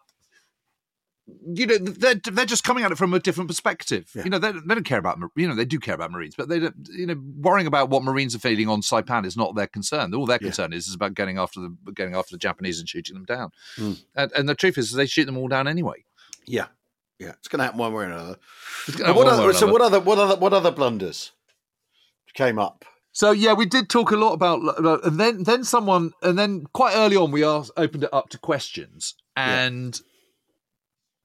you 1.55 1.67
know, 1.67 1.79
they're 1.79 2.15
they're 2.15 2.45
just 2.45 2.65
coming 2.65 2.85
at 2.85 2.93
it 2.93 2.99
from 2.99 3.15
a 3.15 3.19
different 3.21 3.49
perspective. 3.49 4.11
Yeah. 4.15 4.25
You 4.25 4.31
know, 4.31 4.39
they, 4.39 4.53
they 4.53 4.75
don't 4.75 4.85
care 4.85 4.99
about 4.99 5.19
you 5.37 5.49
know 5.49 5.55
they 5.55 5.65
do 5.65 5.79
care 5.79 5.95
about 5.95 6.11
Marines, 6.13 6.35
but 6.37 6.49
they 6.49 6.59
don't. 6.61 6.75
You 6.91 7.07
know, 7.07 7.17
worrying 7.39 7.67
about 7.67 7.91
what 7.91 8.03
Marines 8.03 8.35
are 8.35 8.39
feeling 8.41 8.69
on 8.69 8.81
Saipan 8.83 9.25
is 9.27 9.37
not 9.37 9.55
their 9.55 9.67
concern. 9.67 10.15
All 10.15 10.27
their 10.27 10.39
Yeah. 10.41 10.49
concern 10.49 10.73
is, 10.73 10.89
is 10.89 10.95
about 10.95 11.15
getting 11.15 11.39
after 11.39 11.61
the 11.61 11.75
getting 11.95 12.15
after 12.15 12.35
the 12.35 12.39
Japanese 12.39 12.79
and 12.81 12.89
shooting 12.89 13.15
them 13.15 13.25
down. 13.25 13.51
Mm. 13.77 14.03
And, 14.15 14.33
and 14.33 14.49
the 14.49 14.55
truth 14.55 14.79
is, 14.79 14.93
they 14.93 15.07
shoot 15.07 15.25
them 15.27 15.37
all 15.37 15.49
down 15.49 15.67
anyway. 15.69 16.05
yeah, 16.47 16.67
yeah. 17.19 17.31
It's 17.39 17.49
going 17.49 17.59
to 17.59 17.65
happen 17.65 17.79
one 17.79 17.93
way 17.93 18.05
or 18.05 18.07
another. 18.07 18.37
It's 18.89 18.97
But 18.97 19.07
gonna 19.07 19.15
what 19.19 19.27
other, 19.29 19.43
or 19.43 19.53
so 19.53 19.67
another. 19.69 19.73
what 19.73 19.83
other 19.83 20.01
what 20.01 20.19
other 20.19 20.37
what 20.41 20.53
other 20.53 20.71
blunders 20.71 21.33
came 22.35 22.59
up? 22.59 22.85
So 23.13 23.33
yeah, 23.33 23.55
we 23.55 23.67
did 23.67 23.89
talk 23.89 24.13
a 24.13 24.17
lot 24.17 24.35
about, 24.35 24.61
and 25.05 25.19
then 25.19 25.43
then 25.43 25.65
someone, 25.65 26.13
and 26.23 26.39
then 26.39 26.67
quite 26.73 26.95
early 26.95 27.17
on, 27.17 27.33
we 27.33 27.43
asked, 27.45 27.73
opened 27.77 28.05
it 28.05 28.11
up 28.13 28.29
to 28.31 28.39
questions, 28.39 29.15
and 29.37 30.01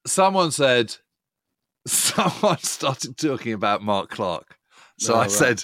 someone 0.06 0.52
said, 0.52 0.96
someone 1.88 2.58
started 2.64 3.18
talking 3.18 3.54
about 3.54 3.82
Mark 3.84 4.10
Clark. 4.10 4.58
So 5.00 5.14
Oh, 5.14 5.18
I 5.18 5.22
right. 5.22 5.32
said, 5.32 5.64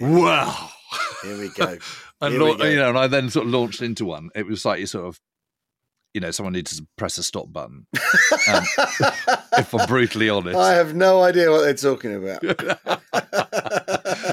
"Well," 0.00 0.72
Here 1.22 1.38
we 1.38 1.48
go. 1.50 1.78
and 2.20 2.32
Here 2.34 2.56
go. 2.56 2.64
you 2.64 2.76
know, 2.76 2.88
and 2.90 2.98
I 2.98 3.06
then 3.06 3.30
sort 3.30 3.46
of 3.46 3.52
launched 3.52 3.82
into 3.82 4.04
one. 4.04 4.30
It 4.34 4.46
was 4.46 4.64
like 4.64 4.80
you 4.80 4.86
sort 4.86 5.06
of, 5.06 5.20
you 6.14 6.20
know, 6.20 6.30
someone 6.30 6.52
needs 6.54 6.76
to 6.78 6.86
press 6.96 7.16
a 7.18 7.22
stop 7.22 7.52
button. 7.52 7.86
Um, 8.48 8.62
if 9.58 9.74
I'm 9.74 9.88
brutally 9.88 10.28
honest, 10.30 10.56
I 10.56 10.74
have 10.74 10.94
no 10.94 11.20
idea 11.22 11.50
what 11.50 11.62
they're 11.62 11.74
talking 11.74 12.14
about. 12.14 12.44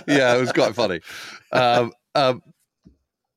yeah, 0.07 0.35
it 0.35 0.39
was 0.39 0.51
quite 0.51 0.75
funny. 0.75 0.99
Um, 1.51 1.91
um, 2.13 2.43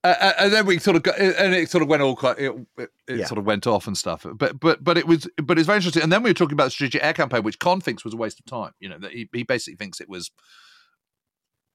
Uh, 0.06 0.32
and 0.40 0.52
then 0.52 0.66
we 0.66 0.78
sort 0.78 0.96
of 0.96 1.02
got, 1.02 1.18
and 1.18 1.54
it 1.54 1.70
sort 1.70 1.82
of 1.82 1.88
went 1.88 2.02
all 2.02 2.14
quite, 2.14 2.38
it, 2.38 2.52
it, 2.78 2.90
it 3.08 3.18
Yeah. 3.18 3.26
sort 3.26 3.38
of 3.38 3.44
went 3.46 3.66
off 3.66 3.86
and 3.86 3.96
stuff. 3.96 4.24
But 4.34 4.60
but 4.60 4.84
but 4.84 4.96
it 4.98 5.06
was, 5.06 5.28
but 5.42 5.58
it's 5.58 5.66
very 5.66 5.76
interesting. 5.78 6.02
And 6.02 6.12
then 6.12 6.22
we 6.22 6.30
were 6.30 6.34
talking 6.34 6.52
about 6.54 6.64
the 6.64 6.70
strategic 6.70 7.02
air 7.02 7.12
campaign, 7.12 7.42
which 7.42 7.58
Con 7.58 7.80
thinks 7.80 8.04
was 8.04 8.14
a 8.14 8.16
waste 8.16 8.38
of 8.38 8.46
time. 8.46 8.72
You 8.78 8.88
know, 8.90 8.98
that 8.98 9.12
he, 9.12 9.28
he 9.32 9.42
basically 9.42 9.76
thinks 9.76 10.00
it 10.00 10.08
was 10.08 10.30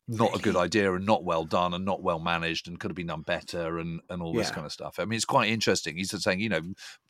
not 0.07 0.35
a 0.35 0.39
good 0.39 0.55
idea 0.57 0.93
and 0.93 1.05
not 1.05 1.23
well 1.23 1.45
done 1.45 1.73
and 1.73 1.85
not 1.85 2.01
well 2.03 2.19
managed 2.19 2.67
and 2.67 2.79
could 2.79 2.91
have 2.91 2.95
been 2.95 3.07
done 3.07 3.21
better 3.21 3.77
and 3.79 4.01
and 4.09 4.21
all 4.21 4.33
this 4.33 4.49
Yeah. 4.49 4.55
kind 4.55 4.65
of 4.65 4.71
stuff. 4.71 4.95
I 4.99 5.05
mean, 5.05 5.15
it's 5.15 5.25
quite 5.25 5.49
interesting. 5.49 5.95
He's 5.97 6.11
saying, 6.23 6.39
you 6.39 6.49
know, 6.49 6.61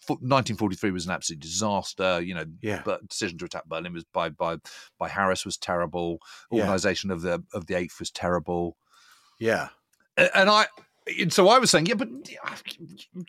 1943 0.07 0.91
was 0.91 1.05
an 1.05 1.11
absolute 1.11 1.39
disaster. 1.39 2.21
You 2.21 2.35
know, 2.35 2.45
Yeah. 2.61 2.81
but 2.85 3.07
decision 3.07 3.37
to 3.39 3.45
attack 3.45 3.65
Berlin 3.65 3.93
was 3.93 4.03
by 4.13 4.29
by 4.29 4.57
by 4.99 5.07
Harris 5.09 5.45
was 5.45 5.57
terrible. 5.57 6.19
Yeah. 6.51 6.61
Organization 6.61 7.11
of 7.11 7.21
the 7.21 7.43
of 7.53 7.65
the 7.67 7.75
eighth 7.75 7.99
was 7.99 8.11
terrible. 8.11 8.77
Yeah. 9.39 9.69
And 10.17 10.49
I 10.49 10.67
and 11.19 11.33
so 11.33 11.49
I 11.49 11.57
was 11.57 11.71
saying, 11.71 11.87
yeah, 11.87 11.95
but 11.95 12.09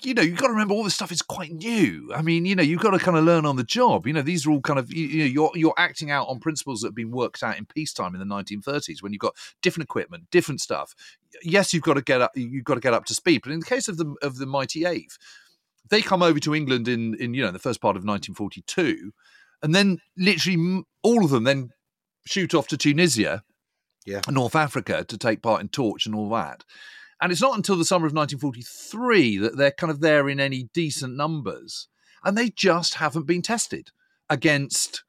you 0.02 0.14
know, 0.14 0.22
you've 0.22 0.38
got 0.38 0.48
to 0.48 0.52
remember 0.52 0.74
all 0.74 0.84
this 0.84 0.94
stuff 0.94 1.10
is 1.10 1.22
quite 1.22 1.52
new. 1.52 2.10
I 2.14 2.20
mean, 2.20 2.44
you 2.44 2.54
know, 2.54 2.62
you've 2.62 2.82
got 2.82 2.90
to 2.90 2.98
kind 2.98 3.16
of 3.16 3.24
learn 3.24 3.46
on 3.46 3.56
the 3.56 3.64
job. 3.64 4.06
You 4.06 4.12
know, 4.12 4.22
these 4.22 4.46
are 4.46 4.50
all 4.50 4.60
kind 4.60 4.78
of 4.78 4.92
you, 4.92 5.06
you 5.06 5.18
know, 5.24 5.30
you're 5.30 5.50
you're 5.54 5.74
acting 5.78 6.10
out 6.10 6.28
on 6.28 6.38
principles 6.38 6.80
that 6.80 6.88
have 6.88 6.94
been 6.94 7.10
worked 7.10 7.42
out 7.42 7.56
in 7.56 7.64
peacetime 7.64 8.14
in 8.14 8.20
the 8.20 8.34
1930s 8.34 9.02
when 9.02 9.12
you've 9.12 9.20
got 9.20 9.34
different 9.62 9.84
equipment, 9.84 10.24
different 10.30 10.60
stuff. 10.60 10.94
Yes, 11.42 11.72
you've 11.72 11.82
got 11.82 11.94
to 11.94 12.02
get 12.02 12.20
up, 12.20 12.32
you've 12.34 12.64
got 12.64 12.74
to 12.74 12.80
get 12.80 12.92
up 12.94 13.06
to 13.06 13.14
speed. 13.14 13.40
But 13.42 13.52
in 13.52 13.60
the 13.60 13.66
case 13.66 13.88
of 13.88 13.96
the 13.96 14.14
of 14.22 14.36
the 14.36 14.46
mighty 14.46 14.84
eighth, 14.84 15.16
they 15.88 16.02
come 16.02 16.22
over 16.22 16.38
to 16.40 16.54
England 16.54 16.88
in 16.88 17.14
in 17.14 17.32
you 17.32 17.42
know 17.42 17.52
the 17.52 17.58
first 17.58 17.80
part 17.80 17.96
of 17.96 18.04
1942, 18.04 19.12
and 19.62 19.74
then 19.74 19.98
literally 20.16 20.84
all 21.02 21.24
of 21.24 21.30
them 21.30 21.44
then 21.44 21.70
shoot 22.26 22.54
off 22.54 22.68
to 22.68 22.76
Tunisia 22.76 23.42
Yeah. 24.04 24.20
North 24.28 24.54
Africa 24.54 25.04
to 25.04 25.18
take 25.18 25.42
part 25.42 25.60
in 25.60 25.68
Torch 25.68 26.06
and 26.06 26.14
all 26.14 26.28
that. 26.30 26.64
And 27.22 27.30
it's 27.32 27.40
not 27.40 27.56
until 27.56 27.76
the 27.76 27.84
summer 27.84 28.06
of 28.06 28.12
1943 28.12 29.38
that 29.38 29.56
they're 29.56 29.70
kind 29.70 29.90
of 29.90 30.00
there 30.00 30.28
in 30.28 30.40
any 30.40 30.64
decent 30.74 31.16
numbers. 31.16 31.88
And 32.24 32.36
they 32.36 32.50
just 32.50 32.94
haven't 32.94 33.26
been 33.26 33.42
tested 33.42 33.90
against 34.28 35.04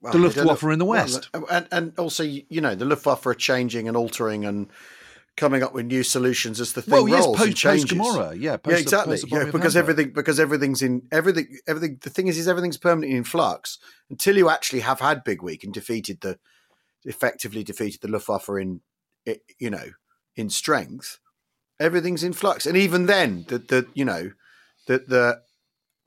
Well, 0.00 0.12
The 0.12 0.18
Luftwaffe 0.18 0.62
in 0.64 0.78
the 0.78 0.84
well, 0.84 1.02
West. 1.04 1.28
and, 1.50 1.68
and 1.70 1.98
also, 1.98 2.22
you 2.24 2.60
know, 2.60 2.74
the 2.74 2.84
Luftwaffe 2.84 3.26
are 3.26 3.34
changing 3.34 3.88
and 3.88 3.96
altering 3.96 4.44
and 4.44 4.68
coming 5.36 5.62
up 5.62 5.72
with 5.74 5.86
new 5.86 6.02
solutions 6.02 6.60
as 6.60 6.72
the 6.72 6.82
thing 6.82 6.92
well, 6.92 7.08
yes, 7.08 7.24
rolls 7.24 7.40
and 7.42 7.54
changes. 7.56 7.92
post 7.98 8.36
yeah, 8.38 8.56
post, 8.56 8.72
yeah, 8.74 8.80
exactly. 8.80 9.16
post 9.16 9.30
yeah, 9.30 9.44
because 9.44 9.74
Hamburg. 9.74 9.90
everything 9.90 10.12
because 10.12 10.40
everything's 10.40 10.82
in 10.82 11.02
everything 11.12 11.58
everything. 11.68 11.98
The 12.00 12.10
thing 12.10 12.26
is, 12.26 12.36
is 12.38 12.48
everything's 12.48 12.76
permanently 12.76 13.16
in 13.16 13.22
flux 13.22 13.78
until 14.10 14.36
you 14.36 14.48
actually 14.50 14.80
have 14.80 14.98
had 14.98 15.22
Big 15.22 15.40
Week 15.42 15.62
and 15.62 15.72
defeated 15.72 16.22
the 16.22 16.38
effectively 17.04 17.62
defeated 17.62 18.00
the 18.00 18.08
Luftwaffe 18.08 18.48
in 18.48 18.80
i- 19.28 19.38
you 19.60 19.70
know 19.70 19.90
in 20.38 20.48
strength. 20.48 21.18
Everything's 21.80 22.24
in 22.24 22.32
flux, 22.32 22.66
and 22.66 22.76
even 22.76 23.06
then, 23.06 23.44
the 23.48 23.58
the 23.58 23.86
you 23.94 24.04
know 24.04 24.32
the 24.86 24.98
the 25.06 25.42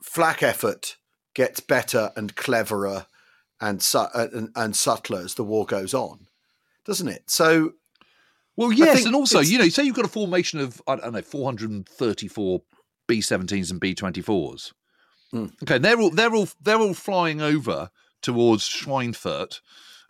flak 0.02 0.42
effort 0.42 0.96
gets 1.34 1.60
better 1.60 2.10
and 2.16 2.34
cleverer 2.36 3.06
and 3.60 3.80
su- 3.82 3.98
uh, 3.98 4.26
and, 4.34 4.50
and 4.56 4.74
subtler 4.76 5.20
as 5.20 5.34
the 5.34 5.44
war 5.44 5.64
goes 5.64 5.94
on, 5.94 6.26
doesn't 6.84 7.08
it? 7.08 7.22
So 7.30 7.72
Well, 8.56 8.72
yes, 8.72 9.06
and 9.06 9.14
also, 9.14 9.40
you 9.40 9.58
know, 9.58 9.68
say 9.68 9.84
you've 9.84 9.96
got 9.96 10.04
a 10.04 10.08
formation 10.08 10.60
of 10.60 10.82
I 10.86 10.96
don't 10.96 11.12
know, 11.12 11.22
434 11.22 12.60
B-17s 13.08 13.70
and 13.70 13.80
B-24s. 13.80 14.72
Hmm. 15.30 15.46
Okay, 15.62 15.78
they're 15.78 15.98
all 16.00 16.10
they're 16.10 16.34
all 16.34 16.48
they're 16.60 16.78
all 16.80 16.92
flying 16.94 17.40
over 17.40 17.90
towards 18.20 18.68
Schweinfurt 18.68 19.60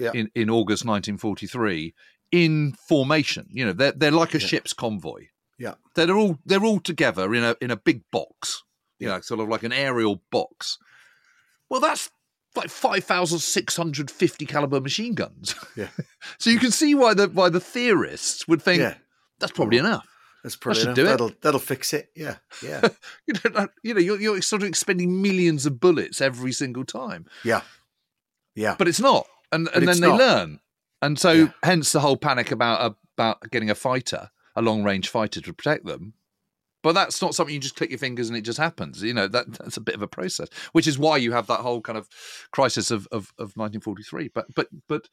Yeah. 0.01 0.11
in, 0.13 0.29
in 0.35 0.51
August 0.51 0.85
1943 0.85 1.95
in 2.33 2.73
formation. 2.89 3.47
You 3.51 3.67
know, 3.67 3.73
they're 3.73 3.93
they're 3.93 4.11
like 4.11 4.35
a 4.35 4.41
Yeah. 4.41 4.47
ship's 4.47 4.73
convoy. 4.73 5.29
Yeah. 5.59 5.75
they're 5.95 6.17
all 6.17 6.39
they're 6.45 6.65
all 6.65 6.81
together 6.81 7.33
in 7.35 7.45
a 7.45 7.55
in 7.61 7.71
a 7.71 7.77
big 7.77 8.03
box. 8.11 8.65
You 8.99 9.09
know, 9.09 9.21
sort 9.21 9.41
of 9.41 9.49
like 9.49 9.63
an 9.63 9.73
aerial 9.73 10.23
box. 10.31 10.79
Well, 11.69 11.81
that's 11.81 12.11
like 12.55 12.69
5,650 12.71 14.47
caliber 14.47 14.81
machine 14.81 15.15
guns. 15.15 15.55
Yeah. 15.77 15.89
so 16.39 16.51
you 16.51 16.59
can 16.59 16.71
see 16.71 16.95
why 16.95 17.15
the 17.15 17.29
why 17.29 17.49
the 17.49 17.61
theorists 17.61 18.47
would 18.49 18.63
think 18.63 18.81
yeah, 18.81 18.95
that's 19.39 19.53
probably 19.53 19.79
enough. 19.79 20.07
that's 20.43 20.57
probably 20.57 20.81
should 20.81 20.87
enough. 20.89 20.97
do 20.97 21.03
it. 21.03 21.09
That'll 21.09 21.33
that'll 21.43 21.61
fix 21.61 21.93
it. 21.93 22.11
Yeah, 22.15 22.37
yeah, 22.63 22.81
You 23.27 23.35
know, 23.51 23.69
you 23.83 23.95
know, 23.95 24.01
you're, 24.01 24.21
you're 24.21 24.43
sort 24.43 24.63
of 24.63 24.69
expending 24.69 25.21
millions 25.23 25.67
of 25.67 25.81
bullets 25.81 26.21
every 26.21 26.53
single 26.53 26.85
time, 26.85 27.27
yeah, 27.45 27.63
yeah. 28.55 28.75
but 28.79 28.89
it's 28.89 29.01
not. 29.01 29.27
And 29.51 29.69
and 29.75 29.87
then 29.87 30.01
they 30.01 30.09
not. 30.09 30.19
learn, 30.19 30.61
and 31.03 31.19
so 31.19 31.33
Yeah. 31.33 31.53
hence 31.63 31.93
the 31.93 32.01
whole 32.01 32.17
panic 32.17 32.51
about 32.51 32.81
uh, 32.81 32.95
about 33.19 33.51
getting 33.51 33.69
a 33.69 33.75
fighter, 33.75 34.31
a 34.57 34.63
long 34.63 34.83
range 34.85 35.09
fighter 35.09 35.41
to 35.43 35.53
protect 35.53 35.85
them. 35.85 36.15
But 36.83 36.95
that's 36.95 37.23
not 37.23 37.35
something 37.35 37.55
you 37.55 37.61
just 37.61 37.77
click 37.77 37.91
your 37.91 37.99
fingers 37.99 38.29
and 38.29 38.37
it 38.37 38.41
just 38.43 38.59
happens. 38.59 39.03
You 39.03 39.15
know 39.15 39.29
that 39.29 39.53
that's 39.53 39.77
a 39.77 39.81
bit 39.81 39.95
of 39.95 40.03
a 40.03 40.09
process, 40.09 40.49
which 40.73 40.87
is 40.87 40.99
why 40.99 41.17
you 41.19 41.33
have 41.33 41.47
that 41.49 41.61
whole 41.61 41.81
kind 41.81 41.99
of 41.99 42.09
crisis 42.51 42.91
of 42.91 43.07
of, 43.13 43.33
of 43.39 43.57
1943. 43.57 44.29
But 44.35 44.47
but 44.55 44.69
but 44.89 45.09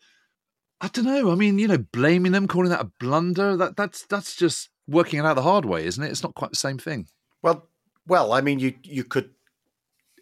I 0.81 0.87
don't 0.87 1.05
know. 1.05 1.29
I 1.31 1.35
mean, 1.35 1.59
you 1.59 1.67
know, 1.67 1.77
blaming 1.77 2.31
them, 2.31 2.47
calling 2.47 2.69
that 2.69 2.81
a 2.81 2.91
blunder, 2.99 3.57
that 3.57 3.75
that's 3.75 4.05
that's 4.05 4.35
just 4.35 4.69
working 4.87 5.19
it 5.19 5.25
out 5.25 5.35
the 5.35 5.41
hard 5.43 5.65
way, 5.65 5.85
isn't 5.85 6.03
it? 6.03 6.09
It's 6.09 6.23
not 6.23 6.33
quite 6.35 6.49
the 6.51 6.55
same 6.55 6.77
thing. 6.79 7.07
Well, 7.43 7.67
well, 8.07 8.33
I 8.33 8.41
mean, 8.41 8.59
you 8.59 8.73
you 8.83 9.03
could. 9.03 9.31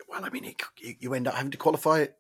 Well, 0.10 0.26
I 0.26 0.30
mean, 0.30 0.46
it, 0.46 0.62
you, 0.80 0.96
you 1.00 1.14
end 1.14 1.28
up 1.28 1.36
having 1.36 1.52
to 1.52 1.58
qualify 1.58 2.00
it. 2.00 2.16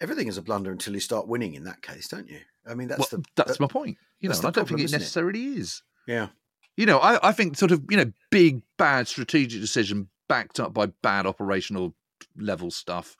Everything 0.00 0.28
is 0.28 0.38
a 0.38 0.42
blunder 0.42 0.70
until 0.72 0.94
you 0.94 1.00
start 1.00 1.28
winning. 1.28 1.54
In 1.54 1.64
that 1.64 1.82
case, 1.82 2.08
don't 2.08 2.28
you? 2.28 2.40
I 2.66 2.74
mean, 2.74 2.88
that's 2.88 2.98
Well, 3.00 3.08
the 3.10 3.16
mm, 3.18 3.24
that's 3.36 3.52
that- 3.52 3.60
my 3.60 3.66
point. 3.66 3.98
You 4.20 4.28
know, 4.28 4.36
I 4.36 4.40
don't 4.40 4.52
problem, 4.52 4.78
think 4.78 4.88
it? 4.88 4.92
necessarily 4.92 5.44
is. 5.58 5.82
yeah, 6.06 6.28
You 6.76 6.86
know, 6.86 6.98
I, 6.98 7.30
I 7.30 7.32
think 7.32 7.56
sort 7.56 7.72
of, 7.72 7.82
you 7.90 7.96
know, 7.96 8.12
big, 8.30 8.62
bad 8.78 9.08
strategic 9.08 9.60
decision 9.60 10.08
backed 10.28 10.60
up 10.60 10.72
by 10.72 10.86
bad 10.86 11.26
operational 11.26 11.94
level 12.36 12.70
stuff 12.70 13.16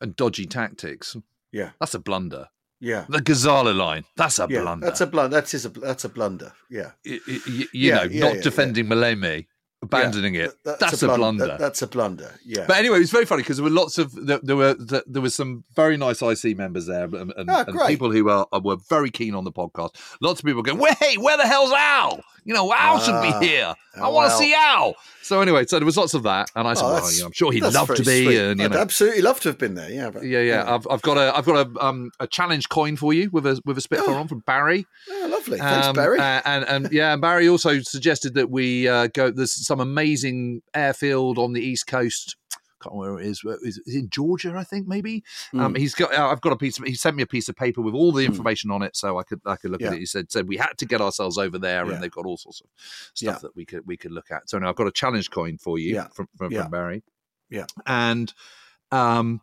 and 0.00 0.14
dodgy 0.14 0.46
tactics. 0.46 1.16
yeah, 1.50 1.70
That's 1.80 1.94
a 1.94 1.98
blunder. 1.98 2.48
yeah. 2.78 3.06
The 3.08 3.18
Gazala 3.18 3.76
line, 3.76 4.04
that's 4.16 4.38
a 4.38 4.46
yeah, 4.48 4.60
blunder. 4.62 4.86
that's 4.86 5.00
a 5.00 5.06
blunder. 5.08 5.34
That's 5.34 5.54
is 5.54 5.66
a 5.66 5.70
that's 5.70 6.04
a 6.04 6.08
blunder. 6.08 6.52
Yeah, 6.70 6.92
Y- 7.04 7.18
y- 7.26 7.40
y- 7.46 7.52
you 7.52 7.68
Yeah, 7.72 7.94
know, 7.96 8.02
yeah, 8.04 8.20
not 8.32 8.42
defending 8.44 8.86
Maleme, 8.86 9.46
abandoning 9.82 10.34
it. 10.34 10.52
That- 10.64 10.78
That's, 10.78 11.02
a 11.02 11.06
blun- 11.08 11.16
blunder. 11.16 11.46
that- 11.46 11.58
that's 11.58 11.82
a 11.82 11.86
blunder. 11.86 12.34
Yeah. 12.44 12.64
But 12.66 12.76
anyway, 12.78 12.96
it 12.96 13.00
was 13.00 13.10
very 13.10 13.24
funny 13.26 13.42
because 13.42 13.56
there 13.56 13.64
were 13.64 13.70
lots 13.70 13.98
of 13.98 14.12
there, 14.26 14.40
there 14.42 14.56
were 14.56 14.74
there 14.74 15.22
was 15.22 15.34
some 15.34 15.64
very 15.74 15.96
nice 15.96 16.22
IC 16.22 16.56
members 16.56 16.86
there 16.86 17.04
and, 17.04 17.32
and, 17.36 17.50
Ah, 17.50 17.64
and 17.66 17.80
people 17.86 18.10
who 18.10 18.28
are, 18.28 18.46
were 18.62 18.76
very 18.88 19.10
keen 19.10 19.34
on 19.34 19.44
the 19.44 19.52
podcast. 19.52 19.90
Lots 20.20 20.40
of 20.40 20.46
people 20.46 20.62
going, 20.62 20.78
"Wait, 20.78 21.18
where 21.18 21.36
the 21.36 21.46
hell's 21.46 21.72
Al? 21.72 22.20
You 22.44 22.54
know, 22.54 22.72
Al 22.72 22.98
should 22.98 23.14
Ah, 23.14 23.38
be 23.40 23.46
here. 23.46 23.74
I 23.94 24.00
oh, 24.00 24.10
want 24.12 24.28
to 24.28 24.32
Al. 24.32 24.38
see 24.38 24.54
Al." 24.54 24.94
So 25.22 25.40
anyway, 25.40 25.64
so 25.66 25.78
there 25.78 25.86
was 25.86 25.96
lots 25.96 26.14
of 26.14 26.24
that, 26.24 26.50
and 26.56 26.66
I 26.66 26.74
said, 26.74 26.82
Oh, 26.82 26.86
"Well, 26.86 26.94
that's- 26.96 27.20
know, 27.20 27.26
I'm 27.26 27.32
sure 27.32 27.52
he'd 27.52 27.62
that's 27.62 27.74
love 27.76 27.88
to 27.94 28.02
be." 28.02 28.24
sweet. 28.24 28.38
And 28.38 28.58
you 28.58 28.66
I'd 28.66 28.72
know, 28.72 28.78
absolutely 28.78 29.22
love 29.22 29.38
to 29.40 29.50
have 29.50 29.58
been 29.58 29.74
there. 29.74 29.88
Yeah, 29.90 30.10
but, 30.10 30.24
yeah, 30.24 30.40
yeah. 30.40 30.74
I've, 30.74 30.86
I've 30.90 31.02
got 31.02 31.16
a 31.16 31.36
I've 31.36 31.44
got 31.44 31.66
a 31.66 31.84
um 31.84 32.10
a 32.18 32.26
challenge 32.26 32.68
coin 32.68 32.96
for 32.96 33.12
you 33.12 33.30
with 33.30 33.46
a 33.46 33.60
with 33.64 33.78
a 33.78 33.80
Spitfire 33.80 34.14
Oh. 34.14 34.18
on 34.18 34.28
from 34.28 34.40
Barry. 34.40 34.86
Oh, 35.10 35.28
lovely. 35.30 35.58
Thanks, 35.58 35.86
Um, 35.86 35.94
Barry. 35.94 36.18
uh, 36.18 36.40
and 36.44 36.64
and 36.64 36.92
yeah, 36.92 37.12
and 37.12 37.22
Barry 37.22 37.48
also 37.48 37.78
suggested 37.80 38.34
that 38.34 38.50
we 38.50 38.88
uh, 38.88 39.06
go. 39.08 39.30
There's 39.30 39.52
some 39.72 39.80
amazing 39.80 40.62
airfield 40.74 41.38
on 41.38 41.52
the 41.54 41.60
east 41.60 41.86
coast. 41.86 42.36
Can't 42.82 42.94
remember 42.96 43.14
where 43.14 43.22
it 43.24 43.28
is. 43.30 43.44
Is 43.44 43.80
it 43.86 43.94
in 44.00 44.10
Georgia? 44.10 44.54
I 44.56 44.64
think 44.64 44.86
maybe. 44.88 45.22
Um, 45.54 45.74
Mm. 45.74 45.78
he's 45.78 45.94
got. 45.94 46.12
uh, 46.12 46.26
I've 46.28 46.40
got 46.40 46.52
a 46.52 46.56
piece. 46.56 46.78
Of, 46.78 46.84
he 46.84 46.94
sent 46.94 47.16
me 47.16 47.22
a 47.22 47.26
piece 47.26 47.48
of 47.48 47.54
paper 47.56 47.80
with 47.80 47.94
all 47.94 48.10
the 48.12 48.24
Mm. 48.24 48.30
information 48.30 48.70
on 48.72 48.82
it, 48.82 48.96
so 48.96 49.18
I 49.18 49.22
could 49.22 49.40
I 49.46 49.54
could 49.56 49.70
look 49.70 49.82
at 49.82 49.92
it. 49.92 50.00
He 50.00 50.06
said 50.06 50.30
said 50.32 50.48
we 50.48 50.56
had 50.56 50.76
to 50.78 50.84
get 50.84 51.00
ourselves 51.00 51.38
over 51.38 51.58
there, 51.58 51.86
Yeah. 51.86 51.92
and 51.94 52.02
they've 52.02 52.10
got 52.10 52.26
all 52.26 52.36
sorts 52.36 52.60
of 52.60 52.66
stuff 53.14 53.34
Yeah. 53.36 53.38
that 53.42 53.54
we 53.56 53.64
could 53.64 53.86
we 53.86 53.96
could 53.96 54.10
look 54.12 54.30
at. 54.32 54.50
So 54.50 54.58
now 54.58 54.68
I've 54.68 54.74
got 54.76 54.88
a 54.88 54.92
challenge 54.92 55.30
coin 55.30 55.58
for 55.58 55.78
you 55.78 55.94
Yeah. 55.94 56.08
from 56.08 56.28
from, 56.36 56.52
Yeah. 56.52 56.62
from 56.62 56.70
Barry. 56.72 57.02
Yeah. 57.50 57.66
and 57.86 58.32
um. 58.90 59.40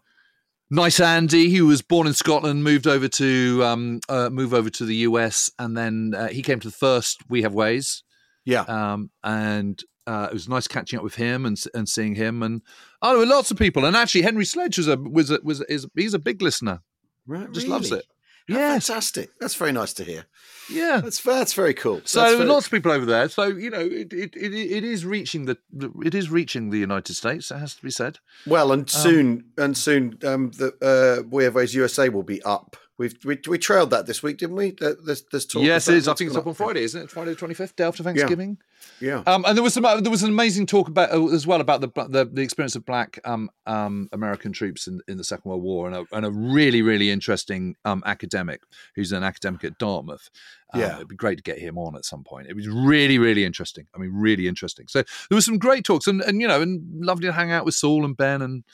Nice 0.71 0.99
Andy, 0.99 1.49
who 1.55 1.65
was 1.65 1.81
born 1.81 2.05
in 2.05 2.13
Scotland, 2.13 2.63
moved 2.63 2.85
over 2.85 3.07
to 3.07 3.63
um, 3.63 4.01
uh, 4.07 4.29
move 4.29 4.53
over 4.53 4.69
to 4.69 4.85
the 4.85 4.97
US, 4.97 5.49
and 5.57 5.75
then 5.75 6.13
uh, 6.15 6.27
he 6.27 6.43
came 6.43 6.59
to 6.59 6.67
the 6.67 6.75
first 6.75 7.23
We 7.27 7.41
Have 7.41 7.55
Ways, 7.55 8.03
yeah. 8.45 8.61
um, 8.67 9.09
and 9.23 9.83
uh, 10.09 10.27
it 10.31 10.33
was 10.33 10.49
nice 10.49 10.67
catching 10.67 10.97
up 10.97 11.03
with 11.03 11.15
him 11.15 11.45
and 11.45 11.63
and 11.73 11.87
seeing 11.87 12.15
him, 12.15 12.41
and 12.43 12.61
oh, 13.01 13.09
there 13.11 13.19
were 13.19 13.25
lots 13.35 13.51
of 13.51 13.57
people, 13.57 13.85
and 13.85 13.95
actually 13.95 14.23
Henry 14.23 14.45
Sledge 14.45 14.77
was 14.77 14.87
a 14.87 14.97
was 14.97 15.29
a, 15.31 15.39
was 15.43 15.61
is 15.61 15.85
he's 15.95 16.13
a 16.15 16.19
big 16.19 16.41
listener, 16.41 16.81
Right, 17.27 17.51
just 17.51 17.67
loves 17.67 17.91
it. 17.91 18.05
How 18.49 18.55
Yes, 18.55 18.87
Fantastic. 18.87 19.29
That's 19.39 19.53
very 19.53 19.71
nice 19.71 19.93
to 19.93 20.03
hear. 20.03 20.25
yeah. 20.71 21.01
That's 21.03 21.21
that's 21.21 21.53
very 21.53 21.75
cool. 21.75 22.01
So 22.05 22.37
very- 22.37 22.49
lots 22.49 22.65
of 22.65 22.71
people 22.71 22.91
over 22.91 23.05
there. 23.05 23.29
So 23.29 23.43
you 23.45 23.69
know, 23.69 23.79
it 23.79 24.11
it, 24.11 24.35
it, 24.35 24.53
it 24.53 24.83
is 24.83 25.05
reaching 25.05 25.45
the 25.45 25.57
it 26.03 26.15
is 26.15 26.31
reaching 26.31 26.71
the 26.71 26.79
United 26.79 27.13
States. 27.13 27.51
It 27.51 27.59
has 27.59 27.75
to 27.75 27.83
be 27.83 27.91
said. 27.91 28.17
Well, 28.47 28.71
and 28.71 28.89
soon, 28.89 29.45
and 29.57 29.77
soon, 29.77 30.17
um, 30.23 30.49
the 30.57 30.73
uh, 30.81 31.27
We 31.29 31.43
Have 31.43 31.53
Ways 31.53 31.75
USA 31.75 32.09
will 32.09 32.23
be 32.23 32.41
up 32.41 32.75
We've 32.99 33.15
we, 33.23 33.39
we 33.47 33.57
trailed 33.57 33.89
that 33.91 34.05
this 34.05 34.21
week, 34.21 34.37
didn't 34.37 34.57
we? 34.57 34.71
There- 34.71 34.97
There's, 35.03 35.23
there's 35.31 35.45
talk. 35.45 35.63
yes, 35.63 35.87
it 35.87 35.95
is. 35.95 36.07
I 36.09 36.13
think 36.13 36.27
it's 36.27 36.37
up 36.37 36.45
on 36.45 36.53
Friday, 36.53 36.83
isn't 36.83 37.01
it? 37.01 37.09
Friday 37.09 37.31
the 37.31 37.37
twenty 37.37 37.53
fifth, 37.55 37.75
day 37.77 37.85
after 37.85 38.03
Thanksgiving. 38.03 38.57
Yeah. 38.99 39.23
Um, 39.25 39.45
and 39.47 39.55
there 39.57 39.63
was 39.63 39.73
some 39.73 39.85
uh, 39.85 40.01
there 40.01 40.11
was 40.11 40.21
an 40.21 40.29
amazing 40.29 40.65
talk 40.65 40.89
about 40.89 41.11
uh, 41.11 41.27
as 41.27 41.47
well 41.47 41.61
about 41.61 41.79
the 41.79 41.87
the, 42.09 42.25
the 42.25 42.41
experience 42.41 42.75
of 42.75 42.85
black 42.85 43.17
um, 43.23 43.49
um, 43.65 44.09
American 44.11 44.51
troops 44.51 44.85
in, 44.87 44.99
in 45.07 45.15
the 45.17 45.23
Second 45.23 45.49
World 45.49 45.63
War, 45.63 45.87
and 45.87 45.95
a, 45.95 46.05
and 46.11 46.25
a 46.25 46.29
really 46.31 46.81
really 46.81 47.09
interesting 47.09 47.75
um, 47.85 48.03
academic 48.05 48.63
who's 48.95 49.13
an 49.13 49.23
academic 49.23 49.63
at 49.63 49.77
Dartmouth. 49.79 50.29
Um, 50.73 50.81
Yeah. 50.81 50.95
it'd 50.97 51.07
be 51.07 51.15
great 51.15 51.37
to 51.37 51.43
get 51.43 51.57
him 51.57 51.77
on 51.77 51.95
at 51.95 52.03
some 52.03 52.25
point. 52.25 52.47
It 52.47 52.55
was 52.55 52.67
really 52.67 53.17
really 53.17 53.45
interesting. 53.45 53.87
I 53.95 53.97
mean, 53.99 54.11
really 54.13 54.45
interesting. 54.47 54.87
So 54.89 55.03
there 55.29 55.35
was 55.37 55.45
some 55.45 55.57
great 55.57 55.85
talks, 55.85 56.05
and 56.05 56.21
and 56.21 56.41
you 56.41 56.47
know, 56.49 56.61
and 56.61 56.81
lovely 57.05 57.27
to 57.27 57.31
hang 57.33 57.51
out 57.53 57.63
with 57.63 57.75
Saul 57.75 58.03
and 58.03 58.17
Ben 58.17 58.41
and. 58.41 58.65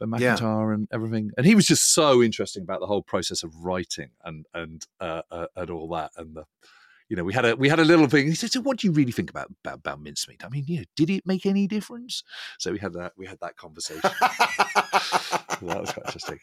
Yeah. 0.00 0.06
Macintyre 0.06 0.72
and 0.72 0.88
everything, 0.92 1.30
and 1.36 1.46
he 1.46 1.54
was 1.54 1.66
just 1.66 1.92
so 1.92 2.22
interesting 2.22 2.62
about 2.62 2.80
the 2.80 2.86
whole 2.86 3.02
process 3.02 3.42
of 3.42 3.54
writing 3.64 4.10
and 4.24 4.46
and 4.54 4.86
uh, 5.00 5.22
uh, 5.30 5.46
and 5.56 5.70
all 5.70 5.88
that, 5.90 6.12
and 6.16 6.34
the 6.34 6.44
you 7.08 7.16
know, 7.16 7.22
we 7.22 7.32
had 7.32 7.44
a 7.44 7.54
we 7.54 7.68
had 7.68 7.78
a 7.78 7.84
little 7.84 8.08
thing. 8.08 8.26
He 8.26 8.34
said, 8.34 8.50
"So, 8.50 8.60
what 8.60 8.78
do 8.78 8.86
you 8.88 8.92
really 8.92 9.12
think 9.12 9.30
about 9.30 9.48
about, 9.64 9.76
about 9.76 10.02
mincemeat? 10.02 10.44
I 10.44 10.48
mean, 10.48 10.64
you 10.66 10.78
know, 10.78 10.84
did 10.96 11.08
it 11.08 11.24
make 11.24 11.46
any 11.46 11.68
difference?" 11.68 12.24
So 12.58 12.72
we 12.72 12.78
had 12.78 12.94
that 12.94 13.12
we 13.16 13.26
had 13.26 13.38
that 13.40 13.56
conversation. 13.56 14.00
well, 14.02 14.20
that 15.62 15.80
was 15.80 15.92
quite 15.92 16.06
interesting. 16.06 16.40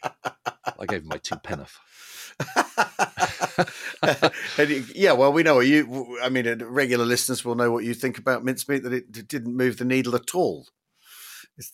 I 0.79 0.85
gave 0.87 1.01
him 1.01 1.09
my 1.09 1.17
two 1.17 1.35
you- 4.57 4.85
yeah, 4.95 5.11
well, 5.11 5.33
we 5.33 5.43
know 5.43 5.55
what 5.55 5.67
you. 5.67 6.17
I 6.23 6.29
mean, 6.29 6.47
uh, 6.47 6.55
regular 6.65 7.05
listeners 7.05 7.43
will 7.43 7.55
know 7.55 7.71
what 7.71 7.83
you 7.83 7.93
think 7.93 8.17
about 8.17 8.45
mincemeat. 8.45 8.83
That 8.83 8.93
it 8.93 9.27
didn't 9.27 9.57
move 9.57 9.77
the 9.77 9.85
needle 9.85 10.15
at 10.15 10.33
all. 10.33 10.67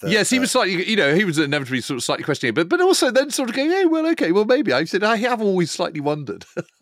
That, 0.02 0.12
yes, 0.12 0.30
he 0.30 0.40
was 0.40 0.52
slightly, 0.52 0.90
you 0.90 0.98
know, 0.98 1.16
he 1.16 1.24
was 1.24 1.40
inevitably 1.40 1.80
sort 1.80 1.98
of 1.98 2.04
slightly 2.04 2.26
questioning, 2.26 2.54
but 2.54 2.68
but 2.68 2.82
also 2.82 3.12
then 3.12 3.30
sort 3.32 3.50
of 3.50 3.56
going, 3.56 3.70
"Hey, 3.70 3.86
well, 3.86 4.06
okay, 4.08 4.34
well, 4.34 4.44
maybe." 4.44 4.74
I 4.74 4.84
said, 4.84 5.04
"I 5.06 5.16
have 5.16 5.42
always 5.42 5.72
slightly 5.72 6.02
wondered," 6.02 6.44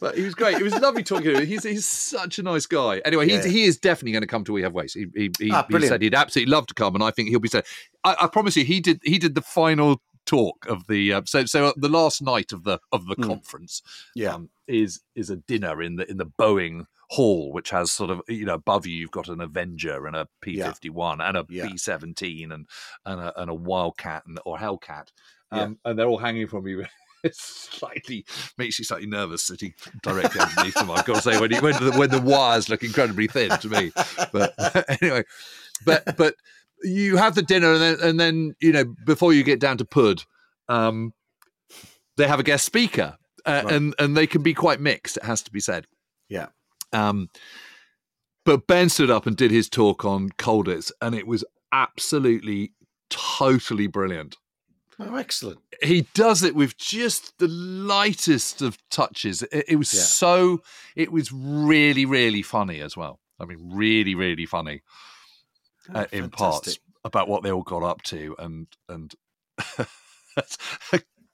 but 0.00 0.16
he 0.16 0.22
was 0.22 0.34
great. 0.34 0.56
It 0.58 0.62
was 0.62 0.74
lovely 0.74 1.02
talking 1.02 1.32
to 1.32 1.40
him. 1.40 1.46
He's 1.46 1.62
he's 1.64 1.88
such 1.88 2.38
a 2.38 2.42
nice 2.42 2.66
guy. 2.66 2.98
Anyway, 3.04 3.28
he's, 3.28 3.46
Yeah. 3.46 3.50
he 3.52 3.64
is 3.64 3.78
definitely 3.78 4.12
going 4.12 4.22
to 4.22 4.26
come 4.28 4.44
to 4.44 4.52
We 4.52 4.62
Have 4.62 4.72
Ways. 4.74 4.92
He 4.94 5.06
he, 5.14 5.30
he, 5.38 5.50
Ah, 5.50 5.64
he 5.68 5.80
said 5.86 6.02
he'd 6.02 6.14
absolutely 6.14 6.50
love 6.52 6.66
to 6.66 6.74
come, 6.74 6.94
and 6.94 7.02
I 7.02 7.10
think 7.10 7.30
he'll 7.30 7.40
be 7.40 7.48
said. 7.48 7.64
I, 8.04 8.16
I 8.22 8.26
promise 8.26 8.56
you, 8.56 8.64
he 8.64 8.80
did 8.80 9.00
he 9.04 9.18
did 9.18 9.34
the 9.34 9.42
final 9.42 10.00
talk 10.32 10.66
of 10.66 10.86
the 10.86 11.12
uh, 11.12 11.22
so 11.26 11.44
so 11.44 11.72
the 11.76 11.88
last 11.88 12.22
night 12.22 12.52
of 12.52 12.64
the 12.64 12.78
of 12.90 13.06
the 13.06 13.14
Hmm. 13.16 13.22
conference 13.24 13.82
Yeah, 14.14 14.34
um, 14.34 14.48
is 14.66 15.00
is 15.14 15.28
a 15.30 15.36
dinner 15.36 15.82
in 15.82 15.96
the 15.96 16.10
in 16.10 16.16
the 16.16 16.26
Boeing 16.26 16.86
hall, 17.10 17.52
which 17.52 17.68
has 17.70 17.92
sort 17.92 18.10
of 18.10 18.22
you 18.28 18.46
know 18.46 18.54
above 18.54 18.86
you 18.86 18.96
you've 18.96 19.10
got 19.10 19.28
an 19.28 19.40
Avenger 19.42 20.06
and 20.06 20.16
a 20.16 20.26
P 20.40 20.56
fifty 20.56 20.88
one 20.88 21.20
and 21.20 21.36
a 21.36 21.44
Yeah. 21.50 21.66
B 21.66 21.76
seventeen 21.76 22.52
and 22.52 22.66
and 23.04 23.20
a, 23.20 23.40
and 23.40 23.50
a 23.50 23.54
Wildcat 23.54 24.22
and, 24.26 24.38
or 24.46 24.56
Hellcat, 24.56 25.08
Yeah. 25.52 25.64
um, 25.64 25.78
and 25.84 25.98
they're 25.98 26.06
all 26.06 26.18
hanging 26.18 26.48
from 26.48 26.66
you. 26.66 26.84
It 27.24 27.36
slightly 27.36 28.24
makes 28.58 28.80
you 28.80 28.84
slightly 28.84 29.06
nervous 29.06 29.44
sitting 29.44 29.74
directly 30.02 30.40
underneath 30.40 30.74
them. 30.74 30.90
I've 30.90 31.04
got 31.04 31.14
to 31.14 31.22
say 31.22 31.38
when 31.38 31.52
you, 31.52 31.60
when 31.60 31.74
the 31.74 31.92
when 31.92 32.10
the 32.10 32.20
wires 32.20 32.68
look 32.68 32.82
incredibly 32.82 33.28
thin 33.28 33.50
to 33.50 33.68
me, 33.68 33.92
but 34.32 34.52
anyway, 35.00 35.22
but 35.84 36.16
but 36.16 36.34
you 36.84 37.16
have 37.16 37.34
the 37.34 37.42
dinner 37.42 37.72
and 37.72 37.80
then 37.82 37.96
and 38.02 38.20
then 38.20 38.54
you 38.60 38.72
know 38.72 38.84
before 39.06 39.32
you 39.32 39.42
get 39.44 39.60
down 39.60 39.78
to 39.78 39.84
pud, 39.84 40.24
um, 40.68 41.12
they 42.16 42.26
have 42.28 42.40
a 42.40 42.44
guest 42.44 42.64
speaker 42.64 43.16
uh, 43.46 43.62
Right. 43.64 43.74
and 43.74 43.94
and 43.98 44.16
they 44.16 44.26
can 44.26 44.42
be 44.42 44.54
quite 44.54 44.80
mixed. 44.80 45.16
It 45.16 45.24
has 45.24 45.42
to 45.42 45.50
be 45.50 45.60
said. 45.60 45.86
Yeah. 46.28 46.46
Um, 46.92 47.28
but 48.44 48.66
Ben 48.66 48.88
stood 48.88 49.10
up 49.10 49.26
and 49.26 49.36
did 49.36 49.50
his 49.50 49.68
talk 49.68 50.04
on 50.04 50.30
Colditz, 50.30 50.90
and 51.00 51.14
it 51.14 51.26
was 51.26 51.44
absolutely 51.72 52.72
totally 53.10 53.86
brilliant. 53.86 54.36
oh, 54.98 55.14
excellent. 55.16 55.58
He 55.82 56.06
does 56.14 56.42
it 56.42 56.54
with 56.54 56.76
just 56.76 57.38
the 57.38 57.48
lightest 57.48 58.60
of 58.62 58.76
touches. 58.90 59.42
It, 59.44 59.64
it 59.68 59.76
was 59.76 59.92
Yeah. 59.94 60.00
so. 60.02 60.62
It 60.96 61.10
was 61.12 61.32
really, 61.32 62.04
really 62.04 62.42
funny 62.42 62.80
as 62.80 62.96
well. 62.96 63.20
I 63.40 63.44
mean, 63.46 63.70
really, 63.72 64.14
really 64.14 64.46
funny 64.46 64.82
Oh, 65.90 66.00
uh, 66.00 66.06
in 66.12 66.30
parts 66.30 66.78
about 67.04 67.28
what 67.28 67.42
they 67.42 67.50
all 67.50 67.62
got 67.62 67.82
up 67.82 68.02
to 68.02 68.36
and 68.38 68.66
and 68.88 69.14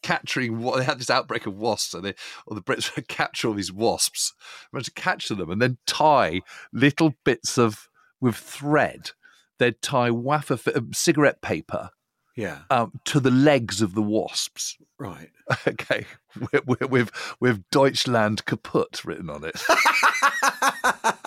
capturing 0.02 0.60
what 0.60 0.78
they 0.78 0.84
had 0.84 0.98
this 0.98 1.10
outbreak 1.10 1.46
of 1.46 1.56
wasps 1.56 1.94
and 1.94 2.04
they 2.04 2.14
or 2.46 2.54
the 2.54 2.62
Brits 2.62 2.94
would 2.96 3.08
capture 3.08 3.48
all 3.48 3.54
these 3.54 3.72
wasps 3.72 4.32
managed 4.72 4.94
to 4.94 5.00
catch 5.02 5.28
them 5.28 5.50
and 5.50 5.60
then 5.60 5.78
tie 5.86 6.40
little 6.72 7.14
bits 7.24 7.58
of 7.58 7.88
with 8.20 8.36
thread 8.36 9.10
they'd 9.58 9.82
tie 9.82 10.10
wafer 10.10 10.58
uh, 10.74 10.80
cigarette 10.92 11.42
paper 11.42 11.90
Yeah, 12.38 12.58
um, 12.70 12.92
to 13.06 13.18
the 13.18 13.32
legs 13.32 13.82
of 13.82 13.96
the 13.96 14.02
wasps. 14.02 14.78
Right. 14.96 15.30
okay. 15.66 16.06
With, 16.52 16.66
with, 16.66 16.90
with 16.90 17.10
with 17.40 17.64
Deutschland 17.70 18.44
kaputt 18.44 19.04
written 19.04 19.28
on 19.28 19.42
it. 19.44 19.60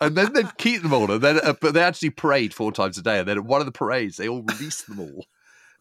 And 0.00 0.16
then 0.16 0.32
they'd 0.32 0.58
keep 0.58 0.82
them 0.82 0.92
all 0.92 1.08
and 1.12 1.22
then 1.22 1.38
uh, 1.44 1.54
but 1.60 1.74
they 1.74 1.82
actually 1.82 2.10
parade 2.10 2.52
four 2.52 2.72
times 2.72 2.98
a 2.98 3.02
day 3.02 3.20
and 3.20 3.28
then 3.28 3.38
at 3.38 3.44
one 3.44 3.60
of 3.60 3.66
the 3.66 3.72
parades 3.72 4.16
they 4.16 4.28
all 4.28 4.42
released 4.42 4.88
them 4.88 4.98
all. 4.98 5.26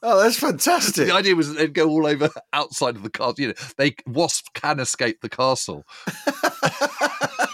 Oh, 0.03 0.21
that's 0.21 0.37
fantastic. 0.37 1.07
the 1.07 1.13
idea 1.13 1.35
was 1.35 1.49
that 1.49 1.57
they'd 1.57 1.73
go 1.73 1.89
all 1.89 2.05
over 2.05 2.29
outside 2.53 2.95
of 2.95 3.01
the 3.01 3.09
castle. 3.09 3.33
You 3.39 3.47
know 3.47 3.53
they 3.77 3.95
wasps 4.05 4.49
can 4.53 4.79
escape 4.79 5.21
the 5.21 5.29
castle 5.29 5.85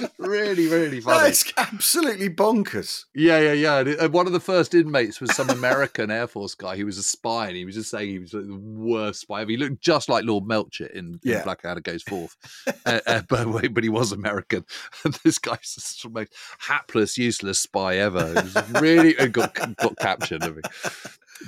really 0.18 0.66
really 0.68 1.00
funny. 1.00 1.20
That's 1.28 1.52
absolutely 1.56 2.28
bonkers. 2.30 3.04
yeah 3.14 3.38
yeah 3.40 3.52
yeah. 3.52 3.78
And, 3.80 4.00
uh, 4.00 4.08
one 4.08 4.26
of 4.26 4.32
the 4.32 4.40
first 4.40 4.74
inmates 4.74 5.20
was 5.20 5.34
some 5.34 5.50
american 5.50 6.10
air 6.10 6.26
force 6.26 6.54
guy. 6.54 6.76
He 6.76 6.84
was 6.84 6.98
a 6.98 7.02
spy 7.02 7.48
and 7.48 7.56
he 7.56 7.64
was 7.64 7.74
just 7.74 7.90
saying 7.90 8.08
he 8.08 8.18
was 8.18 8.32
like 8.34 8.46
the 8.46 8.54
worst 8.56 9.20
spy 9.20 9.42
ever. 9.42 9.50
He 9.50 9.56
looked 9.56 9.80
just 9.80 10.08
like 10.08 10.24
lord 10.24 10.44
Melchett 10.44 10.90
in, 10.92 11.06
in 11.14 11.20
Yeah. 11.22 11.42
blackadder 11.44 11.80
goes 11.80 12.02
forth. 12.02 12.36
Uh, 12.84 12.98
uh, 13.06 13.22
but, 13.28 13.72
but 13.74 13.84
he 13.84 13.88
was 13.88 14.12
american. 14.12 14.64
And 15.04 15.14
this 15.24 15.38
guy's 15.38 15.98
the 16.02 16.08
most 16.08 16.32
hapless 16.58 17.16
useless 17.16 17.58
spy 17.60 17.96
ever. 17.96 18.28
He 18.28 18.34
was 18.34 18.70
really 18.80 19.16
and 19.18 19.32
got, 19.32 19.54
got 19.76 19.96
captured 19.98 20.42
I 20.42 20.48
mean. 20.48 20.62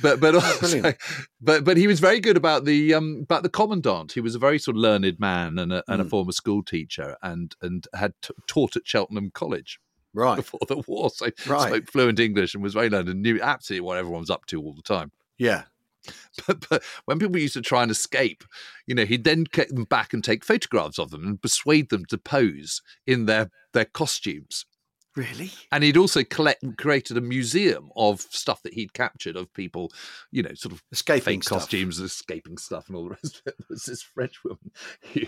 But 0.03 0.21
but 0.21 0.35
also, 0.35 0.93
but 1.41 1.65
but 1.65 1.77
he 1.77 1.87
was 1.87 2.01
very 2.01 2.21
good 2.21 2.37
about 2.37 2.65
the 2.65 2.95
um 2.95 3.21
about 3.23 3.43
the 3.43 3.49
commandant. 3.49 4.13
He 4.13 4.21
was 4.21 4.35
a 4.35 4.39
very 4.39 4.59
sort 4.59 4.77
of 4.77 4.81
learned 4.83 5.19
man 5.19 5.59
and 5.59 5.73
a, 5.73 5.85
and 5.89 6.01
a 6.01 6.05
Mm. 6.05 6.11
former 6.11 6.33
school 6.33 6.63
teacher, 6.63 7.17
and 7.23 7.55
and 7.63 7.87
had 7.95 8.13
t- 8.23 8.35
taught 8.47 8.77
at 8.77 8.87
Cheltenham 8.87 9.31
College 9.33 9.79
Right. 10.13 10.37
before 10.37 10.61
the 10.69 10.79
war, 10.87 11.11
so 11.11 11.27
Right. 11.47 11.69
spoke 11.69 11.91
fluent 11.91 12.21
English 12.21 12.55
and 12.55 12.63
was 12.63 12.75
very 12.75 12.89
learned 12.91 13.09
and 13.09 13.23
knew 13.23 13.41
absolutely 13.41 13.85
what 13.85 13.99
everyone 13.99 14.21
was 14.21 14.31
up 14.31 14.47
to 14.47 14.61
all 14.63 14.75
the 14.75 14.83
time. 14.83 15.11
Yeah. 15.39 15.65
But, 16.47 16.69
but 16.69 16.83
when 17.07 17.19
people 17.19 17.39
used 17.39 17.55
to 17.55 17.63
try 17.63 17.83
and 17.83 17.91
escape, 17.91 18.45
you 18.87 18.95
know, 18.95 19.07
he'd 19.07 19.25
then 19.25 19.45
get 19.53 19.69
them 19.75 19.85
back 19.85 20.13
and 20.13 20.23
take 20.23 20.45
photographs 20.45 20.99
of 20.99 21.11
them 21.11 21.25
and 21.27 21.41
persuade 21.41 21.89
them 21.89 22.05
to 22.07 22.19
pose 22.19 22.83
in 23.07 23.25
their 23.27 23.51
their 23.73 23.87
costumes. 23.87 24.67
Really? 25.17 25.53
And 25.71 25.85
he'd 25.85 25.97
also 25.97 26.25
collect 26.25 26.65
created 26.77 27.17
a 27.17 27.21
museum 27.21 27.91
of 27.95 28.21
stuff 28.23 28.63
that 28.65 28.75
he'd 28.75 28.95
captured 28.95 29.37
of 29.37 29.53
people, 29.55 29.93
you 30.33 30.43
know, 30.43 30.55
sort 30.55 30.73
of 30.73 30.83
Escaping 30.91 31.41
costumes, 31.41 32.01
escaping 32.01 32.59
stuff, 32.59 32.89
and 32.89 32.97
all 32.97 33.05
the 33.05 33.11
rest 33.11 33.37
of 33.37 33.43
it. 33.47 33.55
There 33.59 33.67
was 33.71 33.85
this 33.85 34.03
French 34.03 34.43
woman 34.43 34.73
who, 35.13 35.21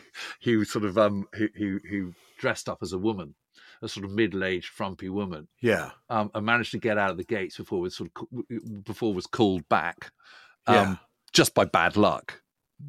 who 0.42 0.64
sort 0.64 0.84
of 0.84 0.98
um 0.98 1.28
who, 1.34 1.48
who 1.56 1.78
who 1.88 2.14
dressed 2.38 2.68
up 2.68 2.78
as 2.82 2.92
a 2.92 2.98
woman, 2.98 3.36
a 3.80 3.88
sort 3.88 4.04
of 4.04 4.10
middle-aged, 4.10 4.66
frumpy 4.68 5.08
woman, 5.08 5.46
Yeah. 5.62 5.92
um, 6.10 6.30
and 6.34 6.44
managed 6.44 6.72
to 6.72 6.78
get 6.78 6.98
out 6.98 7.10
of 7.10 7.16
the 7.16 7.24
gates 7.24 7.56
before 7.56 7.80
was 7.80 7.96
sort 7.96 8.10
of 8.16 8.84
before 8.84 9.14
was 9.14 9.26
called 9.28 9.68
back, 9.68 10.10
um, 10.66 10.74
Yeah. 10.74 10.96
just 11.32 11.54
by 11.54 11.64
bad 11.64 11.96
luck. 11.96 12.42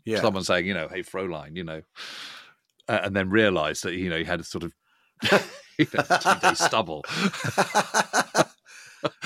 Yeah. 0.04 0.20
Someone 0.22 0.44
saying, 0.44 0.66
you 0.66 0.74
know, 0.74 0.88
hey 0.88 1.02
Fräulein, 1.04 1.56
you 1.56 1.64
know, 1.64 1.84
uh, 2.90 3.00
and 3.04 3.16
then 3.16 3.30
realised 3.30 3.84
that 3.84 3.94
you 3.94 4.10
know 4.10 4.18
he 4.18 4.24
had 4.26 4.40
a 4.40 4.44
sort 4.44 4.64
of 4.64 4.74
two-day 5.86 6.54
stubble. 6.56 7.04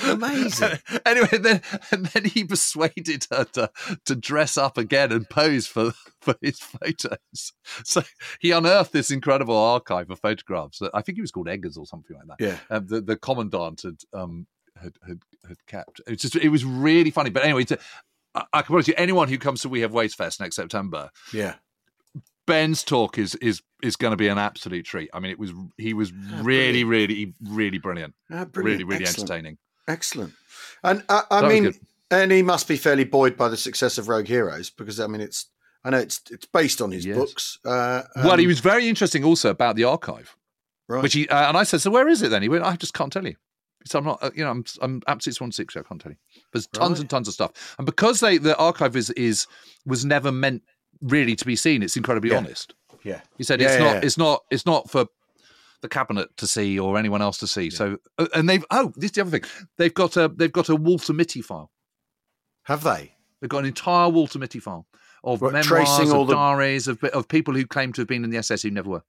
Amazing. 0.04 0.78
anyway, 1.06 1.38
then 1.38 1.62
and 1.90 2.06
then 2.06 2.24
he 2.24 2.44
persuaded 2.44 3.26
her 3.30 3.44
to 3.44 3.70
to 4.04 4.14
dress 4.14 4.58
up 4.58 4.76
again 4.76 5.12
and 5.12 5.28
pose 5.28 5.66
for 5.66 5.92
for 6.20 6.34
his 6.42 6.58
photos. 6.60 7.52
So 7.84 8.02
he 8.40 8.50
unearthed 8.50 8.92
this 8.92 9.10
incredible 9.10 9.56
archive 9.56 10.10
of 10.10 10.20
photographs 10.20 10.78
that 10.80 10.90
I 10.94 11.02
think 11.02 11.16
he 11.16 11.22
was 11.22 11.30
called 11.30 11.48
Eggers 11.48 11.78
or 11.78 11.86
something 11.86 12.16
like 12.16 12.26
that. 12.38 12.44
Yeah. 12.44 12.58
Um, 12.76 12.86
the 12.86 13.00
the 13.00 13.16
commandant 13.16 13.82
had 13.82 14.00
um 14.12 14.46
had 14.80 14.92
had, 15.06 15.22
had 15.48 15.66
kept. 15.66 16.00
It 16.06 16.10
was 16.10 16.20
just 16.20 16.36
it 16.36 16.50
was 16.50 16.64
really 16.64 17.10
funny. 17.10 17.30
But 17.30 17.44
anyway, 17.44 17.64
to, 17.64 17.78
I, 18.34 18.44
I 18.52 18.62
can 18.62 18.66
promise 18.68 18.88
you, 18.88 18.94
anyone 18.96 19.28
who 19.28 19.38
comes 19.38 19.62
to 19.62 19.68
We 19.68 19.80
Have 19.80 19.92
Ways 19.92 20.14
Fest 20.14 20.40
next 20.40 20.56
September, 20.56 21.10
Yeah. 21.32 21.54
Ben's 22.46 22.82
talk 22.82 23.18
is 23.18 23.34
is 23.36 23.62
is 23.82 23.96
going 23.96 24.10
to 24.12 24.16
be 24.16 24.28
an 24.28 24.38
absolute 24.38 24.84
treat. 24.84 25.10
I 25.14 25.20
mean, 25.20 25.30
it 25.30 25.38
was 25.38 25.52
he 25.76 25.94
was 25.94 26.12
really, 26.12 26.84
really, 26.84 27.34
really 27.48 27.78
brilliant, 27.78 28.14
Ah, 28.30 28.38
really, 28.38 28.44
brilliant. 28.52 28.88
really 28.88 29.04
Excellent. 29.04 29.30
entertaining. 29.30 29.58
Excellent. 29.88 30.32
And 30.82 31.04
uh, 31.08 31.22
I 31.30 31.48
mean, 31.48 31.72
and 32.10 32.30
he 32.32 32.42
must 32.42 32.68
be 32.68 32.76
fairly 32.76 33.04
buoyed 33.04 33.36
by 33.36 33.48
the 33.48 33.56
success 33.56 33.98
of 33.98 34.08
Rogue 34.08 34.26
Heroes 34.26 34.70
because 34.70 34.98
I 35.00 35.06
mean, 35.06 35.20
it's 35.20 35.46
I 35.84 35.90
know 35.90 35.98
it's 35.98 36.20
it's 36.30 36.46
based 36.46 36.80
on 36.80 36.90
his 36.90 37.04
Yes. 37.06 37.16
books. 37.16 37.58
Uh, 37.64 38.02
well, 38.16 38.36
he 38.36 38.44
um, 38.44 38.48
was 38.48 38.60
very 38.60 38.88
interesting 38.88 39.24
also 39.24 39.50
about 39.50 39.76
the 39.76 39.84
archive, 39.84 40.36
right. 40.88 41.02
which 41.02 41.14
he 41.14 41.28
uh, 41.28 41.48
and 41.48 41.56
I 41.56 41.62
said, 41.64 41.80
so 41.80 41.90
where 41.90 42.08
is 42.08 42.22
it 42.22 42.28
then? 42.30 42.42
He 42.42 42.48
went, 42.48 42.64
I 42.64 42.76
just 42.76 42.94
can't 42.94 43.12
tell 43.12 43.26
you. 43.26 43.36
So 43.84 43.98
I'm 43.98 44.04
not, 44.04 44.22
uh, 44.22 44.30
you 44.34 44.44
know, 44.44 44.50
I'm 44.50 44.64
I'm 44.80 45.02
absolutely 45.08 45.36
swan 45.38 45.50
sick. 45.52 45.70
I 45.76 45.82
can't 45.82 46.00
tell 46.00 46.12
you. 46.12 46.18
There's 46.52 46.68
tons 46.68 46.92
Right. 46.92 47.00
and 47.00 47.10
tons 47.10 47.26
of 47.26 47.34
stuff, 47.34 47.74
and 47.78 47.86
because 47.86 48.20
they 48.20 48.38
the 48.38 48.56
archive 48.56 48.94
is 48.96 49.10
is 49.10 49.46
was 49.86 50.04
never 50.04 50.30
meant 50.30 50.62
really 51.00 51.34
to 51.36 51.44
be 51.44 51.56
seen. 51.56 51.82
It's 51.82 51.96
incredibly 51.96 52.30
Yeah. 52.30 52.38
honest. 52.38 52.74
Yeah. 53.02 53.20
He 53.38 53.44
said 53.44 53.60
Yeah, 53.60 53.68
it's 53.70 53.78
not 53.80 54.04
it's 54.04 54.16
not 54.18 54.44
it's 54.50 54.66
not 54.66 54.90
for 54.90 55.06
the 55.80 55.88
cabinet 55.88 56.36
to 56.36 56.46
see 56.46 56.78
or 56.78 56.96
anyone 56.96 57.20
else 57.22 57.38
to 57.38 57.46
see. 57.48 57.68
So 57.70 57.98
uh, 58.18 58.26
and 58.34 58.48
they've 58.48 58.64
oh 58.70 58.92
this 58.96 59.06
is 59.06 59.12
the 59.12 59.20
other 59.22 59.30
thing 59.38 59.48
they've 59.78 59.92
got 59.94 60.16
a 60.16 60.28
they've 60.28 60.52
got 60.52 60.68
a 60.68 60.76
Walter 60.76 61.12
Mitty 61.12 61.42
file. 61.42 61.70
Have 62.64 62.84
they? 62.84 63.14
They've 63.40 63.50
got 63.50 63.58
an 63.58 63.66
entire 63.66 64.08
Walter 64.08 64.38
Mitty 64.38 64.60
file 64.60 64.86
of 65.24 65.40
What, 65.40 65.52
memoirs, 65.52 65.66
tracing 65.66 66.10
of 66.10 66.14
all 66.16 66.24
the- 66.26 66.34
diaries 66.34 66.86
of 66.88 67.02
of 67.04 67.26
people 67.28 67.54
who 67.54 67.66
claim 67.66 67.92
to 67.94 68.00
have 68.02 68.08
been 68.08 68.22
in 68.24 68.30
the 68.30 68.40
SAS 68.42 68.62
who 68.62 68.70
never 68.70 68.88
were, 68.90 69.04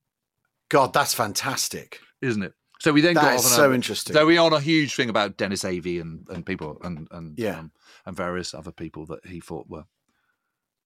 God, 0.70 0.94
that's 0.94 1.14
fantastic. 1.14 2.00
isn't 2.22 2.42
it? 2.42 2.54
So 2.80 2.92
we 2.94 3.02
then 3.02 3.14
That 3.16 3.22
got 3.22 3.36
is 3.36 3.46
so 3.56 3.72
a- 3.72 3.76
interesting. 3.76 4.14
So 4.14 4.26
we 4.26 4.38
on 4.38 4.54
a 4.54 4.60
huge 4.60 4.96
thing 4.96 5.10
about 5.10 5.38
Denis 5.38 5.64
Avey 5.64 6.02
and, 6.02 6.28
and 6.30 6.46
people 6.46 6.80
and 6.84 7.08
and 7.12 7.38
Yeah. 7.38 7.60
um, 7.60 7.72
and 8.06 8.16
various 8.16 8.54
other 8.56 8.72
people 8.72 9.06
that 9.08 9.26
he 9.26 9.40
thought 9.40 9.70
were 9.70 9.86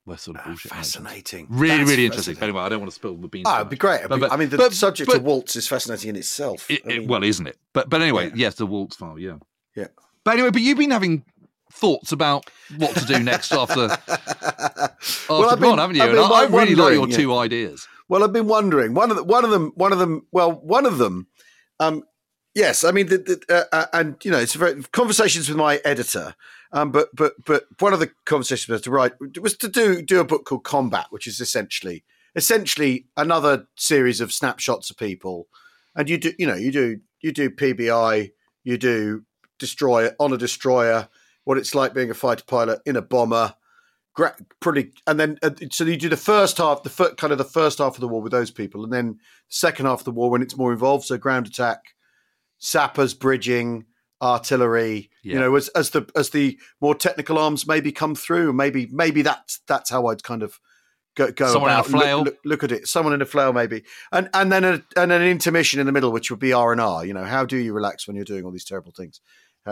were 0.08 0.18
sort 0.18 0.38
of 0.38 0.42
Ah, 0.46 0.48
bullshit. 0.50 0.72
fascinating. 0.72 1.46
Really, 1.50 1.78
That's 1.78 1.90
really 1.92 2.06
interesting. 2.06 2.36
But 2.36 2.44
anyway, 2.46 2.62
I 2.62 2.70
don't 2.70 2.80
want 2.80 2.90
to 2.92 2.96
spill 2.96 3.16
the 3.16 3.28
beans. 3.28 3.46
Oh, 3.48 3.56
it'd 3.58 3.70
be 3.70 3.76
great. 3.76 4.02
But- 4.10 4.20
but- 4.22 4.32
I 4.32 4.38
mean, 4.38 4.50
the 4.50 4.58
but- 4.58 4.74
subject 4.74 5.08
but- 5.10 5.18
of 5.18 5.24
Walts 5.24 5.56
is 5.56 5.68
fascinating 5.68 6.10
in 6.12 6.16
itself. 6.16 6.66
It- 6.72 6.82
I 6.86 6.94
it- 6.94 7.00
mean, 7.02 7.08
well, 7.08 7.24
isn't 7.24 7.46
it? 7.46 7.58
But 7.74 7.90
but 7.90 8.02
anyway, 8.02 8.28
Yeah. 8.30 8.34
yes, 8.36 8.56
the 8.56 8.66
Walts 8.66 8.96
file, 8.96 9.20
yeah, 9.20 9.36
Yeah. 9.76 9.88
But 10.24 10.34
anyway, 10.36 10.50
but 10.50 10.62
you've 10.62 10.78
been 10.80 10.92
having 10.92 11.24
thoughts 11.72 12.12
about 12.12 12.50
what 12.78 12.96
to 12.96 13.06
do 13.06 13.20
next 13.20 13.52
after 13.54 13.82
after 14.08 14.90
Well, 15.30 15.50
I've 15.50 15.60
been- 15.60 15.78
haven't 15.78 15.96
you? 15.98 16.02
I've 16.04 16.10
And 16.12 16.20
I, 16.20 16.24
I 16.42 16.46
really 16.46 16.76
like 16.76 16.94
your 16.94 17.08
yeah. 17.08 17.18
two 17.18 17.36
ideas. 17.36 17.88
Well, 18.10 18.24
I've 18.24 18.34
been 18.34 18.48
wondering. 18.48 18.94
One 18.94 19.12
of 19.12 19.18
the, 19.18 19.24
one 19.24 19.44
of 19.44 19.52
them, 19.52 19.74
one 19.76 19.92
of 19.94 20.00
them. 20.00 20.26
Well, 20.32 20.52
one 20.54 20.86
of 20.86 20.98
them. 20.98 21.28
Um, 21.80 22.04
yes, 22.58 22.84
I 22.84 22.92
mean, 22.92 23.08
the, 23.08 23.20
the, 23.20 23.42
uh, 23.50 23.64
uh, 23.72 23.86
and 23.94 24.16
you 24.24 24.32
know, 24.32 24.40
it's 24.40 24.56
very 24.56 24.82
conversations 24.92 25.48
with 25.48 25.58
my 25.58 25.80
editor. 25.86 26.36
Um, 26.74 26.92
but 26.92 27.16
but 27.16 27.34
but 27.46 27.66
one 27.80 27.94
of 27.94 28.00
the 28.00 28.12
conversations 28.26 28.68
was 28.68 28.82
to 28.82 28.92
write 28.92 29.14
was 29.40 29.56
to 29.58 29.70
do 29.70 30.02
do 30.02 30.20
a 30.20 30.26
book 30.26 30.46
called 30.46 30.66
Combat, 30.66 31.06
which 31.12 31.28
is 31.28 31.40
essentially 31.40 32.04
essentially 32.36 33.08
another 33.16 33.68
series 33.78 34.20
of 34.20 34.34
snapshots 34.34 34.90
of 34.90 34.98
people, 34.98 35.48
and 35.96 36.10
you 36.10 36.18
do 36.18 36.34
you 36.38 36.46
know 36.46 36.56
you 36.56 36.72
do 36.72 37.00
you 37.22 37.32
do 37.32 37.50
PBI, 37.50 38.32
you 38.66 38.78
do 38.78 39.24
destroyer 39.60 40.14
on 40.20 40.34
a 40.34 40.38
destroyer, 40.38 41.08
what 41.46 41.58
it's 41.58 41.74
like 41.74 41.94
being 41.94 42.10
a 42.12 42.14
fighter 42.14 42.44
pilot 42.46 42.80
in 42.86 42.98
a 42.98 43.02
bomber, 43.02 43.56
gra- 44.14 44.36
pretty, 44.60 44.92
and 45.08 45.20
then 45.20 45.38
uh, 45.42 45.52
so 45.72 45.86
you 45.86 45.96
do 45.96 46.10
the 46.10 46.18
first 46.18 46.58
half, 46.58 46.84
the 46.84 46.90
fir- 46.90 47.16
kind 47.16 47.32
of 47.32 47.38
the 47.38 47.46
first 47.46 47.78
half 47.78 47.96
of 47.96 48.02
the 48.02 48.08
war 48.08 48.22
with 48.22 48.34
those 48.34 48.52
people, 48.52 48.84
and 48.84 48.92
then 48.92 49.20
second 49.48 49.86
half 49.86 50.00
of 50.00 50.06
the 50.06 50.12
war 50.12 50.30
when 50.30 50.42
it's 50.42 50.58
more 50.58 50.74
involved, 50.74 51.06
so 51.06 51.18
ground 51.18 51.48
attack, 51.48 51.96
sappers, 52.60 53.14
bridging, 53.14 53.86
artillery. 54.22 55.10
You 55.24 55.40
know, 55.40 55.56
as 55.56 55.68
as 55.70 55.90
the 55.90 56.10
as 56.16 56.30
the 56.30 56.58
more 56.82 56.96
technical 56.96 57.38
arms 57.38 57.68
maybe 57.68 57.92
come 57.92 58.16
through, 58.16 58.54
maybe 58.54 58.88
maybe 58.92 59.22
that's 59.22 59.60
that's 59.68 59.90
how 59.90 60.08
I'd 60.08 60.24
kind 60.24 60.44
of. 60.44 60.60
Go, 61.16 61.32
go 61.32 61.52
Someone 61.52 61.72
in 61.72 61.78
a 61.78 61.80
about 61.80 61.90
look- 61.92 62.02
flail? 62.04 62.24
Look, 62.24 62.38
look 62.46 62.64
at 62.64 62.72
it. 62.72 62.88
Someone 62.88 63.12
in 63.14 63.24
a 63.24 63.26
flail, 63.26 63.52
maybe, 63.52 63.84
and 64.12 64.30
and 64.36 64.52
then 64.52 64.64
a, 64.64 64.84
and 64.96 65.12
an 65.12 65.24
intermission 65.24 65.80
in 65.80 65.88
the 65.88 65.92
middle, 65.92 66.12
which 66.12 66.30
would 66.30 66.40
be 66.40 66.54
R 66.54 66.72
and 66.72 66.80
R. 66.80 67.04
You 67.04 67.14
know, 67.16 67.24
how 67.24 67.44
do 67.44 67.58
you 67.58 67.74
relax 67.74 68.06
when 68.06 68.16
you're 68.16 68.24
doing 68.24 68.46
all 68.46 68.52
these 68.52 68.64
terrible 68.66 68.92
things, 68.96 69.20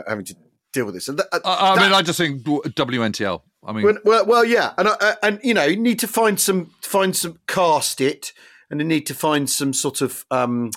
having 0.08 0.26
to 0.26 0.36
deal 0.74 0.86
with 0.86 0.96
this? 0.96 1.08
And 1.08 1.20
that, 1.20 1.28
I, 1.32 1.40
I 1.72 1.76
that- 1.76 1.82
mean, 1.84 1.94
I 1.94 2.02
just 2.02 2.18
think 2.18 2.42
WNTL. 2.42 3.42
I 3.64 3.72
mean, 3.74 3.86
well, 3.86 3.98
well, 4.04 4.26
well, 4.26 4.44
yeah, 4.44 4.74
and 4.78 4.88
I- 4.90 5.18
and 5.22 5.40
you 5.44 5.54
know, 5.54 5.66
you 5.66 5.78
need 5.78 6.00
to 6.00 6.08
find 6.08 6.40
some 6.40 6.72
find 6.82 7.16
some 7.16 7.40
cast 7.48 8.02
it, 8.02 8.32
and 8.72 8.80
you 8.82 8.86
need 8.88 9.06
to 9.06 9.14
find 9.14 9.48
some 9.48 9.72
sort 9.72 10.02
of 10.02 10.26
um, 10.32 10.72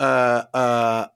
uh, 0.00 0.44
uh, 0.54 1.06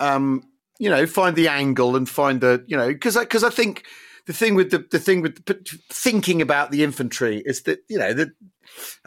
um, 0.00 0.42
you 0.78 0.90
know, 0.90 1.06
find 1.06 1.36
the 1.36 1.48
angle 1.48 1.96
and 1.96 2.08
find 2.08 2.40
the 2.40 2.64
you 2.66 2.76
know, 2.76 2.88
because 2.88 3.16
because 3.16 3.44
I, 3.44 3.50
think 3.50 3.84
the 4.26 4.32
thing 4.32 4.54
with 4.54 4.70
the 4.70 4.86
the 4.90 4.98
thing 4.98 5.22
with 5.22 5.44
the, 5.46 5.54
thinking 5.90 6.42
about 6.42 6.70
the 6.70 6.84
infantry 6.84 7.42
is 7.46 7.62
that 7.62 7.80
you 7.88 7.98
know 7.98 8.12
that 8.12 8.28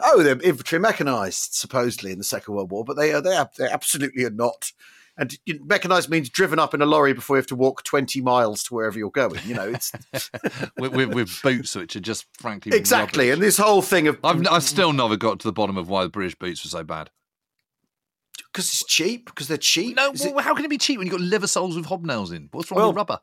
oh 0.02 0.22
they're 0.22 0.40
infantry 0.42 0.78
mechanized 0.78 1.54
supposedly 1.54 2.12
in 2.12 2.18
the 2.18 2.24
Second 2.24 2.54
World 2.54 2.70
War, 2.70 2.84
but 2.84 2.96
they 2.96 3.12
are 3.12 3.20
they 3.20 3.36
are 3.36 3.50
they 3.56 3.68
absolutely 3.68 4.24
are 4.24 4.30
not. 4.30 4.72
And 5.16 5.36
you 5.44 5.58
know, 5.58 5.64
mechanized 5.66 6.08
means 6.08 6.30
driven 6.30 6.58
up 6.58 6.72
in 6.72 6.80
a 6.80 6.86
lorry 6.86 7.12
before 7.12 7.36
you 7.36 7.40
have 7.40 7.46
to 7.48 7.56
walk 7.56 7.84
twenty 7.84 8.20
miles 8.20 8.62
to 8.64 8.74
wherever 8.74 8.98
you're 8.98 9.10
going. 9.10 9.40
You 9.44 9.54
know, 9.54 9.68
it's 9.68 9.92
with, 10.78 10.92
with, 10.92 11.14
with 11.14 11.42
boots 11.42 11.76
which 11.76 11.94
are 11.94 12.00
just 12.00 12.26
frankly 12.38 12.76
exactly. 12.76 13.26
rubbish. 13.26 13.34
And 13.34 13.42
this 13.42 13.58
whole 13.58 13.82
thing 13.82 14.08
of 14.08 14.18
I've, 14.24 14.46
I've 14.48 14.62
still 14.62 14.92
never 14.92 15.16
got 15.16 15.40
to 15.40 15.48
the 15.48 15.52
bottom 15.52 15.76
of 15.76 15.88
why 15.88 16.04
the 16.04 16.08
British 16.08 16.36
boots 16.36 16.64
were 16.64 16.70
so 16.70 16.84
bad. 16.84 17.10
Because 18.52 18.66
it's 18.66 18.84
cheap 18.84 19.26
because 19.26 19.48
they're 19.48 19.56
cheap. 19.56 19.96
No, 19.96 20.10
Is 20.12 20.24
it- 20.24 20.38
how 20.40 20.54
can 20.54 20.64
it 20.64 20.68
be 20.68 20.78
cheap 20.78 20.98
when 20.98 21.06
you've 21.06 21.16
got 21.16 21.20
liver 21.22 21.46
soles 21.46 21.76
with 21.76 21.86
hobnails 21.86 22.32
in? 22.34 22.48
What's 22.52 22.70
wrong 22.70 22.78
Well, 22.78 22.88
with 22.88 22.96
rubber? 22.96 23.18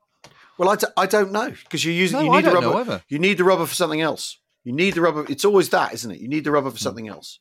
well, 0.58 0.70
I, 0.70 0.76
d- 0.76 0.88
I 0.96 1.06
don't 1.06 1.32
know 1.32 1.50
because 1.50 1.84
you 1.86 1.92
use 1.92 2.12
No, 2.12 2.22
you 2.22 2.32
I 2.32 2.36
need 2.38 2.46
the 2.46 2.52
don't 2.52 2.64
rubber. 2.64 2.74
know 2.76 2.80
either. 2.82 3.04
You 3.10 3.20
need 3.20 3.38
the 3.38 3.44
rubber 3.44 3.66
for 3.66 3.76
something 3.76 4.02
else. 4.02 4.40
You 4.64 4.74
need 4.74 4.96
the 4.96 5.02
rubber. 5.02 5.26
It's 5.30 5.46
always 5.46 5.70
that, 5.70 5.94
isn't 5.94 6.12
it? 6.12 6.20
You 6.20 6.28
need 6.28 6.44
the 6.44 6.52
rubber 6.52 6.72
for 6.72 6.78
something 6.78 7.08
else. 7.08 7.40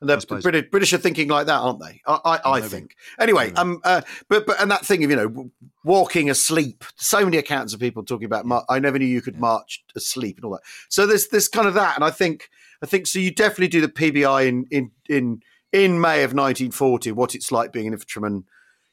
And 0.00 0.10
the, 0.10 0.16
Hmm. 0.16 0.40
British, 0.40 0.70
British 0.70 0.92
are 0.92 0.98
thinking 0.98 1.28
like 1.28 1.46
that, 1.46 1.58
aren't 1.60 1.78
they? 1.80 2.00
I, 2.06 2.18
I, 2.44 2.50
I 2.54 2.60
think. 2.62 2.96
Anyway, 3.18 3.52
um, 3.54 3.80
uh, 3.84 4.00
but 4.28 4.44
but 4.44 4.60
and 4.60 4.70
that 4.70 4.84
thing 4.84 5.04
of 5.04 5.10
you 5.10 5.16
know 5.16 5.50
walking 5.84 6.28
asleep. 6.30 6.84
So 6.96 7.24
many 7.24 7.36
accounts 7.36 7.72
of 7.74 7.80
people 7.80 8.02
talking 8.04 8.24
about. 8.26 8.44
Mar- 8.44 8.64
I 8.68 8.80
never 8.80 8.98
knew 8.98 9.06
you 9.06 9.22
could 9.22 9.34
Yeah. 9.34 9.40
march 9.40 9.84
asleep 9.94 10.36
and 10.38 10.44
all 10.44 10.52
that. 10.52 10.62
So 10.88 11.06
there's 11.06 11.28
this 11.28 11.46
kind 11.48 11.68
of 11.68 11.74
that, 11.74 11.94
and 11.94 12.04
I 12.04 12.10
think 12.10 12.48
I 12.82 12.86
think 12.86 13.06
so. 13.06 13.18
You 13.20 13.30
definitely 13.30 13.68
do 13.68 13.80
the 13.80 13.88
PBI 13.88 14.46
in 14.48 14.66
in 14.70 14.90
in 15.08 15.40
in 15.74 16.00
May 16.00 16.22
of 16.22 16.32
1940. 16.32 17.12
What 17.12 17.34
it's 17.34 17.52
like 17.52 17.72
being 17.72 17.88
an 17.88 17.92
infantryman. 17.92 18.44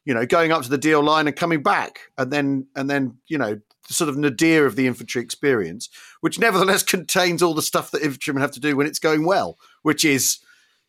You 0.03 0.15
know, 0.15 0.25
going 0.25 0.51
up 0.51 0.63
to 0.63 0.69
the 0.69 0.79
Dyle 0.79 1.03
line 1.03 1.27
and 1.27 1.35
coming 1.35 1.61
back, 1.61 1.99
and 2.17 2.33
then 2.33 2.65
and 2.75 2.89
then 2.89 3.19
you 3.27 3.37
know 3.37 3.61
sort 3.87 4.09
of 4.09 4.17
nadir 4.17 4.65
of 4.65 4.75
the 4.75 4.87
infantry 4.87 5.21
experience, 5.21 5.89
which 6.21 6.39
nevertheless 6.39 6.83
contains 6.95 7.43
all 7.43 7.53
the 7.53 7.61
stuff 7.61 7.91
that 7.91 8.01
infantrymen 8.01 8.41
have 8.41 8.51
to 8.51 8.59
do 8.59 8.75
when 8.75 8.87
it's 8.87 8.99
going 8.99 9.25
well, 9.25 9.57
which 9.83 10.03
is, 10.03 10.39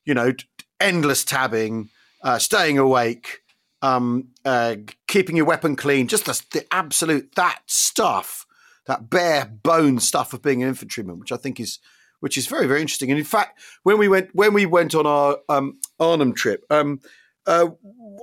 you 0.04 0.14
know, 0.14 0.32
endless 0.80 1.24
tabbing, 1.24 1.90
uh, 2.22 2.38
staying 2.38 2.78
awake, 2.78 3.40
um, 3.82 4.28
uh, 4.44 4.76
keeping 5.08 5.36
your 5.36 5.46
weapon 5.46 5.76
clean, 5.76 6.06
just 6.06 6.26
the, 6.26 6.42
the 6.52 6.66
absolute 6.72 7.34
that 7.34 7.60
stuff, 7.66 8.46
that 8.86 9.10
bare 9.10 9.46
bone 9.46 9.98
stuff 9.98 10.32
of 10.32 10.42
being 10.42 10.62
an 10.62 10.68
infantryman, 10.68 11.18
which 11.18 11.32
I 11.32 11.36
think 11.36 11.60
is, 11.60 11.78
which 12.22 12.36
is 12.38 12.46
very 12.46 12.66
very 12.66 12.80
interesting. 12.80 13.10
And 13.10 13.18
in 13.18 13.24
fact, 13.24 13.60
when 13.82 13.98
we 13.98 14.08
went 14.08 14.30
when 14.32 14.54
we 14.54 14.64
went 14.64 14.94
on 14.94 15.06
our 15.06 15.38
um, 15.48 15.78
Arnhem 15.98 16.32
trip. 16.32 16.64
Um, 16.70 17.00
uh, 17.44 17.70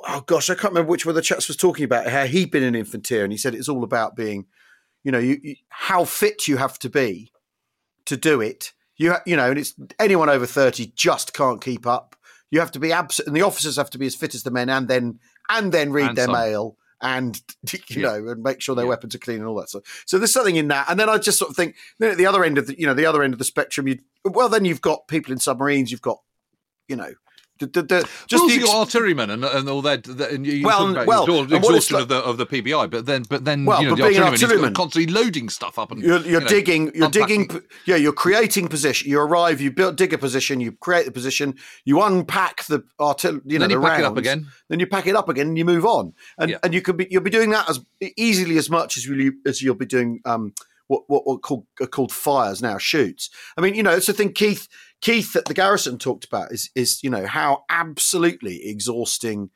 oh 0.08 0.24
gosh, 0.28 0.50
I 0.50 0.56
can't 0.56 0.72
remember 0.74 0.90
which 0.90 1.06
one 1.06 1.12
of 1.12 1.16
the 1.18 1.22
chaps 1.22 1.50
was 1.50 1.58
talking 1.58 1.84
about 1.84 2.08
how 2.08 2.26
he'd 2.26 2.52
been 2.52 2.64
an 2.64 2.74
infanteer, 2.74 3.24
and 3.24 3.34
he 3.34 3.38
said 3.38 3.54
it's 3.54 3.68
all 3.68 3.84
about 3.84 4.16
being 4.16 4.46
you 5.04 5.12
know 5.12 5.20
you, 5.20 5.38
you, 5.44 5.56
how 5.68 6.06
fit 6.06 6.48
you 6.48 6.56
have 6.56 6.80
to 6.80 6.90
be 6.90 7.32
to 8.06 8.16
do 8.16 8.40
it 8.42 8.72
you 8.98 9.12
ha- 9.12 9.22
you 9.26 9.36
know 9.36 9.50
and 9.50 9.60
it's 9.60 9.74
anyone 10.00 10.30
over 10.30 10.46
30 10.46 10.94
just 10.96 11.34
can't 11.34 11.62
keep 11.62 11.86
up 11.86 12.16
you 12.52 12.60
have 12.60 12.72
to 12.72 12.80
be 12.80 12.92
absent, 12.92 13.28
and 13.28 13.36
the 13.36 13.42
officers 13.42 13.76
have 13.78 13.90
to 13.92 13.98
be 13.98 14.08
as 14.08 14.16
fit 14.16 14.34
as 14.34 14.44
the 14.44 14.52
men 14.52 14.70
and 14.70 14.88
then 14.88 15.20
and 15.50 15.72
then 15.72 15.92
read 15.92 16.10
And 16.10 16.18
their 16.18 16.26
some. 16.26 16.34
mail 16.34 16.78
and 17.02 17.42
you 17.72 17.80
Yeah. 17.90 18.02
know 18.20 18.28
and 18.30 18.44
make 18.44 18.62
sure 18.62 18.76
their 18.76 18.86
Yeah. 18.86 18.90
weapons 18.90 19.16
are 19.16 19.20
clean 19.20 19.38
and 19.40 19.48
all 19.48 19.56
that 19.56 19.70
stuff 19.70 20.04
so 20.06 20.18
there's 20.18 20.34
something 20.34 20.56
in 20.58 20.68
that 20.70 20.88
and 20.90 21.00
then 21.00 21.10
i 21.10 21.18
just 21.18 21.38
sort 21.38 21.50
of 21.50 21.56
think 21.56 21.76
then 22.00 22.12
at 22.12 22.18
the 22.18 22.26
other 22.26 22.44
end 22.44 22.58
of 22.58 22.68
the 22.68 22.80
you 22.80 22.86
know 22.86 22.94
the 22.94 23.06
other 23.06 23.24
end 23.24 23.34
of 23.34 23.40
the 23.40 23.46
spectrum 23.46 23.88
you 23.88 24.00
well 24.26 24.50
then 24.50 24.66
you've 24.66 24.82
got 24.82 25.08
people 25.08 25.32
in 25.32 25.40
submarines 25.40 25.92
you've 25.92 26.02
got 26.02 26.20
you 26.88 26.96
know 26.96 27.14
the, 27.60 27.66
the, 27.68 27.82
the, 27.84 28.10
Just 28.28 28.42
also 28.44 28.48
the 28.48 28.54
your 28.56 28.64
ex- 28.70 28.74
artillerymen 28.76 29.30
and, 29.30 29.44
and 29.46 29.70
all 29.70 29.82
that. 29.84 30.08
and 30.08 30.46
you, 30.46 30.66
Well, 30.66 30.90
about 30.92 31.08
well, 31.08 31.42
and 31.42 31.52
exhaustion 31.54 31.96
like- 31.96 32.04
of 32.04 32.10
the 32.10 32.16
of 32.18 32.38
the 32.38 32.46
PBI, 32.46 32.90
but 32.90 33.06
then 33.06 33.24
but 33.30 33.46
then 33.46 33.66
Well, 33.66 33.82
you 33.82 33.90
know 33.90 33.96
but 33.96 34.04
the 34.04 34.10
being 34.10 34.18
an 34.18 34.24
artilleryman, 34.24 34.32
he's 34.32 34.42
got 34.42 34.48
artilleryman- 34.50 34.74
constantly 34.74 35.14
loading 35.14 35.50
stuff 35.50 35.78
up 35.78 35.92
and 35.92 36.02
You're, 36.02 36.20
you're 36.20 36.26
you 36.26 36.40
know, 36.40 36.48
digging. 36.48 36.92
You're 36.96 37.06
unpacking- 37.06 37.48
digging. 37.48 37.62
Yeah, 37.86 37.96
you're 37.98 38.14
creating 38.14 38.68
position. 38.70 39.10
You 39.10 39.20
arrive. 39.20 39.62
You 39.62 39.72
build, 39.72 39.96
dig 39.98 40.14
a 40.14 40.18
position. 40.18 40.60
You 40.62 40.72
create 40.74 41.06
the 41.06 41.12
position. 41.12 41.56
You 41.86 42.02
unpack 42.02 42.66
the 42.66 42.84
artillery. 43.00 43.42
You 43.46 43.60
know, 43.60 43.64
then 43.64 43.70
you 43.72 43.80
the 43.82 43.86
pack 43.88 44.00
it 44.00 44.06
up 44.06 44.18
again. 44.18 44.48
Then 44.70 44.80
you 44.80 44.88
pack 44.88 45.08
it 45.08 45.16
up 45.16 45.30
again, 45.30 45.48
and 45.50 45.58
you 45.58 45.66
move 45.66 45.86
on. 45.86 46.14
And 46.38 46.52
Yeah. 46.52 46.58
and 46.64 46.74
you 46.74 46.82
could 46.82 46.98
be 46.98 47.08
you'll 47.10 47.24
be 47.24 47.30
doing 47.30 47.50
that 47.52 47.70
as 47.70 47.80
easily 48.18 48.58
as 48.58 48.70
much 48.70 48.98
as 48.98 49.06
you 49.06 49.34
as 49.46 49.62
you'll 49.62 49.76
be 49.76 49.86
doing 49.86 50.22
um 50.26 50.54
what 50.88 51.04
what, 51.08 51.28
what 51.28 51.42
called 51.42 51.66
are 51.82 51.88
called 51.88 52.12
fires 52.12 52.62
now 52.62 52.78
shoots. 52.78 53.30
I 53.58 53.62
mean, 53.62 53.76
you 53.76 53.84
know, 53.84 53.92
it's 53.92 54.08
the 54.08 54.14
thing 54.14 54.32
Keith 54.34 54.68
Keith 55.02 55.36
at 55.36 55.46
the 55.46 55.54
garrison 55.54 55.98
talked 55.98 56.26
about 56.26 56.52
is 56.52 56.70
is 56.76 57.04
you 57.04 57.10
know 57.10 57.26
how 57.26 57.64
absolutely 57.70 58.68
exhausting 58.68 59.50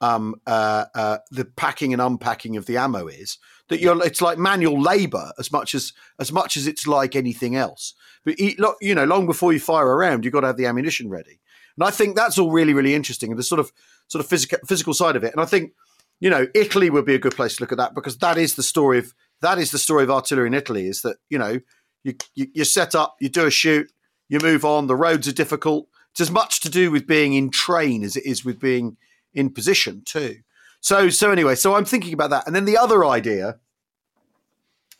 um, 0.00 0.34
uh, 0.46 0.84
uh, 0.94 1.18
the 1.30 1.44
packing 1.44 1.92
and 1.92 2.02
unpacking 2.02 2.56
of 2.56 2.66
the 2.66 2.76
ammo 2.76 3.06
is 3.06 3.38
that 3.68 3.80
you're 3.80 4.04
it's 4.04 4.20
like 4.20 4.38
manual 4.38 4.80
labor 4.80 5.32
as 5.38 5.50
much 5.50 5.74
as 5.74 5.92
as 6.18 6.32
much 6.32 6.56
as 6.56 6.66
it's 6.66 6.86
like 6.86 7.16
anything 7.16 7.56
else. 7.56 7.94
But 8.24 8.38
you 8.38 8.94
know 8.94 9.04
long 9.04 9.26
before 9.26 9.52
you 9.52 9.60
fire 9.60 9.86
around 9.86 10.24
you've 10.24 10.34
got 10.34 10.40
to 10.40 10.48
have 10.48 10.56
the 10.56 10.66
ammunition 10.66 11.10
ready. 11.10 11.40
And 11.76 11.86
i 11.86 11.90
think 11.90 12.16
that's 12.16 12.38
all 12.38 12.50
really 12.50 12.74
really 12.74 12.94
interesting 12.94 13.30
and 13.30 13.38
the 13.38 13.42
sort 13.44 13.60
of 13.60 13.72
sort 14.08 14.24
of 14.24 14.28
physical 14.28 14.58
physical 14.66 14.94
side 14.94 15.16
of 15.16 15.24
it. 15.24 15.32
And 15.32 15.40
i 15.40 15.44
think 15.44 15.72
you 16.20 16.30
know 16.30 16.46
italy 16.54 16.90
would 16.90 17.04
be 17.04 17.14
a 17.14 17.18
good 17.18 17.36
place 17.36 17.56
to 17.56 17.62
look 17.62 17.72
at 17.72 17.78
that 17.78 17.94
because 17.94 18.18
that 18.18 18.38
is 18.38 18.56
the 18.56 18.62
story 18.62 18.98
of 18.98 19.14
that 19.42 19.58
is 19.58 19.70
the 19.70 19.78
story 19.78 20.02
of 20.02 20.10
artillery 20.10 20.46
in 20.46 20.54
italy 20.54 20.86
is 20.86 21.02
that 21.02 21.16
you 21.28 21.38
know 21.38 21.60
you, 22.04 22.14
you 22.34 22.46
you 22.54 22.64
set 22.64 22.94
up 22.94 23.16
you 23.20 23.28
do 23.28 23.46
a 23.46 23.50
shoot 23.50 23.90
you 24.28 24.38
move 24.40 24.64
on 24.64 24.86
the 24.86 24.96
roads 24.96 25.28
are 25.28 25.32
difficult 25.32 25.88
it's 26.16 26.20
as 26.22 26.30
much 26.30 26.60
to 26.60 26.70
do 26.70 26.90
with 26.90 27.06
being 27.06 27.34
in 27.34 27.50
train 27.50 28.02
as 28.02 28.16
it 28.16 28.24
is 28.24 28.42
with 28.42 28.58
being 28.58 28.96
in 29.34 29.50
position 29.50 30.00
too. 30.06 30.36
So 30.80 31.10
so 31.10 31.30
anyway, 31.30 31.56
so 31.56 31.74
I'm 31.74 31.84
thinking 31.84 32.14
about 32.14 32.30
that, 32.30 32.46
and 32.46 32.56
then 32.56 32.64
the 32.64 32.78
other 32.78 33.04
idea, 33.04 33.58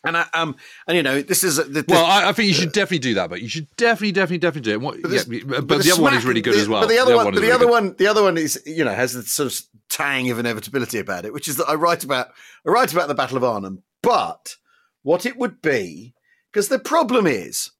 and 0.04 0.14
I, 0.14 0.26
um 0.34 0.56
and 0.86 0.94
you 0.94 1.02
know 1.02 1.22
this 1.22 1.42
is 1.42 1.56
the, 1.56 1.86
well, 1.88 2.04
I, 2.04 2.28
I, 2.28 2.32
think 2.34 2.48
you 2.48 2.54
should 2.54 2.72
definitely 2.72 2.98
do 2.98 3.14
that, 3.14 3.30
but 3.30 3.40
you 3.40 3.48
should 3.48 3.66
definitely 3.76 4.12
definitely 4.12 4.38
definitely 4.38 4.72
do 4.72 4.74
it. 4.74 4.80
What, 4.82 5.00
but, 5.00 5.10
yeah, 5.10 5.22
but, 5.46 5.66
but 5.66 5.78
the, 5.78 5.84
the, 5.84 5.92
other 5.92 6.02
one 6.02 6.14
is 6.14 6.26
really 6.26 6.42
good 6.42 6.54
the, 6.54 6.60
as 6.60 6.68
well. 6.68 6.82
But 6.82 6.90
the 6.90 6.98
other, 6.98 7.12
the 7.12 7.16
one, 7.16 7.32
but 7.32 7.40
the 7.40 7.50
other 7.50 7.66
one, 7.66 7.94
the 7.96 8.06
other 8.08 8.22
one 8.22 8.36
is 8.36 8.62
you 8.66 8.84
know 8.84 8.92
has 8.92 9.14
the 9.14 9.22
sort 9.22 9.50
of 9.50 9.58
tang 9.88 10.30
of 10.30 10.38
inevitability 10.38 10.98
about 10.98 11.24
it, 11.24 11.32
which 11.32 11.48
is 11.48 11.56
that 11.56 11.66
I 11.66 11.76
write 11.76 12.04
about 12.04 12.28
I 12.66 12.70
write 12.70 12.92
about 12.92 13.08
the 13.08 13.14
Battle 13.14 13.38
of 13.38 13.44
Arnhem, 13.44 13.82
but 14.02 14.56
what 15.02 15.24
it 15.24 15.38
would 15.38 15.62
be 15.62 16.12
because 16.52 16.68
the 16.68 16.78
problem 16.78 17.26
is, 17.26 17.70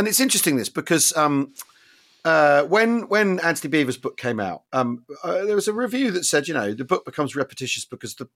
and 0.00 0.08
it's 0.08 0.18
interesting 0.18 0.56
this 0.56 0.70
because 0.70 1.14
um, 1.14 1.52
uh, 2.24 2.62
when 2.64 3.02
when 3.08 3.38
Antony 3.40 3.70
Beevor's 3.70 3.98
book 3.98 4.16
came 4.16 4.40
out, 4.40 4.62
um, 4.72 5.04
uh, 5.22 5.44
there 5.44 5.54
was 5.54 5.68
a 5.68 5.74
review 5.74 6.10
that 6.12 6.24
said, 6.24 6.48
you 6.48 6.54
know, 6.54 6.72
the 6.72 6.86
book 6.86 7.04
becomes 7.04 7.36
repetitious 7.36 7.84
because 7.84 8.14
the 8.14 8.26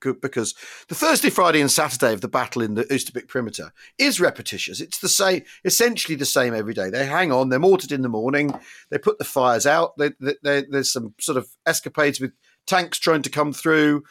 because 0.00 0.54
the 0.88 0.94
Thursday, 0.94 1.28
Friday, 1.28 1.60
and 1.60 1.70
Saturday 1.70 2.12
of 2.12 2.20
the 2.20 2.28
battle 2.28 2.62
in 2.62 2.74
the 2.74 2.84
Oosterbeek 2.84 3.26
perimeter 3.26 3.72
is 3.98 4.20
repetitious. 4.20 4.80
It's 4.80 5.00
the 5.00 5.08
same, 5.08 5.42
essentially 5.64 6.14
the 6.14 6.24
same 6.24 6.54
every 6.54 6.74
day. 6.74 6.88
They 6.88 7.04
hang 7.04 7.32
on, 7.32 7.48
they're 7.48 7.58
mortared 7.58 7.92
in 7.92 8.02
the 8.02 8.08
morning, 8.08 8.54
they 8.90 8.98
put 8.98 9.18
the 9.18 9.24
fires 9.24 9.66
out. 9.66 9.96
They, 9.98 10.10
they, 10.20 10.36
they, 10.42 10.64
there's 10.68 10.92
some 10.92 11.14
sort 11.20 11.36
of 11.36 11.48
escapades 11.66 12.20
with 12.20 12.32
tanks 12.66 12.98
trying 12.98 13.22
to 13.22 13.30
come 13.30 13.52
through, 13.52 14.04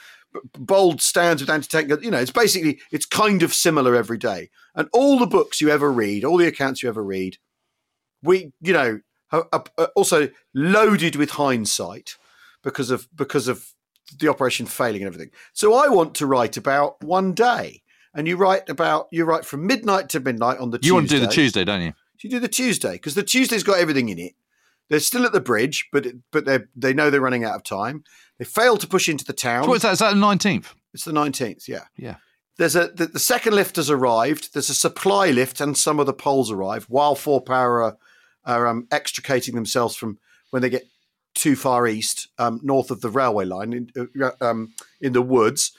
bold 0.57 1.01
stands 1.01 1.41
with 1.41 1.49
anti-tank. 1.49 2.03
You 2.03 2.11
know, 2.11 2.19
it's 2.19 2.31
basically 2.31 2.79
it's 2.91 3.05
kind 3.05 3.43
of 3.43 3.53
similar 3.53 3.95
every 3.95 4.17
day. 4.17 4.49
And 4.75 4.87
all 4.93 5.19
the 5.19 5.27
books 5.27 5.61
you 5.61 5.69
ever 5.69 5.91
read, 5.91 6.23
all 6.23 6.37
the 6.37 6.47
accounts 6.47 6.81
you 6.81 6.89
ever 6.89 7.03
read, 7.03 7.37
we, 8.23 8.51
you 8.61 8.73
know, 8.73 8.99
are, 9.31 9.47
are 9.51 9.89
also 9.95 10.29
loaded 10.53 11.15
with 11.15 11.31
hindsight 11.31 12.17
because 12.63 12.91
of 12.91 13.07
because 13.15 13.47
of 13.47 13.73
the 14.19 14.27
operation 14.27 14.65
failing 14.65 15.01
and 15.01 15.07
everything. 15.07 15.31
So 15.53 15.73
I 15.73 15.87
want 15.87 16.15
to 16.15 16.25
write 16.25 16.57
about 16.57 17.01
one 17.03 17.33
day, 17.33 17.81
and 18.13 18.27
you 18.27 18.37
write 18.37 18.69
about 18.69 19.07
you 19.11 19.25
write 19.25 19.45
from 19.45 19.65
midnight 19.65 20.09
to 20.09 20.19
midnight 20.19 20.59
on 20.59 20.71
the. 20.71 20.77
Tuesday. 20.77 20.87
You 20.87 20.91
Tuesday. 20.91 20.93
want 20.93 21.09
to 21.09 21.15
do 21.15 21.19
the 21.19 21.33
Tuesday, 21.33 21.63
don't 21.63 21.81
you? 21.81 21.93
You 22.23 22.29
do 22.29 22.39
the 22.39 22.47
Tuesday 22.47 22.93
because 22.93 23.15
the 23.15 23.23
Tuesday's 23.23 23.63
got 23.63 23.79
everything 23.79 24.09
in 24.09 24.19
it. 24.19 24.33
They're 24.89 24.99
still 24.99 25.25
at 25.25 25.31
the 25.31 25.41
bridge, 25.41 25.87
but 25.91 26.05
but 26.31 26.45
they 26.45 26.59
they 26.75 26.93
know 26.93 27.09
they're 27.09 27.21
running 27.21 27.45
out 27.45 27.55
of 27.55 27.63
time. 27.63 28.03
They 28.41 28.45
fail 28.45 28.75
to 28.77 28.87
push 28.87 29.07
into 29.07 29.23
the 29.23 29.33
town. 29.33 29.69
What's 29.69 29.83
that? 29.83 29.93
Is 29.93 29.99
that 29.99 30.15
the 30.15 30.19
nineteenth? 30.19 30.73
It's 30.95 31.03
the 31.05 31.13
nineteenth. 31.13 31.69
Yeah. 31.69 31.83
Yeah. 31.95 32.15
There's 32.57 32.75
a 32.75 32.87
the, 32.87 33.05
the, 33.05 33.19
second 33.19 33.53
lift 33.53 33.75
has 33.75 33.91
arrived. 33.91 34.55
There's 34.55 34.71
a 34.71 34.73
supply 34.73 35.29
lift, 35.29 35.61
and 35.61 35.77
some 35.77 35.99
of 35.99 36.07
the 36.07 36.13
poles 36.13 36.49
arrive 36.49 36.85
while 36.85 37.13
four 37.13 37.43
para 37.43 37.85
are, 37.85 37.97
are 38.43 38.65
um, 38.65 38.87
extricating 38.91 39.53
themselves 39.53 39.95
from 39.95 40.17
when 40.49 40.63
they 40.63 40.71
get 40.71 40.87
too 41.35 41.55
far 41.55 41.85
east, 41.85 42.29
um, 42.39 42.59
north 42.63 42.89
of 42.89 43.01
the 43.01 43.11
railway 43.11 43.45
line, 43.45 43.73
in, 43.73 44.09
uh, 44.19 44.31
um, 44.41 44.73
in 44.99 45.13
the 45.13 45.21
woods. 45.21 45.71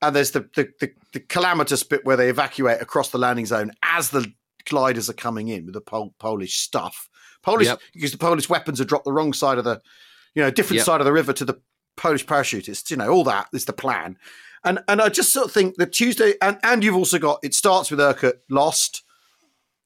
And 0.00 0.14
there's 0.14 0.30
the, 0.30 0.48
the, 0.54 0.68
the, 0.78 0.92
the, 1.14 1.18
calamitous 1.20 1.82
bit 1.82 2.04
where 2.04 2.16
they 2.16 2.28
evacuate 2.28 2.80
across 2.80 3.10
the 3.10 3.18
landing 3.18 3.46
zone 3.46 3.72
as 3.82 4.10
the 4.10 4.32
gliders 4.66 5.10
are 5.10 5.14
coming 5.14 5.48
in 5.48 5.64
with 5.64 5.74
the 5.74 5.80
Pol- 5.80 6.14
Polish 6.20 6.58
stuff. 6.58 7.08
Polish 7.42 7.66
yep. 7.66 7.80
because 7.92 8.12
the 8.12 8.18
Polish 8.18 8.48
weapons 8.48 8.80
are 8.80 8.84
dropped 8.84 9.04
the 9.04 9.12
wrong 9.12 9.32
side 9.32 9.58
of 9.58 9.64
the, 9.64 9.80
you 10.36 10.42
know, 10.42 10.52
different 10.52 10.76
yep. 10.76 10.86
side 10.86 11.00
of 11.00 11.06
the 11.06 11.12
river 11.12 11.32
to 11.32 11.44
the 11.44 11.60
Polish 11.96 12.26
parachutists. 12.26 12.90
You 12.90 12.96
know, 12.96 13.10
all 13.10 13.24
that 13.24 13.48
is 13.52 13.64
the 13.64 13.72
plan. 13.72 14.16
And 14.64 14.80
and 14.88 15.00
I 15.00 15.08
just 15.08 15.32
sort 15.32 15.46
of 15.46 15.52
think 15.52 15.76
that 15.76 15.92
Tuesday 15.92 16.34
and 16.40 16.58
and 16.62 16.82
you've 16.82 16.96
also 16.96 17.18
got 17.18 17.40
it 17.42 17.54
starts 17.54 17.90
with 17.90 18.00
Urquhart 18.00 18.40
lost. 18.48 19.02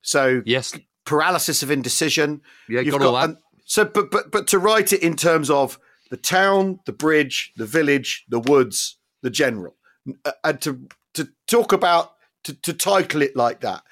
So 0.02 0.42
yes, 0.46 0.78
paralysis 1.04 1.62
of 1.62 1.70
indecision. 1.70 2.42
Yeah, 2.68 2.80
you've 2.80 2.92
got, 2.92 3.00
got 3.00 3.06
all 3.06 3.14
that. 3.14 3.24
And, 3.24 3.38
so, 3.64 3.84
but 3.84 4.10
but 4.10 4.30
but 4.30 4.46
to 4.48 4.58
write 4.58 4.92
it 4.92 5.02
in 5.02 5.16
terms 5.16 5.50
of 5.50 5.78
the 6.10 6.16
town, 6.16 6.80
the 6.86 6.92
bridge, 6.92 7.52
the 7.56 7.66
village, 7.66 8.24
the 8.28 8.40
woods, 8.40 8.98
the 9.22 9.30
general, 9.30 9.76
uh, 10.24 10.32
and 10.44 10.60
to 10.62 10.86
to 11.14 11.28
talk 11.46 11.72
about 11.72 12.12
to, 12.44 12.54
to 12.54 12.72
title 12.72 13.20
it 13.20 13.36
like 13.36 13.60
that, 13.60 13.82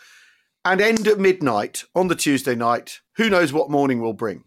and 0.65 0.81
end 0.81 1.07
at 1.09 1.19
midnight 1.19 1.85
on 1.95 2.09
the 2.09 2.15
Tuesday 2.15 2.55
night. 2.55 3.01
Who 3.17 3.29
knows 3.29 3.53
what 3.53 3.71
morning 3.71 4.01
will 4.01 4.13
bring? 4.13 4.45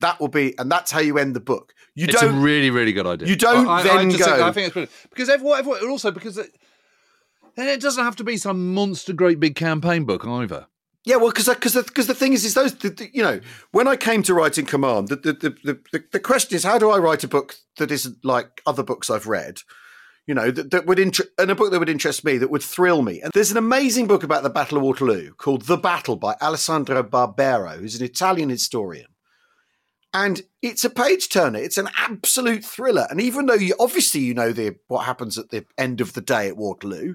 That 0.00 0.20
will 0.20 0.28
be, 0.28 0.58
and 0.58 0.70
that's 0.70 0.90
how 0.90 1.00
you 1.00 1.18
end 1.18 1.36
the 1.36 1.40
book. 1.40 1.74
You 1.94 2.06
it's 2.06 2.20
don't 2.20 2.34
a 2.34 2.38
really 2.38 2.70
really 2.70 2.92
good 2.92 3.06
idea. 3.06 3.28
You 3.28 3.36
don't 3.36 3.68
I, 3.68 3.82
then 3.82 4.10
I 4.10 4.16
go. 4.16 4.24
Think, 4.24 4.28
I 4.28 4.52
think 4.52 4.66
it's 4.66 4.72
brilliant 4.72 4.92
because 5.10 5.28
everyone, 5.28 5.58
everyone 5.58 5.88
also 5.88 6.10
because. 6.10 6.38
It, 6.38 6.50
and 7.56 7.68
it 7.68 7.80
doesn't 7.80 8.02
have 8.02 8.16
to 8.16 8.24
be 8.24 8.36
some 8.36 8.72
monster 8.74 9.12
great 9.12 9.40
big 9.40 9.54
campaign 9.54 10.04
book 10.04 10.24
either. 10.24 10.66
Yeah, 11.04 11.16
well, 11.16 11.30
because 11.30 11.48
because 11.48 11.72
the, 11.72 11.82
cause 11.82 12.06
the 12.06 12.14
thing 12.14 12.34
is, 12.34 12.44
is 12.44 12.54
those 12.54 12.74
the, 12.74 12.90
the, 12.90 13.08
you 13.12 13.22
know 13.22 13.40
when 13.72 13.88
I 13.88 13.96
came 13.96 14.22
to 14.24 14.34
writing 14.34 14.66
command, 14.66 15.08
the, 15.08 15.16
the 15.16 15.78
the, 15.92 16.04
the 16.12 16.20
question 16.20 16.56
is 16.56 16.62
how 16.62 16.78
do 16.78 16.90
I 16.90 16.98
write 16.98 17.24
a 17.24 17.28
book 17.28 17.56
that 17.78 17.90
isn't 17.90 18.24
like 18.24 18.60
other 18.66 18.82
books 18.82 19.08
I've 19.08 19.26
read, 19.26 19.60
you 20.26 20.34
know 20.34 20.50
that, 20.50 20.70
that 20.70 20.86
would 20.86 20.98
interest 20.98 21.30
and 21.38 21.50
a 21.50 21.54
book 21.54 21.70
that 21.70 21.78
would 21.78 21.88
interest 21.88 22.22
me 22.22 22.36
that 22.36 22.50
would 22.50 22.62
thrill 22.62 23.00
me. 23.00 23.22
And 23.22 23.32
there's 23.32 23.50
an 23.50 23.56
amazing 23.56 24.08
book 24.08 24.22
about 24.22 24.42
the 24.42 24.50
Battle 24.50 24.76
of 24.76 24.84
Waterloo 24.84 25.32
called 25.34 25.62
The 25.62 25.78
Battle 25.78 26.16
by 26.16 26.36
Alessandro 26.42 27.02
Barbero, 27.02 27.78
who's 27.78 27.98
an 27.98 28.04
Italian 28.04 28.50
historian, 28.50 29.08
and 30.12 30.42
it's 30.60 30.84
a 30.84 30.90
page 30.90 31.28
turner. 31.28 31.58
It's 31.58 31.78
an 31.78 31.88
absolute 31.96 32.64
thriller. 32.64 33.06
And 33.10 33.20
even 33.20 33.46
though 33.46 33.54
you 33.54 33.74
obviously 33.78 34.20
you 34.20 34.34
know 34.34 34.52
the 34.52 34.76
what 34.88 35.04
happens 35.04 35.38
at 35.38 35.50
the 35.50 35.64
end 35.78 36.00
of 36.00 36.14
the 36.14 36.20
day 36.20 36.48
at 36.48 36.56
Waterloo, 36.56 37.14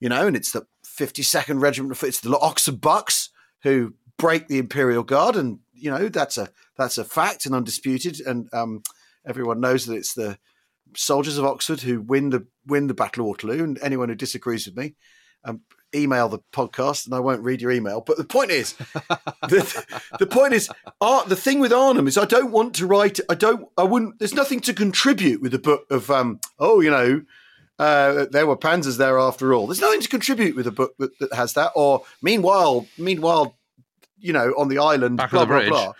you 0.00 0.08
know, 0.08 0.26
and 0.26 0.36
it's 0.36 0.52
the 0.52 0.66
52nd 0.86 1.60
Regiment. 1.60 2.02
It's 2.02 2.20
the 2.20 2.38
Oxford 2.38 2.80
Bucks 2.80 3.30
who 3.62 3.94
break 4.18 4.48
the 4.48 4.58
Imperial 4.58 5.02
Guard, 5.02 5.36
and 5.36 5.60
you 5.72 5.90
know 5.90 6.08
that's 6.08 6.36
a 6.36 6.50
that's 6.76 6.98
a 6.98 7.04
fact 7.04 7.46
and 7.46 7.54
undisputed. 7.54 8.20
And 8.20 8.52
um, 8.52 8.82
everyone 9.26 9.60
knows 9.60 9.86
that 9.86 9.96
it's 9.96 10.14
the 10.14 10.38
soldiers 10.96 11.38
of 11.38 11.44
Oxford 11.44 11.80
who 11.80 12.00
win 12.02 12.30
the 12.30 12.46
win 12.66 12.86
the 12.86 12.94
Battle 12.94 13.22
of 13.22 13.28
Waterloo. 13.28 13.64
And 13.64 13.78
anyone 13.82 14.08
who 14.08 14.14
disagrees 14.14 14.66
with 14.66 14.76
me, 14.76 14.94
um, 15.44 15.62
email 15.94 16.28
the 16.28 16.40
podcast, 16.52 17.06
and 17.06 17.14
I 17.14 17.20
won't 17.20 17.42
read 17.42 17.60
your 17.60 17.70
email. 17.70 18.00
But 18.00 18.16
the 18.16 18.24
point 18.24 18.50
is, 18.50 18.74
the, 19.48 19.98
the 20.18 20.26
point 20.26 20.54
is, 20.54 20.70
art. 21.00 21.28
The 21.28 21.36
thing 21.36 21.60
with 21.60 21.72
Arnhem 21.72 22.06
is, 22.06 22.18
I 22.18 22.24
don't 22.24 22.50
want 22.50 22.74
to 22.76 22.86
write. 22.86 23.20
I 23.28 23.34
don't. 23.34 23.68
I 23.76 23.84
wouldn't. 23.84 24.18
There's 24.18 24.34
nothing 24.34 24.60
to 24.60 24.74
contribute 24.74 25.40
with 25.40 25.54
a 25.54 25.58
book 25.58 25.86
of, 25.90 26.10
um, 26.10 26.40
oh, 26.58 26.80
you 26.80 26.90
know, 26.90 27.22
uh, 27.78 28.26
there 28.30 28.46
were 28.46 28.56
panzers 28.56 28.98
there 28.98 29.18
after 29.18 29.54
all. 29.54 29.66
There's 29.66 29.80
nothing 29.80 30.00
to 30.02 30.08
contribute 30.08 30.54
with 30.54 30.66
a 30.66 30.72
book 30.72 30.94
that, 30.98 31.18
that 31.18 31.32
has 31.34 31.54
that. 31.54 31.72
Or 31.74 32.04
meanwhile, 32.22 32.86
meanwhile, 32.98 33.56
you 34.18 34.32
know, 34.32 34.52
on 34.58 34.68
the 34.68 34.78
island, 34.78 35.16
Back 35.16 35.30
blah 35.30 35.44
blah 35.44 35.66
blah. 35.68 35.92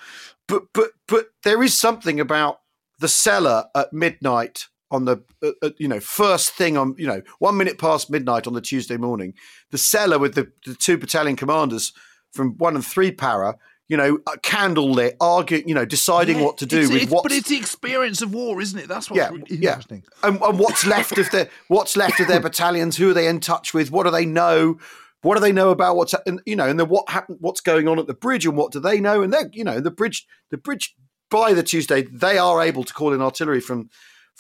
But 0.47 0.65
but 0.75 0.91
but 1.07 1.31
there 1.43 1.63
is 1.63 1.79
something 1.79 2.21
about 2.21 2.61
the 2.99 3.09
cellar 3.09 3.65
at 3.75 3.93
midnight 3.93 4.67
on 4.91 5.05
the 5.05 5.23
uh, 5.43 5.51
uh, 5.63 5.71
you 5.79 5.89
know 5.89 6.01
first 6.01 6.53
thing 6.53 6.77
on 6.77 6.95
you 6.99 7.07
know 7.07 7.23
one 7.39 7.57
minute 7.57 7.79
past 7.79 8.11
midnight 8.11 8.47
on 8.47 8.55
the 8.55 8.61
Tuesday 8.61 8.97
morning. 8.97 9.35
The 9.71 9.79
cellar 9.79 10.19
with 10.19 10.35
the, 10.35 10.51
the 10.67 10.75
two 10.75 10.99
battalion 10.99 11.37
commanders 11.37 11.93
from 12.33 12.57
one 12.59 12.75
and 12.75 12.85
three 12.85 13.11
para 13.11 13.57
you 13.91 13.97
know, 13.97 14.19
candlelit, 14.45 15.17
arguing, 15.21 15.69
you 15.69 15.75
know, 15.75 15.85
deciding 15.85 16.39
yeah, 16.39 16.45
what 16.45 16.59
to 16.59 16.65
do 16.65 16.89
with 16.89 17.11
what. 17.11 17.25
But 17.25 17.33
it's 17.33 17.49
the 17.49 17.57
experience 17.57 18.23
of 18.23 18.33
war, 18.33 18.61
isn't 18.61 18.79
it? 18.79 18.87
That's 18.87 19.11
what's 19.11 19.19
yeah, 19.19 19.31
really 19.31 19.43
interesting. 19.51 20.05
Yeah. 20.23 20.29
And, 20.29 20.41
and 20.41 20.61
what's 20.61 20.87
left 20.87 21.19
of 21.19 21.29
their 21.33 21.51
what's 21.67 21.97
left 21.97 22.21
of 22.21 22.29
their 22.29 22.39
battalions? 22.49 22.97
Who 22.99 23.11
are 23.11 23.15
they 23.15 23.27
in 23.27 23.41
touch 23.41 23.75
with? 23.75 23.91
What 23.91 24.05
do 24.05 24.13
they 24.13 24.25
know? 24.25 24.79
What 25.23 25.35
do 25.35 25.41
they 25.41 25.51
know 25.51 25.71
about 25.71 25.97
what's 25.97 26.15
and 26.25 26.41
you 26.47 26.55
know, 26.55 26.69
and 26.69 26.79
then 26.79 26.89
what 26.89 27.11
happened? 27.11 27.39
What's 27.41 27.61
going 27.61 27.89
on 27.89 27.99
at 27.99 28.07
the 28.07 28.15
bridge, 28.15 28.47
and 28.47 28.57
what 28.57 28.71
do 28.71 28.79
they 28.79 29.01
know? 29.01 29.23
And 29.23 29.33
they're 29.33 29.51
you 29.53 29.65
know, 29.65 29.81
the 29.81 29.91
bridge, 29.91 30.25
the 30.51 30.57
bridge 30.57 30.95
by 31.29 31.53
the 31.53 31.65
Tuesday, 31.65 32.03
they 32.03 32.39
are 32.39 32.63
able 32.63 32.85
to 32.85 32.95
call 32.95 33.13
in 33.13 33.21
artillery 33.21 33.61
from 33.61 33.91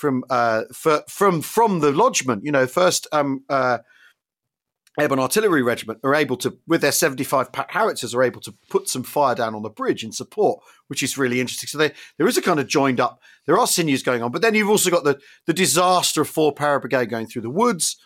from 0.00 0.24
uh 0.30 0.62
for, 0.72 1.04
from 1.08 1.42
from 1.42 1.80
the 1.80 1.92
lodgement. 1.92 2.44
You 2.44 2.52
know, 2.52 2.66
first 2.66 3.06
um 3.12 3.44
uh 3.48 3.78
Airborne 4.98 5.20
Artillery 5.20 5.62
Regiment 5.62 6.00
are 6.02 6.14
able 6.14 6.36
to, 6.38 6.58
with 6.66 6.80
their 6.80 6.92
75 6.92 7.52
Pack 7.52 7.70
howitzers, 7.70 8.12
are 8.14 8.24
able 8.24 8.40
to 8.40 8.52
put 8.68 8.88
some 8.88 9.04
fire 9.04 9.36
down 9.36 9.54
on 9.54 9.62
the 9.62 9.70
bridge 9.70 10.02
in 10.02 10.10
support, 10.10 10.60
which 10.88 11.02
is 11.02 11.16
really 11.16 11.40
interesting. 11.40 11.68
So 11.68 11.78
they, 11.78 11.92
there 12.18 12.26
is 12.26 12.36
a 12.36 12.42
kind 12.42 12.58
of 12.58 12.66
joined 12.66 12.98
up, 12.98 13.22
there 13.46 13.56
are 13.56 13.68
sinews 13.68 14.02
going 14.02 14.22
on, 14.22 14.32
but 14.32 14.42
then 14.42 14.54
you've 14.54 14.68
also 14.68 14.90
got 14.90 15.04
the 15.04 15.20
the 15.46 15.52
disaster 15.52 16.22
of 16.22 16.28
four 16.28 16.52
para 16.52 16.80
brigade 16.80 17.08
going 17.08 17.26
through 17.26 17.42
the 17.42 17.50
woods. 17.50 17.96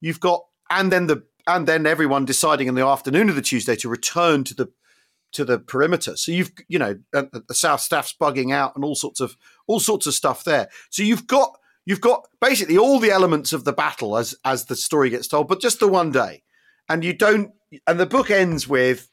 You've 0.00 0.20
got, 0.20 0.44
and 0.70 0.90
then 0.90 1.08
the 1.08 1.22
and 1.46 1.66
then 1.66 1.86
everyone 1.86 2.24
deciding 2.24 2.68
in 2.68 2.74
the 2.74 2.86
afternoon 2.86 3.28
of 3.28 3.34
the 3.34 3.42
Tuesday 3.42 3.76
to 3.76 3.88
return 3.88 4.44
to 4.44 4.54
the 4.54 4.68
to 5.32 5.44
the 5.44 5.58
perimeter. 5.58 6.16
So 6.16 6.32
you've 6.32 6.52
you 6.68 6.78
know 6.78 6.98
uh, 7.14 7.24
uh, 7.32 7.40
the 7.46 7.54
South 7.54 7.80
Staffs 7.80 8.14
bugging 8.20 8.52
out 8.52 8.74
and 8.74 8.84
all 8.84 8.94
sorts 8.94 9.20
of 9.20 9.36
all 9.66 9.80
sorts 9.80 10.06
of 10.06 10.14
stuff 10.14 10.44
there. 10.44 10.68
So 10.90 11.02
you've 11.02 11.26
got 11.26 11.58
you've 11.86 12.00
got 12.00 12.26
basically 12.40 12.78
all 12.78 12.98
the 12.98 13.10
elements 13.10 13.52
of 13.52 13.64
the 13.64 13.72
battle 13.72 14.16
as 14.16 14.34
as 14.44 14.66
the 14.66 14.76
story 14.76 15.10
gets 15.10 15.28
told, 15.28 15.48
but 15.48 15.60
just 15.60 15.80
the 15.80 15.88
one 15.88 16.10
day. 16.10 16.42
And 16.88 17.04
you 17.04 17.12
don't 17.12 17.52
and 17.86 18.00
the 18.00 18.06
book 18.06 18.30
ends 18.30 18.66
with 18.66 19.08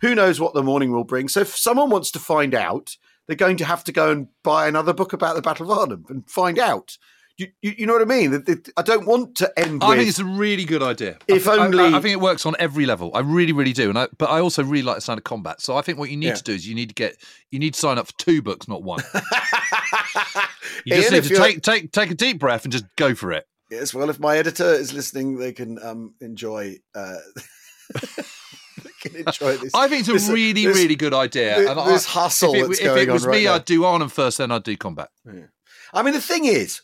who 0.00 0.14
knows 0.14 0.40
what 0.40 0.54
the 0.54 0.62
morning 0.62 0.92
will 0.92 1.04
bring. 1.04 1.28
So 1.28 1.40
if 1.40 1.56
someone 1.56 1.90
wants 1.90 2.10
to 2.12 2.18
find 2.18 2.54
out, 2.54 2.96
they're 3.26 3.36
going 3.36 3.56
to 3.58 3.64
have 3.64 3.84
to 3.84 3.92
go 3.92 4.10
and 4.10 4.28
buy 4.42 4.66
another 4.66 4.92
book 4.92 5.12
about 5.12 5.36
the 5.36 5.42
Battle 5.42 5.70
of 5.70 5.78
Arnhem 5.78 6.04
and 6.08 6.28
find 6.28 6.58
out. 6.58 6.96
You, 7.38 7.46
you, 7.62 7.74
you 7.78 7.86
know 7.86 7.92
what 7.94 8.02
I 8.02 8.04
mean? 8.04 8.44
I 8.76 8.82
don't 8.82 9.06
want 9.06 9.36
to 9.36 9.52
end 9.58 9.82
I 9.82 9.90
with. 9.90 9.98
think 9.98 10.08
it's 10.08 10.18
a 10.18 10.24
really 10.24 10.64
good 10.64 10.82
idea. 10.82 11.18
If 11.28 11.46
I, 11.48 11.56
only- 11.56 11.78
I, 11.78 11.96
I 11.96 12.00
think 12.00 12.12
it 12.12 12.20
works 12.20 12.44
on 12.44 12.54
every 12.58 12.84
level. 12.84 13.12
I 13.14 13.20
really, 13.20 13.52
really 13.52 13.72
do. 13.72 13.88
And 13.88 13.98
I, 13.98 14.08
but 14.18 14.28
I 14.28 14.40
also 14.40 14.62
really 14.64 14.82
like 14.82 14.96
the 14.96 15.00
sound 15.02 15.18
of 15.18 15.24
combat. 15.24 15.60
So 15.62 15.76
I 15.76 15.82
think 15.82 15.98
what 15.98 16.10
you 16.10 16.16
need 16.16 16.26
Yeah. 16.26 16.34
to 16.34 16.42
do 16.42 16.52
is 16.52 16.66
you 16.68 16.74
need 16.74 16.88
to 16.88 16.94
get 16.94 17.16
you 17.50 17.58
need 17.60 17.74
to 17.74 17.80
sign 17.80 17.96
up 17.96 18.08
for 18.08 18.12
two 18.18 18.42
books, 18.42 18.66
not 18.68 18.82
one. 18.82 19.00
You 20.84 20.94
Ian, 20.94 21.02
just 21.02 21.12
need 21.12 21.22
to 21.24 21.36
take 21.36 21.62
take 21.62 21.92
take 21.92 22.10
a 22.10 22.14
deep 22.14 22.38
breath 22.38 22.64
and 22.64 22.72
just 22.72 22.84
go 22.96 23.14
for 23.14 23.32
it. 23.32 23.46
Yes, 23.70 23.92
well, 23.92 24.10
if 24.10 24.18
my 24.20 24.36
editor 24.38 24.66
is 24.72 24.92
listening, 24.92 25.36
they 25.38 25.52
can 25.52 25.78
um, 25.82 26.14
enjoy. 26.20 26.76
Uh, 26.94 27.16
can 29.02 29.16
enjoy 29.16 29.56
this. 29.56 29.74
I 29.74 29.88
think 29.88 30.00
it's 30.00 30.08
a 30.08 30.12
this- 30.12 30.28
really, 30.28 30.64
this- 30.66 30.76
really 30.76 30.96
good 30.96 31.14
idea. 31.14 31.56
this, 31.60 31.70
and 31.70 31.80
I- 31.80 31.88
this 31.90 32.06
hustle 32.06 32.54
if 32.54 32.60
it, 32.64 32.66
that's 32.68 32.78
if 32.80 32.86
going 32.86 33.08
it 33.08 33.12
was 33.12 33.24
on 33.26 33.30
me, 33.32 33.44
now. 33.44 33.54
I'd 33.54 33.64
do 33.64 33.84
Arnhem 33.84 34.08
first, 34.08 34.38
then 34.38 34.50
I'd 34.52 34.62
do 34.62 34.76
combat. 34.76 35.08
I 35.92 36.02
mean, 36.02 36.14
the 36.14 36.20
thing 36.20 36.44
is, 36.44 36.82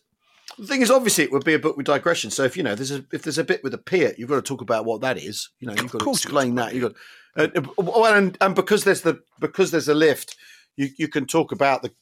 the 0.58 0.66
thing 0.66 0.82
is, 0.82 0.90
obviously, 0.90 1.24
it 1.24 1.32
would 1.32 1.44
be 1.44 1.54
a 1.54 1.58
book 1.58 1.76
with 1.76 1.86
digression. 1.86 2.30
So 2.30 2.44
if 2.44 2.56
you 2.56 2.62
know, 2.62 2.74
there's 2.74 2.90
a 2.90 3.04
if 3.12 3.22
there's 3.22 3.38
a 3.38 3.44
bit 3.44 3.62
with 3.62 3.74
a 3.74 3.78
pier, 3.78 4.14
you've 4.16 4.28
got 4.28 4.36
to 4.36 4.42
talk 4.42 4.60
about 4.60 4.84
what 4.84 5.00
that 5.00 5.18
is. 5.18 5.50
You 5.60 5.68
know, 5.68 5.74
you've 5.74 5.90
got 5.90 5.98
to 5.98 6.04
course 6.04 6.24
you've 6.24 6.32
got 6.32 6.42
to 6.42 6.46
explain 6.46 6.54
that. 6.56 6.74
You've 6.74 6.94
got, 7.36 7.88
uh, 7.96 8.02
and 8.14 8.36
and 8.40 8.54
because 8.54 8.84
there's 8.84 9.02
the 9.02 9.20
because 9.40 9.70
there's 9.70 9.88
a 9.88 9.94
lift, 9.94 10.36
you 10.76 10.88
you 10.96 11.08
can 11.08 11.26
talk 11.26 11.52
about 11.52 11.82
the 11.82 11.92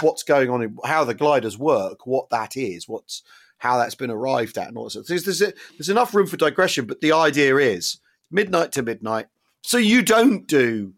what's 0.00 0.22
going 0.22 0.50
on, 0.50 0.62
in, 0.62 0.76
how 0.84 1.04
the 1.04 1.14
gliders 1.14 1.58
work, 1.58 2.06
what 2.06 2.30
that 2.30 2.56
is, 2.56 2.88
what's 2.88 3.22
how 3.58 3.76
that's 3.78 3.94
been 3.94 4.10
arrived 4.10 4.56
at, 4.58 4.68
and 4.68 4.76
all 4.76 4.84
that. 4.84 4.90
sort 4.90 5.04
of. 5.04 5.08
There's 5.08 5.24
there's, 5.24 5.52
there's 5.78 5.88
enough 5.88 6.14
room 6.14 6.26
for 6.26 6.36
digression, 6.36 6.86
but 6.86 7.00
the 7.00 7.12
idea 7.12 7.56
is 7.56 7.98
midnight 8.30 8.72
to 8.72 8.82
midnight. 8.82 9.26
So 9.62 9.78
you 9.78 10.02
don't 10.02 10.46
do 10.46 10.94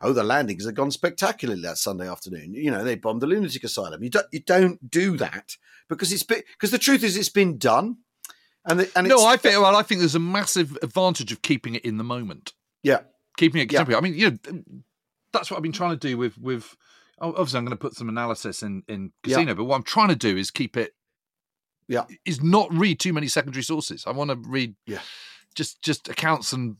oh, 0.00 0.12
the 0.12 0.24
landings 0.24 0.66
have 0.66 0.74
gone 0.74 0.90
spectacularly 0.90 1.62
that 1.62 1.78
Sunday 1.78 2.08
afternoon. 2.08 2.54
You 2.54 2.70
know, 2.70 2.84
they 2.84 2.96
bombed 2.96 3.22
the 3.22 3.26
lunatic 3.26 3.64
asylum. 3.64 4.02
You 4.02 4.10
don't 4.10 4.26
you 4.32 4.40
don't 4.40 4.90
do 4.90 5.16
that 5.16 5.56
because 5.88 6.12
it's 6.12 6.22
because 6.22 6.70
the 6.70 6.78
truth 6.78 7.02
is 7.02 7.16
it's 7.16 7.28
been 7.28 7.58
done. 7.58 7.98
And 8.68 8.80
the, 8.80 8.90
and 8.96 9.06
No, 9.06 9.24
I 9.24 9.36
think 9.36 9.60
well, 9.60 9.76
I 9.76 9.82
think 9.82 10.00
there's 10.00 10.16
a 10.16 10.20
massive 10.20 10.76
advantage 10.82 11.30
of 11.30 11.42
keeping 11.42 11.76
it 11.76 11.84
in 11.84 11.98
the 11.98 12.04
moment, 12.04 12.52
yeah 12.82 13.00
keeping 13.36 13.60
it 13.60 13.72
Yeah. 13.72 13.84
I 13.96 14.00
mean, 14.00 14.14
you 14.14 14.30
know, 14.30 14.62
that's 15.32 15.50
what 15.50 15.56
I've 15.56 15.62
been 15.62 15.72
trying 15.72 15.98
to 15.98 16.08
do 16.08 16.16
with 16.16 16.36
with. 16.38 16.76
Oh, 17.18 17.30
obviously, 17.30 17.58
I'm 17.58 17.64
going 17.64 17.76
to 17.76 17.80
put 17.80 17.94
some 17.94 18.08
analysis 18.08 18.62
in 18.62 18.82
in 18.88 19.12
Yeah. 19.24 19.36
Cassino, 19.36 19.54
but 19.54 19.64
what 19.64 19.76
I'm 19.76 19.82
trying 19.82 20.08
to 20.08 20.16
do 20.16 20.36
is 20.36 20.50
keep 20.50 20.76
it. 20.76 20.94
Yeah. 21.88 22.04
Is 22.24 22.42
not 22.42 22.72
read 22.72 22.98
too 22.98 23.12
many 23.12 23.28
secondary 23.28 23.62
sources. 23.62 24.04
I 24.06 24.10
want 24.10 24.30
to 24.30 24.36
read. 24.36 24.74
Yeah. 24.86 25.00
Just 25.54 25.82
just 25.82 26.08
accounts 26.08 26.52
and 26.52 26.76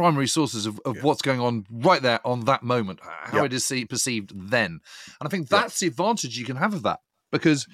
primary 0.00 0.26
sources 0.38 0.66
of, 0.66 0.78
of 0.84 0.96
Yeah. 0.96 1.02
what's 1.06 1.22
going 1.22 1.40
on 1.40 1.64
right 1.70 2.02
there 2.02 2.20
on 2.32 2.38
that 2.44 2.62
moment, 2.62 2.98
how 3.02 3.38
Yeah. 3.38 3.44
it 3.46 3.52
is 3.52 3.64
see, 3.64 3.84
perceived 3.84 4.30
then, 4.50 4.72
and 5.18 5.26
I 5.26 5.28
think 5.28 5.48
that's 5.48 5.80
the 5.80 5.86
advantage 5.86 6.36
you 6.38 6.44
can 6.44 6.56
have 6.56 6.74
of 6.74 6.82
that 6.82 7.00
because 7.32 7.66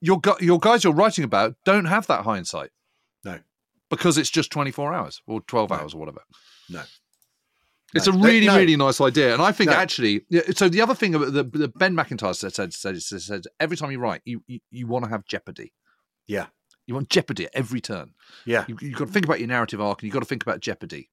your 0.00 0.20
your 0.40 0.60
guys 0.60 0.84
you're 0.84 0.92
writing 1.02 1.24
about 1.24 1.56
don't 1.64 1.86
have 1.86 2.06
that 2.06 2.22
hindsight. 2.24 2.70
No. 3.24 3.40
because 3.90 4.16
it's 4.18 4.30
just 4.30 4.50
24 4.52 4.92
hours 4.94 5.20
or 5.26 5.40
12 5.40 5.70
No. 5.70 5.76
hours 5.76 5.94
or 5.94 5.98
whatever. 5.98 6.22
No. 6.68 6.82
It's 7.94 8.06
No. 8.06 8.12
a 8.14 8.18
really, 8.18 8.46
no. 8.46 8.56
really 8.56 8.76
nice 8.76 9.00
idea, 9.00 9.32
and 9.32 9.40
I 9.42 9.50
think 9.50 9.70
actually. 9.70 10.24
So 10.54 10.68
the 10.68 10.82
other 10.82 10.94
thing 10.94 11.14
about 11.14 11.32
the, 11.32 11.42
the 11.44 11.68
Ben 11.68 11.94
Macintyre 11.94 12.34
said, 12.34 12.52
said, 12.54 12.72
said, 12.74 13.00
said, 13.22 13.44
every 13.58 13.76
time 13.78 13.90
you 13.90 13.98
write, 13.98 14.20
you 14.26 14.42
you, 14.46 14.60
you 14.70 14.86
want 14.86 15.04
to 15.06 15.10
have 15.10 15.24
jeopardy. 15.24 15.72
Yeah. 16.26 16.46
you 16.86 16.94
want 16.94 17.08
jeopardy 17.10 17.44
at 17.46 17.50
every 17.54 17.80
turn. 17.80 18.14
yeah 18.46 18.64
You, 18.68 18.76
you've 18.82 18.98
got 18.98 19.06
to 19.08 19.12
think 19.12 19.24
about 19.26 19.40
your 19.40 19.48
narrative 19.48 19.80
arc, 19.80 19.98
and 20.00 20.06
you've 20.06 20.14
got 20.18 20.20
to 20.26 20.32
think 20.32 20.42
about 20.42 20.60
jeopardy. 20.60 21.10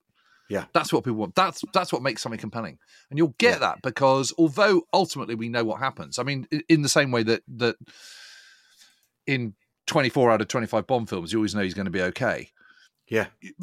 Yeah. 0.49 0.65
That's 0.73 0.93
what 0.93 1.03
people 1.03 1.17
want. 1.17 1.35
That's 1.35 1.63
that's 1.73 1.91
what 1.91 2.03
makes 2.03 2.21
something 2.21 2.39
compelling. 2.39 2.77
And 3.09 3.17
you'll 3.17 3.35
get 3.37 3.55
yeah. 3.55 3.59
that 3.59 3.81
because 3.81 4.33
although 4.37 4.83
ultimately 4.93 5.35
we 5.35 5.49
know 5.49 5.63
what 5.63 5.79
happens. 5.79 6.19
I 6.19 6.23
mean, 6.23 6.47
in 6.69 6.81
the 6.81 6.89
same 6.89 7.11
way 7.11 7.23
that 7.23 7.41
that 7.57 7.75
in 9.25 9.55
24 9.87 10.31
out 10.31 10.41
of 10.41 10.47
25 10.47 10.87
Bond 10.87 11.09
films, 11.09 11.33
you 11.33 11.39
always 11.39 11.55
know 11.55 11.61
he's 11.61 11.73
going 11.73 11.85
to 11.85 11.91
be 11.91 12.01
okay. 12.01 12.49
Yeah. 13.07 13.27
You, 13.41 13.53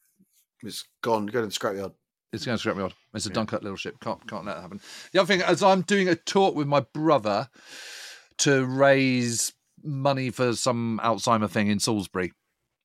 it's 0.63 0.85
gone 1.03 1.27
go 1.27 1.41
to 1.41 1.47
the 1.47 1.53
scrapyard 1.53 1.93
it's 2.33 2.45
going 2.45 2.57
to 2.57 2.61
scrap 2.61 2.77
me 2.77 2.83
odd. 2.83 2.93
It's 3.15 3.25
a 3.25 3.31
Yeah. 3.31 3.35
Dunkirk 3.37 3.63
little 3.63 3.77
ship. 3.77 4.01
Can't 4.01 4.27
can't 4.29 4.45
let 4.45 4.57
that 4.57 4.63
happen. 4.63 4.81
The 5.13 5.21
other 5.21 5.27
thing 5.27 5.43
as 5.43 5.63
I'm 5.63 5.83
doing 5.83 6.09
a 6.09 6.15
talk 6.15 6.55
with 6.55 6.67
my 6.67 6.81
brother 6.81 7.49
to 8.39 8.65
raise 8.67 9.53
money 9.83 10.31
for 10.31 10.55
some 10.55 11.01
Alzheimer 11.03 11.49
thing 11.49 11.69
in 11.69 11.79
Salisbury 11.81 12.33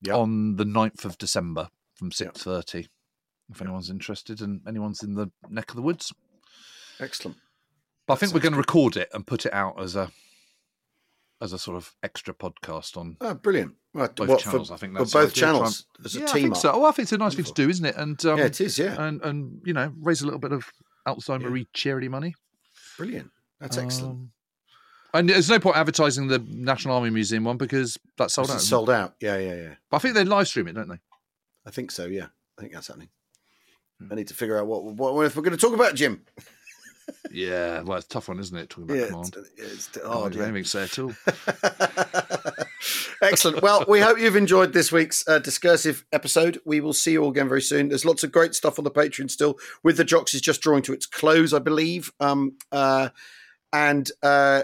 Yeah. 0.02 0.16
on 0.16 0.56
the 0.56 0.64
9th 0.64 1.04
of 1.06 1.18
December 1.18 1.70
from 1.96 2.08
Yeah. 2.08 2.30
6.30. 2.32 2.88
If 3.50 3.62
anyone's 3.62 3.90
interested 3.90 4.42
and 4.42 4.62
anyone's 4.68 5.04
in 5.04 5.16
the 5.16 5.32
neck 5.50 5.70
of 5.72 5.76
the 5.76 5.82
woods. 5.82 6.14
excellent 7.00 7.38
But 8.08 8.14
I 8.14 8.18
think 8.18 8.34
we're 8.34 8.40
going 8.42 8.54
to 8.54 8.58
record 8.60 8.98
it 8.98 9.10
and 9.14 9.26
put 9.26 9.46
it 9.46 9.54
out 9.54 9.80
as 9.82 9.96
a 9.96 10.12
as 11.42 11.52
a 11.54 11.60
sort 11.60 11.76
of 11.78 11.94
extra 12.04 12.34
podcast 12.34 12.96
on 12.98 13.18
oh 13.22 13.34
brilliant 13.34 13.74
both 13.94 14.20
what 14.30 14.40
channels. 14.40 14.70
for, 14.70 14.74
I 14.74 14.78
think 14.78 14.98
that's 14.98 15.12
both 15.14 15.34
channels 15.34 15.86
as 16.04 16.16
a 16.16 16.20
yeah, 16.20 16.26
I 16.26 16.32
team 16.32 16.42
think 16.44 16.56
so. 16.58 16.72
Oh, 16.74 16.86
I 16.86 16.92
think 16.92 17.04
it's 17.06 17.12
a 17.12 17.18
nice 17.18 17.36
thing 17.36 17.46
to 17.46 17.54
do, 17.54 17.70
isn't 17.70 17.86
it? 17.86 17.96
And 17.98 18.24
um, 18.26 18.38
yeah 18.40 18.46
it 18.46 18.62
is 18.62 18.78
yeah 18.80 19.02
and 19.02 19.22
and 19.22 19.62
you 19.66 19.74
know 19.74 19.92
raise 20.02 20.22
a 20.22 20.26
little 20.26 20.40
bit 20.40 20.52
of 20.54 20.72
Alzheimer 21.08 21.66
charity 21.74 22.08
money. 22.08 22.34
brilliant 22.98 23.30
that's 23.60 23.78
excellent 23.78 24.14
Um, 24.14 24.32
and 25.16 25.30
there's 25.30 25.50
no 25.50 25.60
point 25.60 25.76
advertising 25.78 26.28
the 26.28 26.40
National 26.40 26.96
Army 26.96 27.10
Museum 27.10 27.44
one 27.44 27.58
because 27.58 27.98
that's 28.18 28.34
sold 28.34 28.48
It's 28.48 28.56
out. 28.56 28.62
sold 28.62 28.90
out 28.90 29.16
yeah 29.20 29.38
yeah 29.38 29.56
yeah 29.56 29.76
But 29.92 29.98
I 29.98 30.00
think 30.00 30.16
they 30.16 30.24
live 30.26 30.48
stream 30.48 30.68
it, 30.68 30.74
don't 30.74 30.90
they? 30.90 31.00
i 31.66 31.72
think 31.72 31.92
so 31.92 32.06
yeah 32.06 32.28
i 32.58 32.62
think 32.62 32.74
that's 32.74 32.88
happening 32.88 33.10
Hmm. 34.00 34.08
i 34.12 34.16
need 34.16 34.28
to 34.30 34.34
figure 34.34 34.58
out 34.58 34.66
what 34.68 34.84
what 34.84 35.26
if 35.26 35.36
we're 35.36 35.44
going 35.44 35.56
to 35.56 35.62
talk 35.62 35.74
about 35.76 35.94
jim 35.96 36.26
Yeah, 37.32 37.82
well, 37.82 37.98
it's 37.98 38.06
a 38.06 38.10
tough 38.10 38.28
one, 38.28 38.40
isn't 38.40 38.56
it? 38.58 38.70
Talking 38.70 38.84
about 38.86 38.98
yeah 38.98 39.08
command. 39.08 39.36
it's, 39.58 39.88
it's 39.88 39.98
Oh, 40.04 40.22
hard, 40.22 40.36
yeah. 40.36 40.44
anything 40.44 40.64
to 40.64 40.70
say 40.70 40.84
at 40.84 41.00
all. 41.00 41.14
Excellent. 43.22 43.62
Well, 43.62 43.86
we 43.88 44.02
hope 44.02 44.20
you've 44.20 44.36
enjoyed 44.36 44.74
this 44.74 44.92
week's 44.92 45.28
uh, 45.28 45.40
discursive 45.40 46.06
episode. 46.12 46.60
We 46.66 46.82
will 46.82 46.94
see 46.94 47.14
you 47.14 47.24
all 47.24 47.30
again 47.32 47.48
very 47.48 47.62
soon. 47.62 47.90
There's 47.90 48.06
lots 48.06 48.24
of 48.24 48.32
great 48.32 48.54
stuff 48.54 48.78
on 48.78 48.84
the 48.84 48.92
Patreon 48.92 49.32
still. 49.32 49.58
With 49.82 49.98
the 49.98 50.04
Jocks 50.04 50.34
is 50.34 50.42
just 50.42 50.62
drawing 50.62 50.84
to 50.84 50.94
its 50.94 51.06
close, 51.06 51.54
I 51.54 51.60
believe. 51.60 52.12
Um, 52.20 52.58
uh, 52.72 53.10
and 53.72 54.10
uh, 54.22 54.64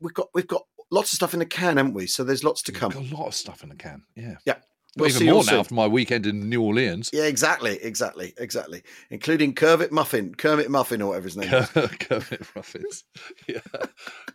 we've 0.00 0.14
got 0.14 0.28
we've 0.34 0.48
got 0.48 0.62
lots 0.90 1.12
of 1.12 1.16
stuff 1.16 1.34
in 1.34 1.40
the 1.40 1.46
can, 1.46 1.76
haven't 1.76 1.94
we? 1.94 2.06
So 2.06 2.24
there's 2.24 2.44
lots 2.44 2.62
to 2.62 2.72
come. 2.72 2.92
Got 2.92 3.12
a 3.12 3.16
lot 3.16 3.26
of 3.28 3.34
stuff 3.34 3.62
in 3.62 3.68
the 3.68 3.76
can. 3.76 4.02
Yeah. 4.16 4.36
Yeah. 4.46 4.56
Well, 4.96 5.08
even 5.08 5.26
more 5.26 5.42
now 5.44 5.60
after 5.60 5.74
my 5.74 5.86
weekend 5.86 6.26
in 6.26 6.50
New 6.50 6.60
Orleans. 6.60 7.08
Yeah, 7.14 7.24
exactly, 7.24 7.78
exactly, 7.82 8.34
exactly. 8.36 8.82
Including 9.10 9.54
Kermit 9.54 9.90
Muffin, 9.90 10.34
Kermit 10.34 10.70
Muffin, 10.70 11.00
or 11.00 11.08
whatever 11.08 11.24
his 11.24 11.36
name 11.36 11.52
is. 11.52 11.68
Kermit 12.00 12.42
Ruffins. 12.54 13.04
Yeah. 13.48 13.60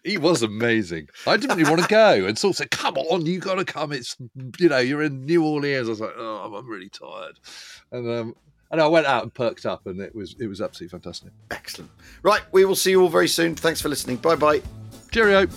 He 0.03 0.17
was 0.17 0.41
amazing. 0.41 1.09
I 1.27 1.37
didn't 1.37 1.57
really 1.57 1.69
want 1.69 1.83
to 1.83 1.87
go. 1.87 2.25
And 2.25 2.37
sort 2.39 2.53
of 2.53 2.57
said, 2.57 2.71
come 2.71 2.97
on, 2.97 3.25
you 3.27 3.39
got 3.39 3.55
to 3.55 3.65
come. 3.65 3.91
It's, 3.91 4.17
you 4.59 4.69
know, 4.69 4.79
you're 4.79 5.03
in 5.03 5.25
New 5.25 5.43
Orleans. 5.45 5.87
I 5.87 5.89
was 5.91 6.01
like, 6.01 6.13
oh, 6.17 6.55
I'm 6.55 6.67
really 6.67 6.89
tired. 6.89 7.39
And 7.91 8.09
um, 8.09 8.35
And 8.71 8.81
I 8.81 8.87
went 8.87 9.05
out 9.05 9.23
and 9.23 9.33
perked 9.33 9.65
up, 9.65 9.85
and 9.85 9.99
it 10.01 10.13
was 10.15 10.35
it 10.39 10.47
was 10.47 10.59
absolutely 10.59 10.97
fantastic. 10.97 11.31
Excellent. 11.51 11.91
Right, 12.23 12.41
we 12.51 12.65
will 12.65 12.75
see 12.75 12.91
you 12.91 13.01
all 13.01 13.09
very 13.09 13.27
soon. 13.27 13.55
Thanks 13.55 13.79
for 13.79 13.89
listening. 13.89 14.17
Bye 14.17 14.35
bye. 14.35 14.61
Cheerio. 15.11 15.47